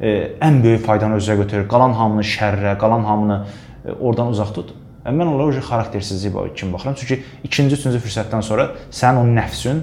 e, 0.00 0.14
ən 0.42 0.60
böyük 0.64 0.84
faydanı 0.86 1.18
özünə 1.18 1.38
götür, 1.42 1.66
qalan 1.70 1.94
hamını 1.98 2.26
şərrə, 2.26 2.76
qalan 2.78 3.06
hamını 3.06 3.38
e, 3.84 3.94
oradan 3.94 4.34
uzaq 4.34 4.54
tut. 4.56 4.74
E, 5.04 5.10
mən 5.10 5.26
onlara 5.26 5.50
o 5.50 5.64
xaraktersizlik 5.70 6.56
kimi 6.56 6.72
baxıram. 6.72 6.94
Çünki 6.98 7.22
ikinci, 7.44 7.80
üçüncü 7.80 8.02
fürsətdən 8.06 8.42
sonra 8.42 8.70
sənin 8.90 9.22
o 9.22 9.26
nəfsin 9.38 9.82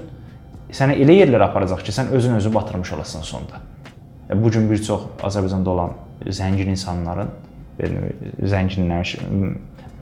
səni 0.72 0.96
elə 1.04 1.20
yerlərə 1.20 1.50
aparacaq 1.50 1.84
ki, 1.84 1.92
sən 1.92 2.12
özün 2.16 2.40
özü 2.40 2.54
batırmış 2.54 2.92
olasan 2.96 3.22
sonda. 3.28 3.60
E, 4.30 4.42
bu 4.42 4.50
gün 4.50 4.70
bir 4.70 4.82
çox 4.82 5.08
Azərbaycanda 5.22 5.68
olan 5.68 5.96
zəngin 6.26 6.70
insanların 6.74 7.30
zənginləşmiş 8.52 9.18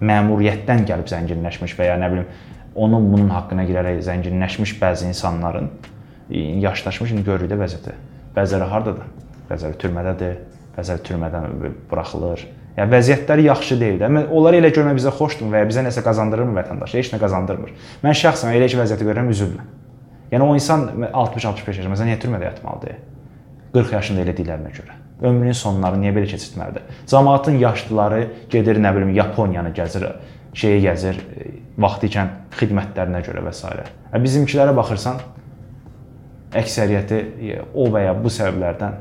məmuriyyətdən 0.01 0.87
gəlib 0.89 1.09
zənginləşmiş 1.09 1.77
və 1.79 1.91
ya 1.91 1.97
nə 2.01 2.09
bilim 2.13 2.27
onun 2.75 3.11
bunun 3.13 3.31
haqqına 3.35 3.65
girərək 3.69 4.01
zənginləşmiş 4.07 4.77
bəzi 4.81 5.11
insanların 5.11 5.71
yaşdaşmış 6.65 7.13
indi 7.13 7.25
görürük 7.27 7.51
də 7.51 7.59
vəziyyəti. 7.59 7.97
Bəziləri 8.37 8.69
hardadır? 8.71 9.11
Bəziləri 9.51 9.79
türmədədir, 9.83 10.35
bəziləri 10.77 11.05
türmədən 11.09 11.75
buraxılır. 11.91 12.47
Yəni 12.77 12.95
vəziyyətləri 12.95 13.47
yaxşı 13.49 13.81
deyil 13.81 13.99
də. 14.01 14.11
Onları 14.31 14.61
elə 14.61 14.71
görmək 14.75 15.01
bizə 15.01 15.13
xoşdur 15.17 15.51
və 15.51 15.65
ya 15.65 15.69
bizə 15.69 15.83
nəsə 15.85 16.05
qazandırırmı 16.07 16.55
vətəndaş? 16.61 16.95
Heç 17.01 17.11
nə 17.15 17.19
qazandırmır. 17.21 17.75
Mən 18.05 18.19
şəxsən 18.23 18.55
elə 18.55 18.71
ki 18.71 18.79
vəziyyəti 18.79 19.09
görürəm, 19.09 19.33
üzülürəm. 19.35 19.73
Yəni 20.31 20.47
o 20.47 20.55
insan 20.55 20.87
60-65 21.11 21.81
yaş, 21.83 21.91
məsələn, 21.91 22.13
niyə 22.13 22.21
türmədə 22.23 22.47
yatmalıdır? 22.53 23.01
40 23.75 23.93
yaşında 23.93 24.25
elə 24.25 24.35
deyillərinə 24.37 24.73
görə. 24.75 24.97
Ömrünün 25.21 25.57
sonları 25.57 25.99
niyə 26.01 26.15
belə 26.17 26.29
keçirtməlidir? 26.31 26.87
Cəmaatın 27.11 27.59
yaşlıları 27.61 28.21
gedir, 28.51 28.81
nə 28.81 28.95
bilim, 28.97 29.13
Yaponiyanı 29.15 29.75
gəzir, 29.77 30.07
şeyə 30.57 30.81
gəzir, 30.87 31.21
vaxtı 31.81 32.09
ikən 32.09 32.33
xidmətlərinə 32.57 33.21
görə 33.27 33.45
və 33.45 33.53
s. 33.55 33.69
Bizimkilərə 34.25 34.75
baxırsan, 34.77 35.21
əksəriyyəti 36.57 37.21
e, 37.21 37.61
o 37.75 37.87
və 37.93 38.07
ya 38.09 38.17
bu 38.17 38.33
səbəblərdən 38.33 38.97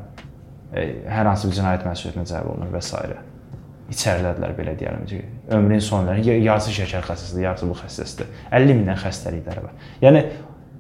e, 0.74 0.86
hər 1.10 1.32
hansı 1.32 1.50
bir 1.50 1.58
cinayət 1.58 1.88
məsuliyyətinə 1.88 2.30
cəlb 2.30 2.52
olunur 2.54 2.76
və 2.76 2.84
s. 2.84 3.02
İçəridədirlər 3.90 4.52
belə 4.54 4.76
deyərəm 4.78 5.08
ki, 5.10 5.24
ömrünün 5.56 5.82
sonları 5.82 6.22
yarısı 6.44 6.76
şəkər 6.76 7.08
xəstəsidir, 7.08 7.48
yarısı 7.48 7.70
bu 7.72 7.78
xəstəsidir. 7.80 8.28
50 8.54 8.76
mindən 8.84 9.00
xəstəlikləri 9.02 9.64
var. 9.64 9.88
Yəni 10.04 10.22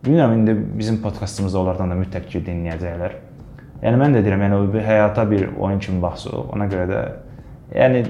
bilmirəm 0.04 0.36
indi 0.36 0.54
bizim 0.78 1.02
podkastımızda 1.02 1.64
onlardan 1.64 1.90
da 1.90 1.98
mütləq 1.98 2.28
ki 2.30 2.44
dinləyəcəklər. 2.46 3.16
Yəni 3.84 4.00
mən 4.02 4.16
də 4.16 4.24
deyirəm, 4.26 4.42
yəni 4.48 4.58
o 4.58 4.66
bir 4.74 4.84
həyata 4.84 5.24
bir 5.30 5.48
oyun 5.58 5.80
kimi 5.80 6.02
baxsaq, 6.04 6.50
ona 6.56 6.68
görə 6.72 6.88
də 6.90 7.04
yəni 7.76 8.04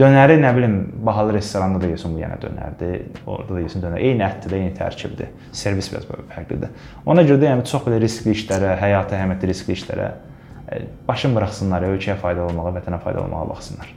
Dönəri 0.00 0.38
nə 0.40 0.50
bilim 0.56 0.76
bahalı 1.04 1.34
restoranda 1.34 1.80
da 1.82 1.88
yesin 1.90 2.14
bu 2.14 2.22
yenə 2.22 2.38
dönərdir. 2.40 3.18
Orada 3.28 3.52
da 3.58 3.60
yesin 3.60 3.82
dönər. 3.82 4.00
Eyni 4.00 4.24
ətdir, 4.24 4.54
eyni 4.56 4.70
tərkibdir. 4.78 5.34
Servis 5.52 5.90
biraz 5.92 6.06
fərqlidir. 6.30 6.70
Ona 7.04 7.24
görə 7.28 7.42
də 7.42 7.50
yəni 7.50 7.66
çox 7.68 7.84
belə 7.84 7.98
riskli 8.00 8.32
işlərə, 8.32 8.78
həyata 8.80 9.18
əhəmiyyətli 9.18 9.50
riskli 9.50 9.76
işlərə 9.76 10.06
e, 10.08 10.78
başın 11.08 11.36
buraxsınlar, 11.36 11.84
ölkəyə 11.90 12.16
faydalı 12.22 12.48
olmağa, 12.48 12.72
vətənə 12.78 13.00
faydalı 13.04 13.26
olmağa 13.26 13.50
baxsınlar. 13.50 13.90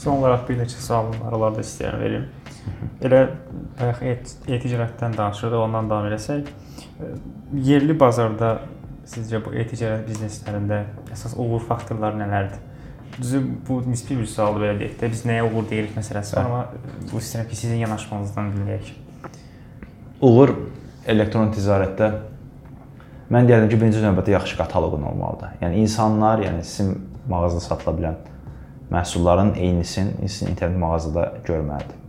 Son 0.00 0.22
olaraq 0.22 0.48
bir 0.48 0.62
neçə 0.62 0.80
sualım 0.80 1.20
var, 1.20 1.36
onları 1.36 1.58
da 1.58 1.66
istəyirəm 1.66 2.06
verim. 2.06 2.24
Elə 3.04 3.20
bayaq 3.82 4.00
e-ticarətdən 4.08 5.18
danışırdıq, 5.18 5.60
ondan 5.66 5.92
davam 5.92 6.08
eləsək, 6.08 6.48
e, 6.48 7.12
yerli 7.68 8.00
bazarda 8.00 8.56
sizcə 9.08 9.40
bu 9.44 9.52
e-ticarət 9.56 10.06
bizneslərində 10.08 10.80
əsas 11.12 11.36
uğur 11.40 11.64
faktorları 11.68 12.20
nələrdir? 12.20 12.60
Düzü 13.20 13.40
bu 13.68 13.78
nisbi 13.86 14.16
bir 14.18 14.26
sualdır 14.26 14.64
belə 14.64 14.76
deyək 14.80 14.94
də. 15.00 15.10
Biz 15.12 15.24
nəyə 15.28 15.46
uğur 15.46 15.66
deyirik 15.70 15.94
məsələsi 15.96 16.36
var, 16.36 16.46
amma 16.48 16.62
bu 17.12 17.20
ki, 17.20 17.56
sizin 17.56 17.76
yanaşmanızdan 17.84 18.52
dinləyək. 18.56 18.92
Uğur 20.24 20.54
elektron 21.06 21.52
ticarətdə 21.54 22.10
mən 23.30 23.48
deyərdim 23.48 23.70
ki, 23.70 23.80
birinci 23.80 24.02
növbədə 24.02 24.34
yaxşı 24.34 24.58
kataloqun 24.58 25.04
olmalıdır. 25.12 25.58
Yəni 25.62 25.84
insanlar, 25.84 26.42
yəni 26.42 26.64
sizin 26.64 26.96
mağazada 27.28 27.60
satıla 27.60 27.96
bilən 27.98 28.22
məhsulların 28.90 29.54
eynisini 29.56 30.28
sizin 30.28 30.50
internet 30.52 30.80
mağazada 30.80 31.28
görməlidir. 31.46 32.00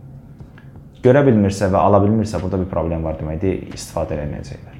Görə 1.04 1.22
bilmirsə 1.28 1.68
və 1.70 1.78
ala 1.78 2.00
bilmirsə, 2.02 2.40
burada 2.42 2.58
bir 2.64 2.70
problem 2.72 3.04
var 3.06 3.20
deməkdir, 3.20 3.68
istifadə 3.76 4.18
etməyəcəklər. 4.18 4.75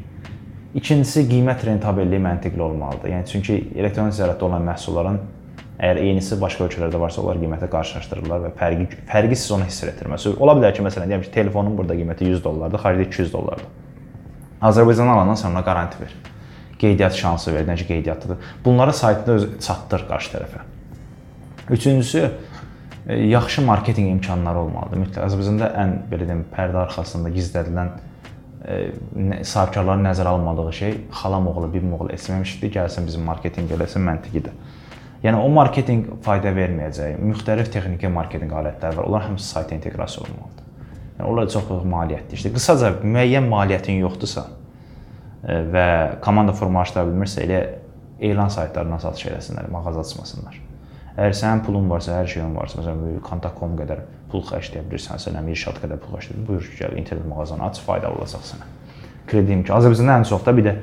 İkincisi, 0.76 1.24
qiymət 1.30 1.64
rentabelliyi 1.66 2.20
məntiqli 2.20 2.60
olmalıdır. 2.60 3.14
Yəni 3.14 3.30
çünki 3.30 3.56
elektron 3.78 4.12
ticarətdə 4.12 4.44
olan 4.44 4.66
məhsulların 4.66 5.20
Əgər 5.76 5.98
eynisi 6.00 6.38
başqa 6.40 6.64
ölkələrdə 6.64 6.96
varsa, 7.00 7.20
onlar 7.20 7.36
qiymətə 7.36 7.66
qarşılaşdırırlar 7.68 8.46
və 8.46 8.50
fərqi 8.56 8.86
fərqi 9.10 9.36
siz 9.36 9.50
ona 9.52 9.66
hiss 9.68 9.84
etdirməz. 9.84 10.24
Ola 10.40 10.54
bilər 10.56 10.72
ki, 10.72 10.80
məsələn, 10.86 11.10
deyim 11.12 11.24
ki, 11.26 11.32
telefonun 11.34 11.74
burada 11.76 11.96
qiyməti 11.98 12.30
100 12.30 12.40
dollardır, 12.44 12.80
xaricdə 12.80 13.08
200 13.10 13.34
dollardır. 13.34 13.66
Azərbaycandan 14.64 15.12
alandan 15.12 15.36
sonra 15.36 15.60
qarant 15.66 15.98
ver. 16.00 16.14
Qeydiyyat 16.80 17.18
şansı 17.20 17.52
ver, 17.52 17.68
necə 17.68 17.84
qeydiyyatlıdır. 17.90 18.48
Bunları 18.64 18.96
saytda 18.96 19.36
öz 19.36 19.46
çatdır 19.66 20.06
qarşı 20.08 20.32
tərəfə. 20.32 20.64
Üçüncüsü 21.76 22.24
e, 22.24 23.20
yaxşı 23.36 23.66
marketinq 23.68 24.14
imkanları 24.16 24.64
olmalıdır. 24.64 25.02
Mütləq 25.04 25.28
Azərbaycanda 25.28 25.70
ən 25.76 25.96
belə 26.08 26.30
deyim, 26.30 26.44
pərdə 26.56 26.86
arxasında 26.86 27.36
gizlədilən 27.36 27.92
sahibkarların 28.66 30.04
nəzərə 30.08 30.32
almadığı 30.34 30.72
şey 30.72 30.96
xalam 31.20 31.46
oğlu, 31.52 31.68
bibim 31.72 31.92
oğlu 31.94 32.10
etməmişdi, 32.16 32.70
gəlsin 32.74 33.06
bizim 33.06 33.22
marketinq 33.28 33.70
eləsin 33.76 34.02
məntiqidir. 34.08 34.56
Yəni 35.22 35.38
o 35.40 35.48
marketinq 35.54 36.18
fayda 36.22 36.50
verməyəcək. 36.54 37.16
Müxtəlif 37.22 37.70
texniki 37.72 38.10
marketinq 38.12 38.52
alətləri 38.52 38.98
var. 38.98 39.08
Onlar 39.08 39.22
hamısı 39.28 39.48
sayta 39.48 39.74
inteqrasiya 39.74 40.26
olunmalıdır. 40.26 40.66
Yəni 41.18 41.30
onlar 41.30 41.48
çox 41.48 41.70
maliyyətli 41.94 42.38
işdir. 42.38 42.54
Qısaca 42.58 42.92
müəyyən 43.02 43.48
maliyyətin 43.50 44.02
yoxdursa 44.02 44.46
və 45.46 45.86
komanda 46.24 46.52
formalaşdıra 46.56 47.06
bilmirsə, 47.08 47.46
elə 47.46 47.60
elan 48.20 48.50
saytlarından 48.52 49.02
satış 49.02 49.30
eləsinlər, 49.30 49.70
mağaza 49.70 50.02
açmasınlar. 50.02 50.58
Əgər 51.16 51.36
sənin 51.38 51.62
pulun 51.64 51.88
varsa, 51.88 52.18
hər 52.18 52.28
şeyin 52.28 52.56
varsa, 52.56 52.82
məsələn, 52.82 53.20
Contact.com 53.24 53.76
qədər 53.78 54.02
pul 54.36 54.44
xərcləyə 54.44 54.84
bilirsən, 54.90 55.16
məsələn, 55.16 55.50
Irşad 55.56 55.80
qədər 55.80 56.00
pul 56.04 56.18
bilirsən, 56.18 56.46
buyur 56.46 56.70
gəl 56.76 56.96
internet 57.00 57.26
mağazanı 57.32 57.64
aç, 57.70 57.80
faydalı 57.88 58.20
olacaq 58.20 58.44
sənə. 58.52 58.68
Kredi 59.26 59.56
imkanı. 59.56 59.80
Azərbaycanda 59.80 60.20
ən 60.20 60.28
çox 60.28 60.44
da 60.44 60.56
bir 60.56 60.68
də 60.68 60.74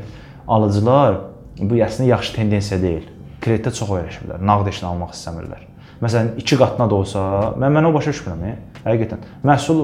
alıcılar 0.58 1.20
bu 1.62 1.78
əslində 1.86 2.10
yaxşı 2.16 2.40
tendensiya 2.42 2.82
deyil 2.82 3.06
kreditdə 3.44 3.74
çox 3.76 3.92
öyrəşiblər. 3.92 4.42
Nağd 4.44 4.70
işini 4.72 4.90
almaq 4.90 5.14
istəmirlər. 5.16 5.68
Məsələn, 6.04 6.34
2 6.40 6.58
qatına 6.60 6.90
da 6.90 6.96
olsa, 6.96 7.22
mən 7.60 7.76
mən 7.78 7.88
o 7.88 7.94
başa 7.96 8.12
düşmürəm. 8.12 8.44
Həqiqətən. 8.84 9.24
Məhsul 9.48 9.80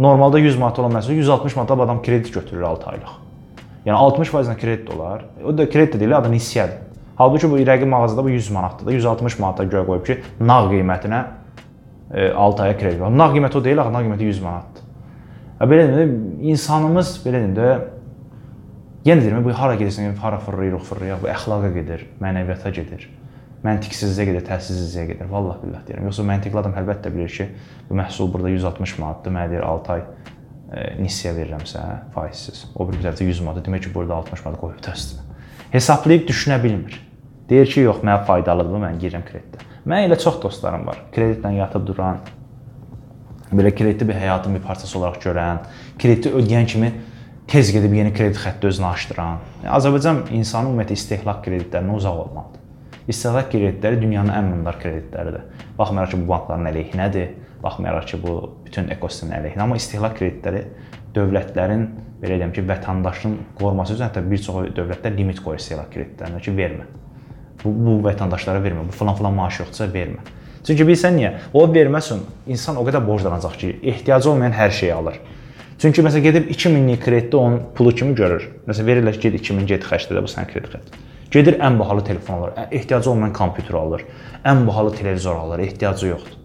normalda 0.00 0.40
100 0.40 0.56
manat 0.60 0.78
olan 0.80 0.94
məhsul 0.96 1.18
160 1.18 1.56
manata 1.56 1.76
adam 1.82 2.02
kredit 2.02 2.32
götürür 2.34 2.62
6 2.68 2.90
aylıq. 2.92 3.12
Yəni 3.86 3.98
60%-lə 3.98 4.56
kredit 4.60 4.90
olar. 4.94 5.26
O 5.44 5.52
da 5.58 5.68
kredit 5.68 5.98
deyil, 6.00 6.16
adı 6.16 6.32
nisiyədir. 6.32 6.80
Halbuki 7.18 7.50
bu 7.50 7.58
rəqib 7.60 7.90
mağazada 7.90 8.24
bu 8.24 8.30
100 8.30 8.50
manatdır 8.50 8.86
da, 8.86 8.92
160 8.92 9.38
manata 9.38 9.64
görə 9.68 9.84
qoyub 9.86 10.06
ki, 10.06 10.18
nağd 10.40 10.70
qiymətinə 10.72 11.22
6 12.12 12.62
e, 12.62 12.66
aya 12.66 12.76
kredit 12.78 13.00
var. 13.00 13.12
Nağd 13.16 13.36
qiyməti 13.36 13.58
o 13.58 13.64
deyil, 13.64 13.80
nağd 13.80 14.04
qiyməti 14.04 14.28
100 14.28 14.44
manatdır. 14.44 14.88
Belə 15.62 15.88
deyim, 15.92 16.14
insanımız 16.52 17.16
belə 17.24 17.42
də 17.56 17.72
Yenə 19.02 19.18
deyirəm, 19.24 19.42
bu 19.42 19.50
hara 19.58 19.74
gedirsən, 19.74 20.14
hara 20.22 20.36
fırlayırıq, 20.38 20.82
fırlayırıq, 20.86 21.22
bu 21.24 21.28
əxlaqa 21.32 21.70
gedir, 21.74 22.04
mənəviyyata 22.22 22.70
gedir. 22.76 23.08
Məntiqsizliyə 23.66 24.28
gedir, 24.28 24.44
təsirsizliyə 24.46 25.06
gedir. 25.08 25.26
Vallah 25.30 25.56
billah 25.58 25.80
deyirəm. 25.88 26.06
Yoxsa 26.06 26.22
məntiqli 26.28 26.60
adam 26.60 26.76
əlbəttə 26.78 27.10
bilir 27.14 27.32
ki, 27.34 27.48
bu 27.88 27.98
məhsul 27.98 28.30
burada 28.30 28.52
160 28.54 28.94
manatdır, 29.02 29.34
mənə 29.34 29.50
deyir 29.50 29.66
6 29.66 29.92
ay 29.96 30.04
e, 30.04 30.84
nisiyə 31.02 31.34
verirəmsə, 31.34 31.82
faizsiz. 32.14 32.62
O 32.78 32.86
bir 32.86 33.00
tərəfdə 33.00 33.26
100 33.26 33.42
manat, 33.48 33.66
demək 33.66 33.88
ki, 33.88 33.94
burada 33.96 34.20
60 34.22 34.46
manat 34.46 34.62
qoyub 34.62 34.86
təsdiq. 34.86 35.42
Hesablayıb 35.74 36.30
düşünə 36.30 36.62
bilmir. 36.62 37.02
Deyir 37.50 37.74
ki, 37.74 37.82
yox, 37.88 38.04
mənə 38.06 38.20
faydalıdır 38.30 38.86
mən 38.86 39.02
girirəm 39.02 39.26
kreditdə. 39.26 39.66
Mən 39.82 40.06
elə 40.06 40.18
çox 40.20 40.36
dostlarım 40.42 40.84
var. 40.86 41.00
Kreditlə 41.14 41.50
yatıb 41.56 41.86
duran, 41.88 42.20
belə 43.50 43.72
kreditli 43.74 44.06
bir 44.08 44.14
həyatın 44.14 44.54
bir 44.54 44.62
parçası 44.62 44.98
olaraq 45.00 45.18
görən, 45.24 45.58
krediti 45.98 46.30
ödəyən 46.38 46.68
kimi 46.70 46.92
tez 47.50 47.72
gedib 47.74 47.96
yeni 47.98 48.12
kredit 48.14 48.38
xətti 48.38 48.70
özünə 48.70 48.92
açdıran. 48.94 49.40
Yəni, 49.64 49.72
Azərbaycan 49.78 50.22
insanı 50.38 50.70
ümumiyyətlə 50.70 50.98
istehlak 51.00 51.42
kreditlərinə 51.48 51.98
uzaq 51.98 52.22
olmalıdır. 52.26 52.62
İstehlak 53.10 53.50
kreditləri 53.50 54.00
dünyanın 54.04 54.30
ən 54.30 54.48
mundar 54.52 54.78
kreditləridir. 54.78 55.50
Baxmayaraq 55.78 56.14
ki, 56.14 56.22
bu 56.22 56.30
bankların 56.30 56.70
əleyhinədir, 56.70 57.28
baxmayaraq 57.64 58.08
ki, 58.12 58.22
bu 58.22 58.38
bütün 58.68 58.94
ekosistemin 58.94 59.40
əleyhinə, 59.40 59.66
amma 59.66 59.82
istehlak 59.82 60.14
kreditləri 60.20 60.64
dövlətlərin 61.16 61.88
belə 62.22 62.38
deyim 62.38 62.54
ki, 62.54 62.62
vətəndaşın 62.70 63.38
qoruması 63.58 63.98
üçün 63.98 64.06
hətta 64.06 64.22
bir 64.30 64.46
çox 64.46 64.70
dövlətlər 64.78 65.18
limit 65.18 65.42
qoyur 65.42 65.58
istehlak 65.58 65.90
kreditlərinə 65.90 66.38
ki, 66.46 66.54
vermə. 66.54 66.86
Bu, 67.64 67.72
bu 67.72 67.98
vətəndaşlara 68.06 68.62
vermə. 68.64 68.86
Bu 68.88 68.96
falan 68.96 69.34
maaş 69.34 69.60
yoxdursa 69.62 69.86
vermə. 69.94 70.24
Çünki 70.66 70.86
bilirsən 70.86 71.16
niyə? 71.18 71.30
O 71.54 71.64
verməsin, 71.66 72.22
insan 72.46 72.76
o 72.78 72.84
qədər 72.86 73.02
borclanacaq 73.06 73.56
ki, 73.58 73.70
ehtiyacı 73.82 74.30
olmayan 74.30 74.54
hər 74.54 74.70
şeyi 74.70 74.92
alır. 74.94 75.16
Çünki 75.82 76.04
məsələn 76.06 76.22
gedib 76.22 76.50
2000-lik 76.54 77.00
kreditdə 77.02 77.38
onun 77.40 77.62
pulu 77.74 77.94
kimi 77.98 78.14
görür. 78.14 78.44
Məsələn 78.68 78.90
verirlər 78.90 79.18
ki, 79.18 79.30
get 79.32 79.40
2000 79.40 79.66
get 79.66 79.88
xərclə 79.90 80.22
bu 80.22 80.30
sənin 80.30 80.50
kredit 80.52 80.76
xətti. 80.76 81.00
Gedir 81.32 81.58
ən 81.64 81.78
bahalı 81.80 82.04
telefon 82.04 82.38
alır, 82.38 82.52
ehtiyacı 82.70 83.10
olmayan 83.10 83.32
kompüter 83.32 83.74
alır, 83.74 84.04
ən 84.44 84.66
bahalı 84.68 84.94
televizor 84.94 85.34
alır, 85.34 85.64
ehtiyacı 85.66 86.06
yoxdur. 86.06 86.38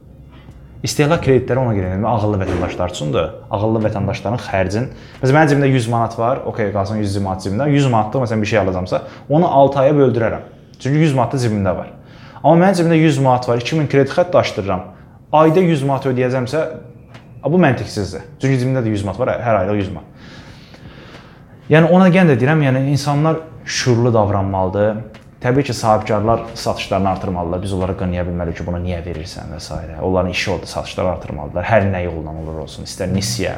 İstehlak 0.83 1.23
kreditləri 1.25 1.59
ona 1.59 1.73
görə 1.75 1.91
verilmir, 1.91 2.07
ağıllı 2.07 2.37
vətəndaşlar 2.41 2.93
üçündür. 2.93 3.29
Ağıllı 3.51 3.81
vətəndaşların 3.87 4.41
xərcin. 4.45 4.91
Məsələn 5.21 5.37
mənim 5.37 5.51
cibimdə 5.51 5.71
100 5.73 5.87
manat 5.93 6.17
var, 6.19 6.43
okey, 6.49 6.69
qalsın 6.73 7.01
100 7.01 7.17
manat 7.25 7.45
cibimdə. 7.45 7.69
100 7.73 7.89
manatlıq 7.93 8.23
məsələn 8.23 8.41
bir 8.41 8.51
şey 8.51 8.59
alacağamsa, 8.59 9.01
onu 9.29 9.47
6 9.47 9.79
aya 9.79 9.95
böldürərəm. 9.97 10.45
Çünki 10.79 10.97
100 10.97 11.13
manat 11.17 11.33
da 11.33 11.41
cibimdə 11.41 11.73
var. 11.77 11.93
Amma 12.43 12.65
mənim 12.65 12.77
cibimdə 12.77 12.99
100 13.01 13.17
manat 13.25 13.49
var, 13.49 13.57
2000 13.57 13.87
kredit 13.91 14.13
xətt 14.13 14.35
açdırıram. 14.37 14.83
Ayda 15.33 15.59
100 15.59 15.83
manat 15.83 16.05
ödəyəcəmsə, 16.05 16.63
bu 17.45 17.59
məntiqsizdir. 17.61 18.27
Çünki 18.41 18.59
cibimdə 18.61 18.83
də 18.85 18.93
100 18.93 19.05
manat 19.07 19.19
var, 19.19 19.33
hər 19.43 19.61
aylıq 19.63 19.81
100 19.81 19.93
manat. 19.95 20.25
Yəni 21.67 21.89
ona 21.91 22.07
yenə 22.07 22.31
də 22.31 22.37
deyirəm, 22.39 22.61
yəni 22.63 22.83
insanlar 22.93 23.41
şuurlu 23.65 24.13
davranmalıdır. 24.13 25.01
Təbii 25.41 25.63
ki, 25.63 25.73
sahibkarlar 25.73 26.45
satışlarını 26.53 27.09
artırmalılar. 27.09 27.61
Biz 27.61 27.73
onlara 27.73 27.93
qınaya 27.97 28.23
bilmərik 28.25 28.57
ki, 28.57 28.65
bunu 28.65 28.79
niyə 28.81 29.01
verirsən 29.05 29.51
və 29.53 29.59
s. 29.61 29.75
Onların 30.01 30.31
işi 30.31 30.51
odur, 30.51 30.69
satışları 30.71 31.11
artırmalılar. 31.11 31.65
Hər 31.67 31.89
nə 31.91 32.05
yolla 32.05 32.33
olur 32.41 32.63
olsun, 32.63 32.87
istər 32.89 33.11
nisiyə, 33.13 33.57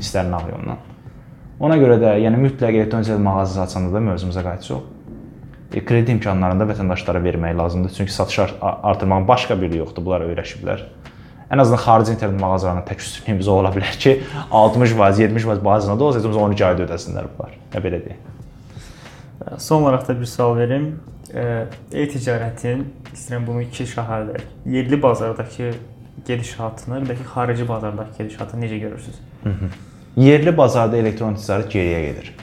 istər 0.00 0.30
nağd 0.30 0.52
yolla. 0.54 0.78
Ona 1.60 1.76
görə 1.80 1.98
də, 2.00 2.14
yəni 2.22 2.38
mütləq 2.46 2.78
elektronik 2.78 3.20
mağaza 3.20 3.66
açanda 3.66 3.92
da 3.96 4.00
mövzumuza 4.00 4.44
qayıtsaq. 4.46 4.97
E, 5.74 5.84
kredi 5.84 6.14
imkanlarını 6.16 6.64
da 6.64 6.72
vətəndaşlara 6.72 7.20
vermək 7.24 7.58
lazımdır. 7.58 7.92
Çünki 7.96 8.12
satış 8.12 8.38
artırmağın 8.62 9.28
başqa 9.28 9.60
bir 9.60 9.66
yolu 9.66 9.76
yoxdur. 9.84 10.04
Bunlar 10.04 10.24
öyrəşiblər. 10.30 10.86
Ən 11.50 11.60
azından 11.60 11.80
xarici 11.80 12.12
internet 12.12 12.40
mağazalarına 12.40 12.84
tək 12.88 13.04
üstünlüyümüz 13.04 13.48
ola 13.48 13.70
bilər 13.72 13.98
ki, 13.98 14.22
60%, 14.52 14.96
70% 15.22 15.64
bazasında 15.64 16.00
da 16.00 16.04
olsa, 16.04 16.18
heç 16.18 16.36
12 16.36 16.66
ayda 16.66 16.82
ödəsinlər 16.84 17.28
bunlar. 17.36 17.54
Ya 17.74 17.80
belə 17.80 18.00
deyək. 18.04 19.58
Son 19.58 19.82
olaraq 19.82 20.08
da 20.08 20.20
bir 20.20 20.26
sual 20.26 20.56
verim 20.56 21.00
e-ticarətin 21.92 22.84
istəyirəm 23.12 23.46
bunu 23.46 23.62
iki 23.62 23.84
şaxədə 23.84 24.40
yerli 24.66 25.02
bazardakı 25.02 25.70
gedişatını, 26.26 27.00
bir 27.02 27.14
də 27.14 27.16
ki, 27.16 27.24
xarici 27.34 27.68
bazardakı 27.68 28.18
gedişatını 28.18 28.64
necə 28.64 28.78
görürsüz? 28.80 29.14
Hı 29.44 29.48
-hı. 29.48 29.68
Yerli 30.16 30.56
bazarda 30.56 30.96
elektron 30.96 31.34
ticarət 31.34 31.68
geriyə 31.72 32.00
gedir. 32.06 32.36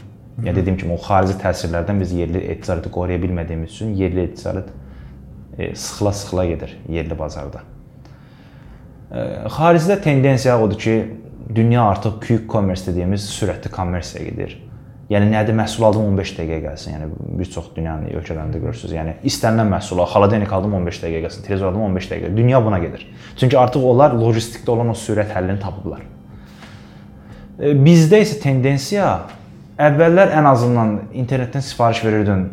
Yəni 0.44 0.56
dediyim 0.56 0.78
kimi 0.78 0.92
o 0.94 0.98
xarici 1.00 1.38
təsirlərdən 1.40 2.02
biz 2.02 2.12
yerli 2.12 2.42
ticarəti 2.60 2.92
qoruya 2.92 3.22
bilmədiyimiz 3.24 3.72
üçün 3.72 3.94
yerli 3.96 4.28
ticarət 4.34 4.68
e, 5.58 5.70
sıxıla-sıxıla 5.72 6.46
gedir 6.50 6.74
yerli 6.92 7.16
bazarda. 7.20 7.62
E, 9.12 9.24
xaricdə 9.56 10.02
tendensiya 10.04 10.58
odur 10.60 10.80
ki, 10.80 10.96
dünya 11.56 11.86
artıq 11.88 12.20
quick 12.20 12.52
commerce 12.52 12.92
dediyimiz 12.92 13.30
sürətli 13.32 13.72
kommersiyaya 13.72 14.30
gedir. 14.30 14.58
Yəni 15.10 15.30
nədir 15.30 15.56
məhsul 15.56 15.86
aldım 15.86 16.08
15 16.10 16.34
dəqiqəyə 16.40 16.62
gəlsin. 16.64 16.96
Yəni 16.96 17.38
bir 17.40 17.50
çox 17.54 17.70
dünyanın 17.76 18.10
ölkələrində 18.18 18.60
görürsüz. 18.60 18.92
Yəni 18.92 19.20
istənilən 19.30 19.70
məhsulu 19.70 20.08
xaladenik 20.10 20.52
aldım 20.52 20.74
15 20.82 21.02
dəqiqəyə 21.04 21.28
gəlsin, 21.28 21.46
televizor 21.46 21.70
aldım 21.70 21.84
15 21.92 22.08
dəqiqə. 22.12 22.32
Dünya 22.38 22.64
buna 22.66 22.80
gedir. 22.82 23.06
Çünki 23.38 23.58
artıq 23.62 23.86
onlar 23.86 24.18
logistikdə 24.18 24.74
olan 24.74 24.90
o 24.90 24.98
sürət 24.98 25.30
həllini 25.38 25.62
tapıblar. 25.62 26.02
E, 27.60 27.76
bizdə 27.86 28.24
isə 28.26 28.42
tendensiya 28.42 29.12
əvvəllər 29.82 30.34
ən 30.40 30.48
azından 30.50 30.94
internetdən 31.14 31.64
sifariş 31.66 32.04
verirdin, 32.06 32.48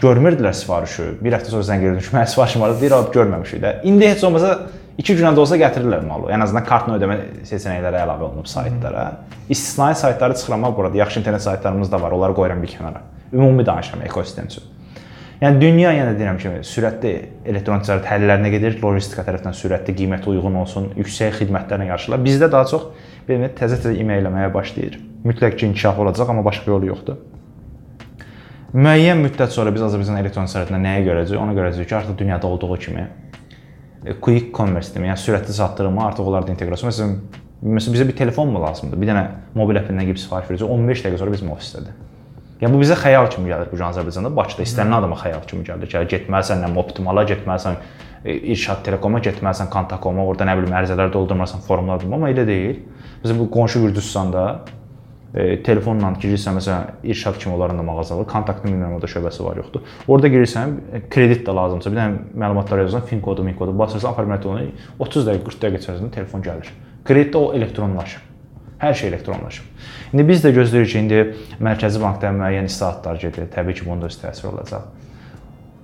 görmürdülər 0.00 0.54
sifarişi. 0.56 1.10
Bir 1.24 1.36
həftə 1.36 1.52
sonra 1.54 1.66
zəng 1.70 1.84
edirdin 1.84 2.04
ki, 2.04 2.12
mənim 2.16 2.32
sifarişim 2.32 2.62
var, 2.62 2.80
deyir, 2.80 2.92
"Abi 2.92 3.12
görməmişik 3.18 3.62
də." 3.62 3.82
İndi 3.84 4.08
heç 4.08 4.24
olmasa 4.24 4.58
2 4.98 5.16
günə 5.18 5.32
də 5.34 5.38
olsa 5.38 5.56
gətirirlər 5.56 6.06
malı. 6.06 6.30
Ən 6.30 6.42
azından 6.42 6.64
kartla 6.64 6.98
ödəmə 6.98 7.16
seçənəkləri 7.48 7.98
əlavə 8.04 8.28
olunub 8.28 8.46
saytlara. 8.46 9.12
İstisnai 9.48 9.94
saytları 9.94 10.34
çıxırmaq 10.34 10.76
burada. 10.76 10.96
Yaxşı 10.96 11.20
internet 11.20 11.42
saytlarımız 11.42 11.92
da 11.92 12.02
var. 12.02 12.10
Onları 12.10 12.34
qoyuram 12.34 12.62
bir 12.62 12.68
kənara. 12.68 13.00
Ümumi 13.32 13.66
danışıram 13.66 14.02
ekosistem 14.02 14.46
üçün. 14.46 14.62
Yəni 15.42 15.60
dünya 15.60 15.90
yenə 15.92 16.12
yəni 16.12 16.18
deyirəm 16.18 16.38
ki, 16.38 16.50
sürətli 16.62 17.10
elektron 17.44 17.82
ticarət 17.82 18.06
həllərinə 18.06 18.50
gedir, 18.54 18.78
logistika 18.82 19.24
tərəfindən 19.26 19.56
sürətli, 19.58 19.94
qiymətə 19.98 20.30
uyğun 20.30 20.54
olsun, 20.62 20.86
yüksək 20.96 21.40
xidmətlərlə 21.40 21.88
yarışırlar. 21.90 22.22
Bizdə 22.24 22.52
daha 22.52 22.64
çox 22.70 22.86
belə 23.28 23.50
təzə-təzə 23.58 23.94
iməyə 24.00 24.50
başlayır. 24.54 24.98
Mütləq 25.24 25.56
ki, 25.56 25.70
inkişaf 25.72 25.98
olacaq, 25.98 26.30
amma 26.30 26.44
başqa 26.44 26.70
yolu 26.70 26.90
yoxdur. 26.92 27.20
Müəyyən 28.74 29.20
müddət 29.22 29.54
sonra 29.54 29.70
biz 29.74 29.84
Azərbaycan 29.86 30.18
elektron 30.18 30.48
ticarətinə 30.50 30.80
nəyə 30.82 31.04
görəcəyik? 31.06 31.40
Ona 31.40 31.54
görəcəyik 31.56 31.88
ki, 31.88 31.96
artıq 32.00 32.18
dünyada 32.18 32.46
olduğu 32.50 32.78
kimi 32.82 33.06
quick 34.20 34.50
commerce 34.56 34.92
demə, 34.92 35.12
yəni 35.12 35.20
sürətli 35.20 35.54
satdırma 35.56 36.08
artıq 36.10 36.26
onlarda 36.28 36.52
inteqrasiya. 36.52 36.90
Məsələn, 36.90 37.14
məsələn 37.64 37.94
bizə 37.96 38.08
bir 38.08 38.16
telefon 38.18 38.50
mu 38.52 38.60
lazımdır? 38.60 39.00
Bir 39.00 39.08
dənə 39.12 39.22
mobil 39.56 39.78
əpindən 39.80 40.10
girib 40.10 40.20
sifariş 40.20 40.50
verəcək. 40.50 40.74
15 40.74 41.04
dəqiqə 41.06 41.20
sonra 41.22 41.36
bizim 41.36 41.52
ofisdədir. 41.54 41.94
Yəni 42.60 42.74
bu 42.74 42.82
bizə 42.82 42.98
xəyal 42.98 43.30
kimi 43.32 43.50
gəlir 43.50 43.70
bu 43.72 43.78
Azərbaycanda, 43.82 44.30
Bakıda 44.36 44.66
istənilən 44.66 44.98
adama 45.00 45.16
xəyal 45.18 45.46
kimi 45.48 45.64
gəlir 45.66 45.90
ki, 45.90 46.02
getməlisən 46.12 46.62
nə 46.62 46.70
optimala, 46.80 47.24
getməlisən 47.28 47.80
e, 48.24 48.36
İrşad 48.54 48.84
Telekoma, 48.86 49.20
getməlisən 49.24 49.70
Kontakoma, 49.72 50.24
orada 50.28 50.46
nə 50.48 50.54
bilim 50.60 50.76
ərizələr 50.78 51.10
doldurmasan, 51.12 51.64
forumlar 51.66 51.98
doldurma, 51.98 52.20
amma 52.20 52.30
elə 52.30 52.46
deyil. 52.48 52.78
Bizim 53.24 53.38
bu 53.38 53.50
qonşu 53.50 53.80
Gürcüstanda 53.80 54.60
e, 55.34 55.62
telefonla 55.62 56.10
girirsən 56.20 56.58
məsələn 56.58 57.06
İrşad 57.08 57.38
kimi 57.40 57.54
onların 57.54 57.78
da 57.78 57.82
mağazaları, 57.82 58.26
kontaktlı 58.28 58.68
bilmirəm 58.68 58.98
orada 58.98 59.08
şöbəsi 59.08 59.44
var 59.44 59.56
yoxdur. 59.56 59.80
Orada 60.08 60.28
girirsən, 60.28 60.74
kredit 61.10 61.46
də 61.48 61.54
lazımsa, 61.56 61.90
bir 61.90 61.98
dənə 61.98 62.18
məlumatlar 62.42 62.82
yazırsan, 62.84 63.06
fin 63.08 63.22
kodu, 63.24 63.44
min 63.44 63.56
kodu 63.56 63.78
basırsan, 63.78 64.12
apartment 64.12 64.46
onu 64.46 64.66
30 64.98 65.26
dəqiqə, 65.30 65.44
40 65.48 65.64
dəqiqə 65.64 65.82
içərisində 65.82 66.10
telefon 66.18 66.44
gəlir. 66.44 66.70
Kreditdə 67.08 67.40
o 67.40 67.50
elektronlaşıb. 67.56 68.30
Hər 68.84 68.94
şey 69.00 69.08
elektronlaşıb. 69.08 69.82
İndi 70.12 70.28
biz 70.28 70.44
də 70.44 70.52
gözləyirik 70.60 70.92
ki, 70.92 71.00
indi 71.00 71.64
Mərkəzi 71.64 72.02
Bankdan 72.02 72.36
müəyyən 72.42 72.68
islahatlar 72.68 73.16
gedir. 73.24 73.48
Təbii 73.56 73.80
ki, 73.80 73.88
bunun 73.88 74.04
da 74.04 74.12
öz 74.12 74.20
təsiri 74.20 74.52
olacaq. 74.52 74.84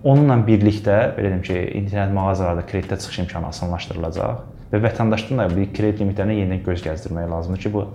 Onunla 0.05 0.37
birlikdə 0.45 1.01
belə 1.17 1.33
deyim 1.33 1.45
ki, 1.47 1.61
internet 1.81 2.13
mağazalarda 2.13 2.69
kreditdə 2.69 3.01
çıxış 3.01 3.25
imkanı 3.25 3.55
asanlaşdırılacaq 3.55 4.60
və 4.73 4.83
vətəndaşdan 4.87 5.43
da 5.43 5.49
bir 5.53 5.73
kredit 5.75 6.03
limitlərinə 6.03 6.39
yenidən 6.41 6.65
göz 6.67 6.85
gəzdirmək 6.87 7.31
lazımdır 7.31 7.65
ki, 7.65 7.73
bu 7.75 7.87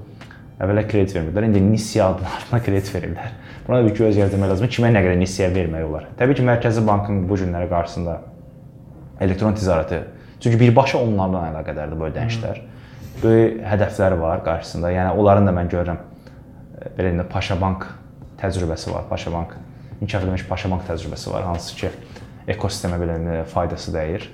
Əvvəllər 0.56 0.86
kredit 0.88 1.12
vermirdilər, 1.18 1.50
indi 1.50 1.60
nisiyə 1.60 2.06
adı 2.06 2.28
altında 2.38 2.62
kredit 2.64 2.92
verirlər. 2.96 3.32
Buna 3.66 3.82
da 3.82 3.88
bir 3.90 3.96
göz 3.98 4.16
gəzdirmək 4.16 4.54
lazımdır. 4.54 4.72
Kimə 4.72 4.92
nə 4.94 5.02
qədər 5.04 5.18
nisiyə 5.20 5.50
vermək 5.52 5.84
olar? 5.84 6.06
Təbii 6.20 6.38
ki, 6.38 6.46
Mərkəzi 6.48 6.84
Bankın 6.88 7.26
bu 7.28 7.36
günləri 7.42 7.68
qarşısında 7.72 8.14
elektron 9.26 9.58
ticarəti 9.60 10.00
çünki 10.44 10.60
birbaşa 10.62 11.02
onlarla 11.04 11.42
əlaqədardır 11.50 12.00
bu 12.00 12.08
ödənişlər. 12.08 12.62
Böyük 13.20 13.60
hədəfləri 13.68 14.20
var 14.22 14.46
qarşısında. 14.48 14.94
Yəni 14.96 15.20
onların 15.20 15.50
da 15.50 15.56
mən 15.56 15.72
görürəm 15.72 16.00
e, 16.00 16.94
belə 16.96 17.12
deyim, 17.12 17.28
Paşa 17.32 17.60
Bank 17.60 17.88
təcrübəsi 18.40 18.94
var. 18.94 19.10
Paşa 19.10 19.34
Bank 19.36 19.58
inkişaf 20.00 20.24
edilmiş 20.24 20.48
Paşa 20.48 20.72
Bank 20.72 20.88
təcrübəsi 20.88 21.34
var, 21.34 21.50
hansı 21.50 21.76
ki 21.82 21.92
ekosistemə 22.56 23.00
belə 23.02 23.44
faydası 23.52 23.92
dəyir. 23.96 24.30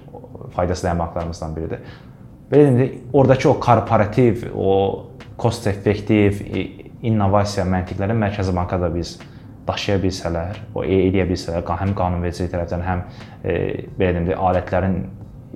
Faydası 0.54 0.88
dəyən 0.88 1.02
banklarımızdan 1.02 1.56
biridir. 1.56 1.82
Belə 2.52 2.72
deyim, 2.78 3.02
oradakı 3.14 3.50
o 3.50 3.58
korporativ, 3.60 4.48
o 4.56 4.72
cost 5.40 5.68
effektiv 5.72 6.42
innovasiya 7.02 7.66
məntiqləri 7.66 8.18
Mərkəzi 8.18 8.56
Banka 8.56 8.80
da 8.82 8.92
biz 8.94 9.18
daşıya 9.68 10.00
bilsələr, 10.04 10.60
o 10.76 10.84
eləyə 10.84 11.28
bilsələr, 11.30 11.64
həm 11.64 11.94
qanunvericilik 11.98 12.52
tərəfdən, 12.52 12.84
həm 12.86 13.06
e, 13.44 13.56
belə 13.98 14.18
deyim 14.18 14.34
alətlərin 14.36 14.98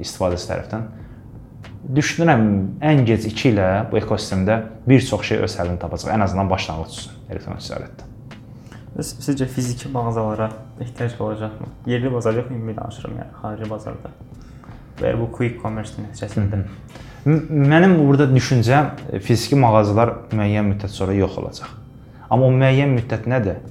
istifadəsi 0.02 0.52
tərəfdən 0.54 0.88
düşünürəm 1.94 2.46
ən 2.84 3.04
gec 3.06 3.28
2 3.30 3.52
ilə 3.52 3.68
bu 3.92 4.00
ekosistemdə 4.00 4.58
bir 4.88 5.04
çox 5.06 5.28
şey 5.30 5.44
öz 5.46 5.58
həllini 5.60 5.82
tapacaq. 5.82 6.12
Ən 6.16 6.24
azından 6.26 6.50
başlanğıc 6.50 6.98
üçün 6.98 7.18
elektron 7.30 7.62
ticarətdə. 7.62 8.12
Sizcə 8.96 9.46
fiziki 9.52 9.90
mağazalara 9.92 10.50
ehtiyac 10.82 11.20
olacaqmı? 11.22 11.68
Yerli 11.86 12.14
bazarda 12.14 12.40
yox, 12.42 12.52
ümumi 12.52 12.76
danışıram, 12.78 13.18
yəni 13.20 13.34
xarici 13.42 13.70
bazarda. 13.70 14.12
Və 15.02 15.12
bu 15.20 15.28
quick 15.36 15.62
commerce 15.62 16.00
nəticəsində. 16.00 16.64
Mənim 17.26 17.98
burada 18.06 18.28
düşüncəm 18.30 18.92
e, 19.12 19.20
fiziki 19.20 19.58
mağazalar 19.58 20.12
müəyyən 20.32 20.68
müddət 20.72 20.94
sonra 20.94 21.16
yox 21.18 21.40
olacaq. 21.42 21.72
Amma 22.30 22.46
o 22.48 22.54
müəyyən 22.54 22.94
müddət 22.96 23.26
nədir? 23.30 23.64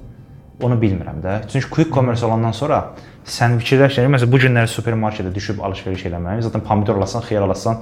Onu 0.63 0.75
bilmirəm 0.79 1.21
də. 1.23 1.37
Çünki 1.51 1.69
quick 1.71 1.93
commerce 1.93 2.25
olandan 2.25 2.51
sonra 2.55 2.81
sən 3.27 3.57
fikirləşirsən, 3.59 4.11
məsələn 4.11 4.31
bu 4.31 4.39
günləri 4.43 4.69
supermarketə 4.71 5.31
düşüb 5.35 5.63
alış-veriş 5.65 6.05
eləmək, 6.11 6.43
zaten 6.45 6.63
pomidor 6.67 6.99
alasan, 6.99 7.23
xiyar 7.25 7.47
alasan, 7.47 7.81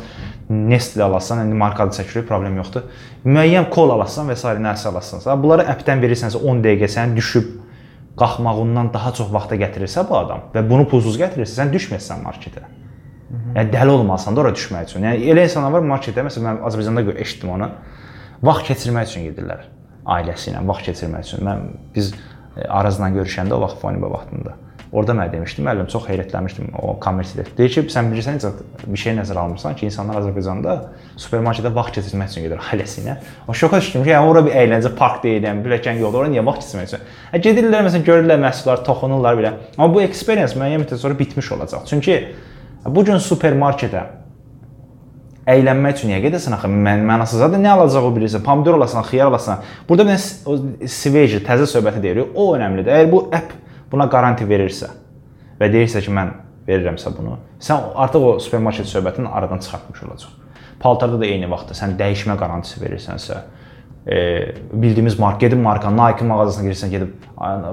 Nestle 0.50 1.04
alasan, 1.04 1.46
indi 1.46 1.56
markalı 1.56 1.94
çəkilir, 1.96 2.26
problem 2.28 2.58
yoxdur. 2.60 2.88
Müəyyən 3.26 3.70
kol 3.72 3.94
alasan 3.96 4.28
və 4.32 4.36
s. 4.36 4.56
nəsə 4.66 4.90
alasansa, 4.90 5.36
bunları 5.40 5.68
appdən 5.74 6.04
verirsənsə 6.04 6.42
10 6.42 6.64
dəqiqə 6.66 6.90
sən 6.98 7.16
düşüb 7.18 7.52
qalxmağından 8.20 8.94
daha 8.94 9.14
çox 9.18 9.32
vaxta 9.34 9.58
gətirirsə 9.58 10.06
bu 10.10 10.18
adam 10.20 10.50
və 10.54 10.66
bunu 10.70 10.86
pulsuz 10.90 11.18
gətirirsə, 11.22 11.62
sən 11.62 11.74
düşməsən 11.74 12.26
marketə. 12.26 12.68
Yəni 13.34 13.72
dəli 13.74 13.94
olmasan 13.94 14.36
da 14.36 14.44
ora 14.44 14.52
düşmək 14.54 14.90
üçün. 14.90 15.06
Yəni 15.08 15.30
elə 15.34 15.48
insanlar 15.48 15.74
var 15.74 15.86
marketdə, 15.88 16.26
məsələn 16.26 16.50
mən 16.50 16.66
Azərbaycanda 16.70 17.16
eşitdim 17.24 17.56
onu. 17.56 17.70
Vaxt 18.46 18.68
keçirmək 18.70 19.10
üçün 19.10 19.30
gedirlər. 19.30 19.64
ailəsi 20.06 20.52
ilə 20.52 20.66
vaxt 20.68 20.90
keçirmək 20.90 21.28
üçün. 21.28 21.48
Mən 21.48 21.64
biz 21.96 22.12
e, 22.14 22.68
Arazla 22.68 23.10
görüşəndə 23.14 23.56
o 23.56 23.64
vaxt 23.64 23.80
Foniba 23.82 24.12
vaxtında. 24.12 24.58
Orda 24.94 25.16
mənə 25.18 25.32
demişdi, 25.34 25.64
müəllim 25.66 25.88
çox 25.90 26.04
heyrətlənmişdim 26.06 26.76
o 26.78 26.92
kommersiya. 27.02 27.48
Deyir 27.58 27.72
ki, 27.74 27.84
sən 27.90 28.12
bilirsən 28.12 28.36
necə 28.38 28.52
bir 28.84 29.00
şey 29.02 29.16
nəzərə 29.18 29.42
almırsan 29.42 29.74
ki, 29.80 29.88
insanlar 29.90 30.20
Azərbaycanda 30.20 30.76
supermarketdə 31.18 31.72
vaxt 31.74 31.98
keçirmək 31.98 32.30
üçün 32.30 32.46
gedir 32.46 32.62
ailəsi 32.68 33.02
ilə. 33.02 33.16
O 33.50 33.56
şoka 33.58 33.80
düşdüm 33.82 34.06
ki, 34.06 34.12
yəni 34.14 34.30
ora 34.30 34.44
bir 34.46 34.54
əyləncə 34.62 34.94
park 35.00 35.24
deyiləm, 35.26 35.64
biləkən 35.66 35.98
yolda 36.04 36.22
ora 36.22 36.30
niyə 36.30 36.46
vaxt 36.46 36.68
keçirmək 36.68 36.92
üçün? 36.92 37.10
Hə 37.32 37.42
gedirlər 37.48 37.88
məsələn 37.88 38.06
görürlər 38.12 38.44
məhsullar, 38.46 38.86
toxunurlar 38.86 39.40
belə. 39.40 39.56
Amma 39.80 39.90
bu 39.96 40.06
experience 40.06 40.60
müəyyən 40.60 40.86
müddət 40.86 41.02
sonra 41.02 41.18
bitmiş 41.18 41.52
olacaq. 41.58 41.90
Çünki 41.90 42.20
bu 42.86 43.06
gün 43.06 43.20
supermarketə 43.24 44.04
əylənmək 45.50 45.98
üçün 45.98 46.12
niyə 46.12 46.22
gedəsən 46.24 46.56
axı? 46.58 46.70
Mən 46.72 47.04
mənasız 47.08 47.44
zadı 47.44 47.60
nə 47.60 47.74
alacaq 47.76 48.08
o 48.08 48.12
bilirsən? 48.16 48.44
Pomidor 48.46 48.78
alasan, 48.78 49.04
xiyar 49.08 49.32
alasan. 49.32 49.64
Burada 49.90 50.08
mən 50.08 50.22
o 50.48 50.58
sveji, 50.88 51.42
təzə 51.44 51.68
söhbəti 51.70 52.04
deyirik. 52.04 52.32
O 52.36 52.54
əhəmilidir. 52.56 52.94
Əgər 52.96 53.12
bu 53.12 53.26
app 53.36 53.52
buna 53.92 54.08
qaranti 54.12 54.48
verirsə 54.50 54.90
və 55.60 55.70
deyirsə 55.72 56.02
ki, 56.04 56.14
mən 56.16 56.32
verirəmsə 56.68 57.12
bunu, 57.18 57.38
sən 57.62 57.92
artıq 58.00 58.24
o 58.24 58.32
supermarket 58.40 58.88
söhbətini 58.88 59.28
aradan 59.28 59.60
çıxartmış 59.60 60.04
olacaq. 60.08 60.32
Paltarda 60.80 61.20
da 61.20 61.28
eyni 61.28 61.50
vaxtda 61.52 61.76
sən 61.78 61.98
dəyişmə 62.00 62.38
qarantisi 62.40 62.80
verirsənsə, 62.82 63.42
e, 64.08 64.48
bildiyimiz 64.74 65.20
marka, 65.20 65.46
gedib 65.46 65.62
marka 65.64 65.92
Nike 65.92 66.26
mağazasına 66.26 66.70
girsən, 66.70 66.90
gedib 66.90 67.28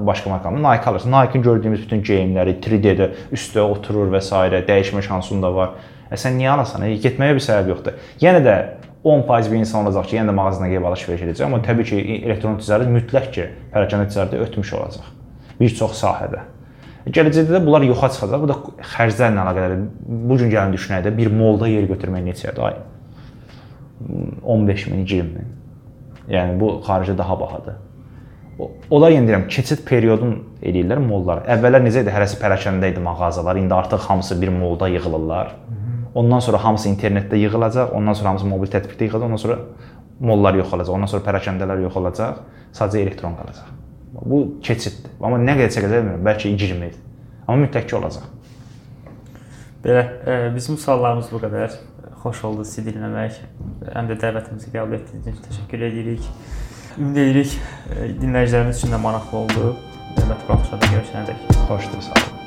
başqa 0.07 0.31
markanın 0.31 0.59
Nike 0.64 0.91
alırsan. 0.91 1.12
Nike-ın 1.12 1.43
gördüyümüz 1.43 1.83
bütün 1.83 2.03
geyimləri 2.03 2.59
3D-də 2.61 3.11
üstə 3.33 3.61
oturur 3.61 4.12
və 4.12 4.20
s. 4.20 4.37
dəyişmə 4.68 5.03
şansın 5.03 5.43
da 5.43 5.55
var. 5.55 5.78
E 6.11 6.18
sən 6.18 6.39
niyə 6.39 6.57
alasan? 6.57 6.89
E, 6.89 6.97
getməyə 7.03 7.39
bir 7.39 7.45
səbəb 7.45 7.72
yoxdur. 7.74 7.97
Yenə 8.20 8.43
də 8.45 8.59
10% 9.05 9.51
bir 9.53 9.57
insan 9.62 9.87
olacaq 9.87 10.11
ki, 10.11 10.18
yenə 10.18 10.33
də 10.33 10.37
mağazana 10.37 10.68
gedib 10.68 10.91
alış-veriş 10.91 11.24
edəcək, 11.28 11.47
amma 11.47 11.62
təbii 11.64 11.89
ki, 11.89 12.03
elektron 12.26 12.59
ticarət 12.61 12.93
mütləq 12.99 13.33
ki, 13.37 13.49
pərakəndə 13.72 14.11
ticarəti 14.11 14.45
ötmüş 14.49 14.74
olacaq 14.81 15.16
bir 15.61 15.74
çox 15.76 15.99
sahədə. 16.01 16.45
Gələcəkdə 17.11 17.57
də 17.57 17.61
bunlar 17.64 17.85
yoxa 17.85 18.11
çıxacaq. 18.14 18.43
Bu 18.43 18.49
da 18.51 18.57
xərclərlə 18.95 19.45
əlaqəlidir. 19.45 19.87
Bu 20.31 20.37
gün 20.41 20.53
gəlin 20.53 20.74
düşünəkdə 20.76 21.12
bir 21.16 21.33
molda 21.33 21.68
yer 21.68 21.89
götürmək 21.89 22.26
neçədir 22.28 22.66
ay? 22.68 22.76
15 24.43 24.87
min, 24.93 25.05
20 25.05 25.33
min. 25.35 25.49
Yəni 26.31 26.59
bu 26.61 26.76
xaricdə 26.87 27.16
daha 27.18 27.37
bahadır. 27.41 27.78
Onlar 28.93 29.12
yenə 29.14 29.28
deyirəm, 29.28 29.47
keçid 29.51 29.85
periodun 29.89 30.35
eləyirlər 30.62 31.01
mollar. 31.03 31.45
Əvvəllər 31.49 31.85
necə 31.85 32.03
idi? 32.05 32.12
Hərəsi 32.12 32.39
pərakəndə 32.43 32.91
idi 32.93 33.03
mağazalar. 33.03 33.57
İndi 33.57 33.74
artıq 33.74 34.05
hamısı 34.09 34.37
bir 34.41 34.53
molda 34.53 34.89
yığılırlar. 34.89 35.55
Ondan 36.14 36.43
sonra 36.45 36.64
hamısı 36.64 36.89
internetdə 36.89 37.39
yığılacaq, 37.39 37.95
ondan 37.97 38.18
sonra 38.18 38.28
hamısı 38.28 38.47
mobil 38.47 38.68
tətbiqdə 38.68 39.07
yığılacaq, 39.07 39.26
ondan 39.26 39.37
sonra 39.37 39.59
mollar 40.20 40.55
yox 40.59 40.74
olacaq, 40.74 40.95
ondan 40.95 41.11
sonra 41.12 41.24
pərakəndələr 41.28 41.85
yox 41.87 41.97
olacaq, 41.97 42.43
sadəcə 42.74 43.05
elektron 43.05 43.37
qalacaq. 43.39 43.70
Bu 44.26 44.43
keçiddir. 44.66 45.14
Amma 45.22 45.39
nə 45.41 45.55
qədər 45.57 45.72
çəkəcək 45.76 46.03
bilmirəm. 46.03 46.24
Bəlkə 46.26 46.51
20 46.51 46.91
il. 46.91 46.99
Amma 47.47 47.64
mütləq 47.64 47.87
ki 47.89 47.97
olacaq. 47.97 48.26
Belə, 49.85 50.03
e, 50.26 50.35
bizim 50.55 50.76
suallarımız 50.76 51.31
bu 51.33 51.41
qədər. 51.47 51.78
Xoş 52.21 52.43
oldu 52.45 52.64
sizi 52.68 52.91
dinləmək. 52.91 53.39
Həm 53.95 54.11
də 54.11 54.16
dəvətimizi 54.21 54.73
qəbul 54.75 54.99
etdiyiniz 54.99 55.31
üçün 55.31 55.47
təşəkkür 55.47 55.87
edirik. 55.89 56.27
Ümid 56.99 57.23
edirik 57.23 57.55
e, 57.95 58.11
dinləyicilərimiz 58.21 58.83
üçün 58.83 58.93
də 58.93 59.01
maraqlı 59.01 59.41
oldu. 59.45 59.73
Növbəti 60.18 60.51
buraxışlarda 60.51 60.93
görüşənədək. 60.99 61.49
Xoşdur, 61.71 62.05
sağ 62.11 62.21
olun. 62.21 62.39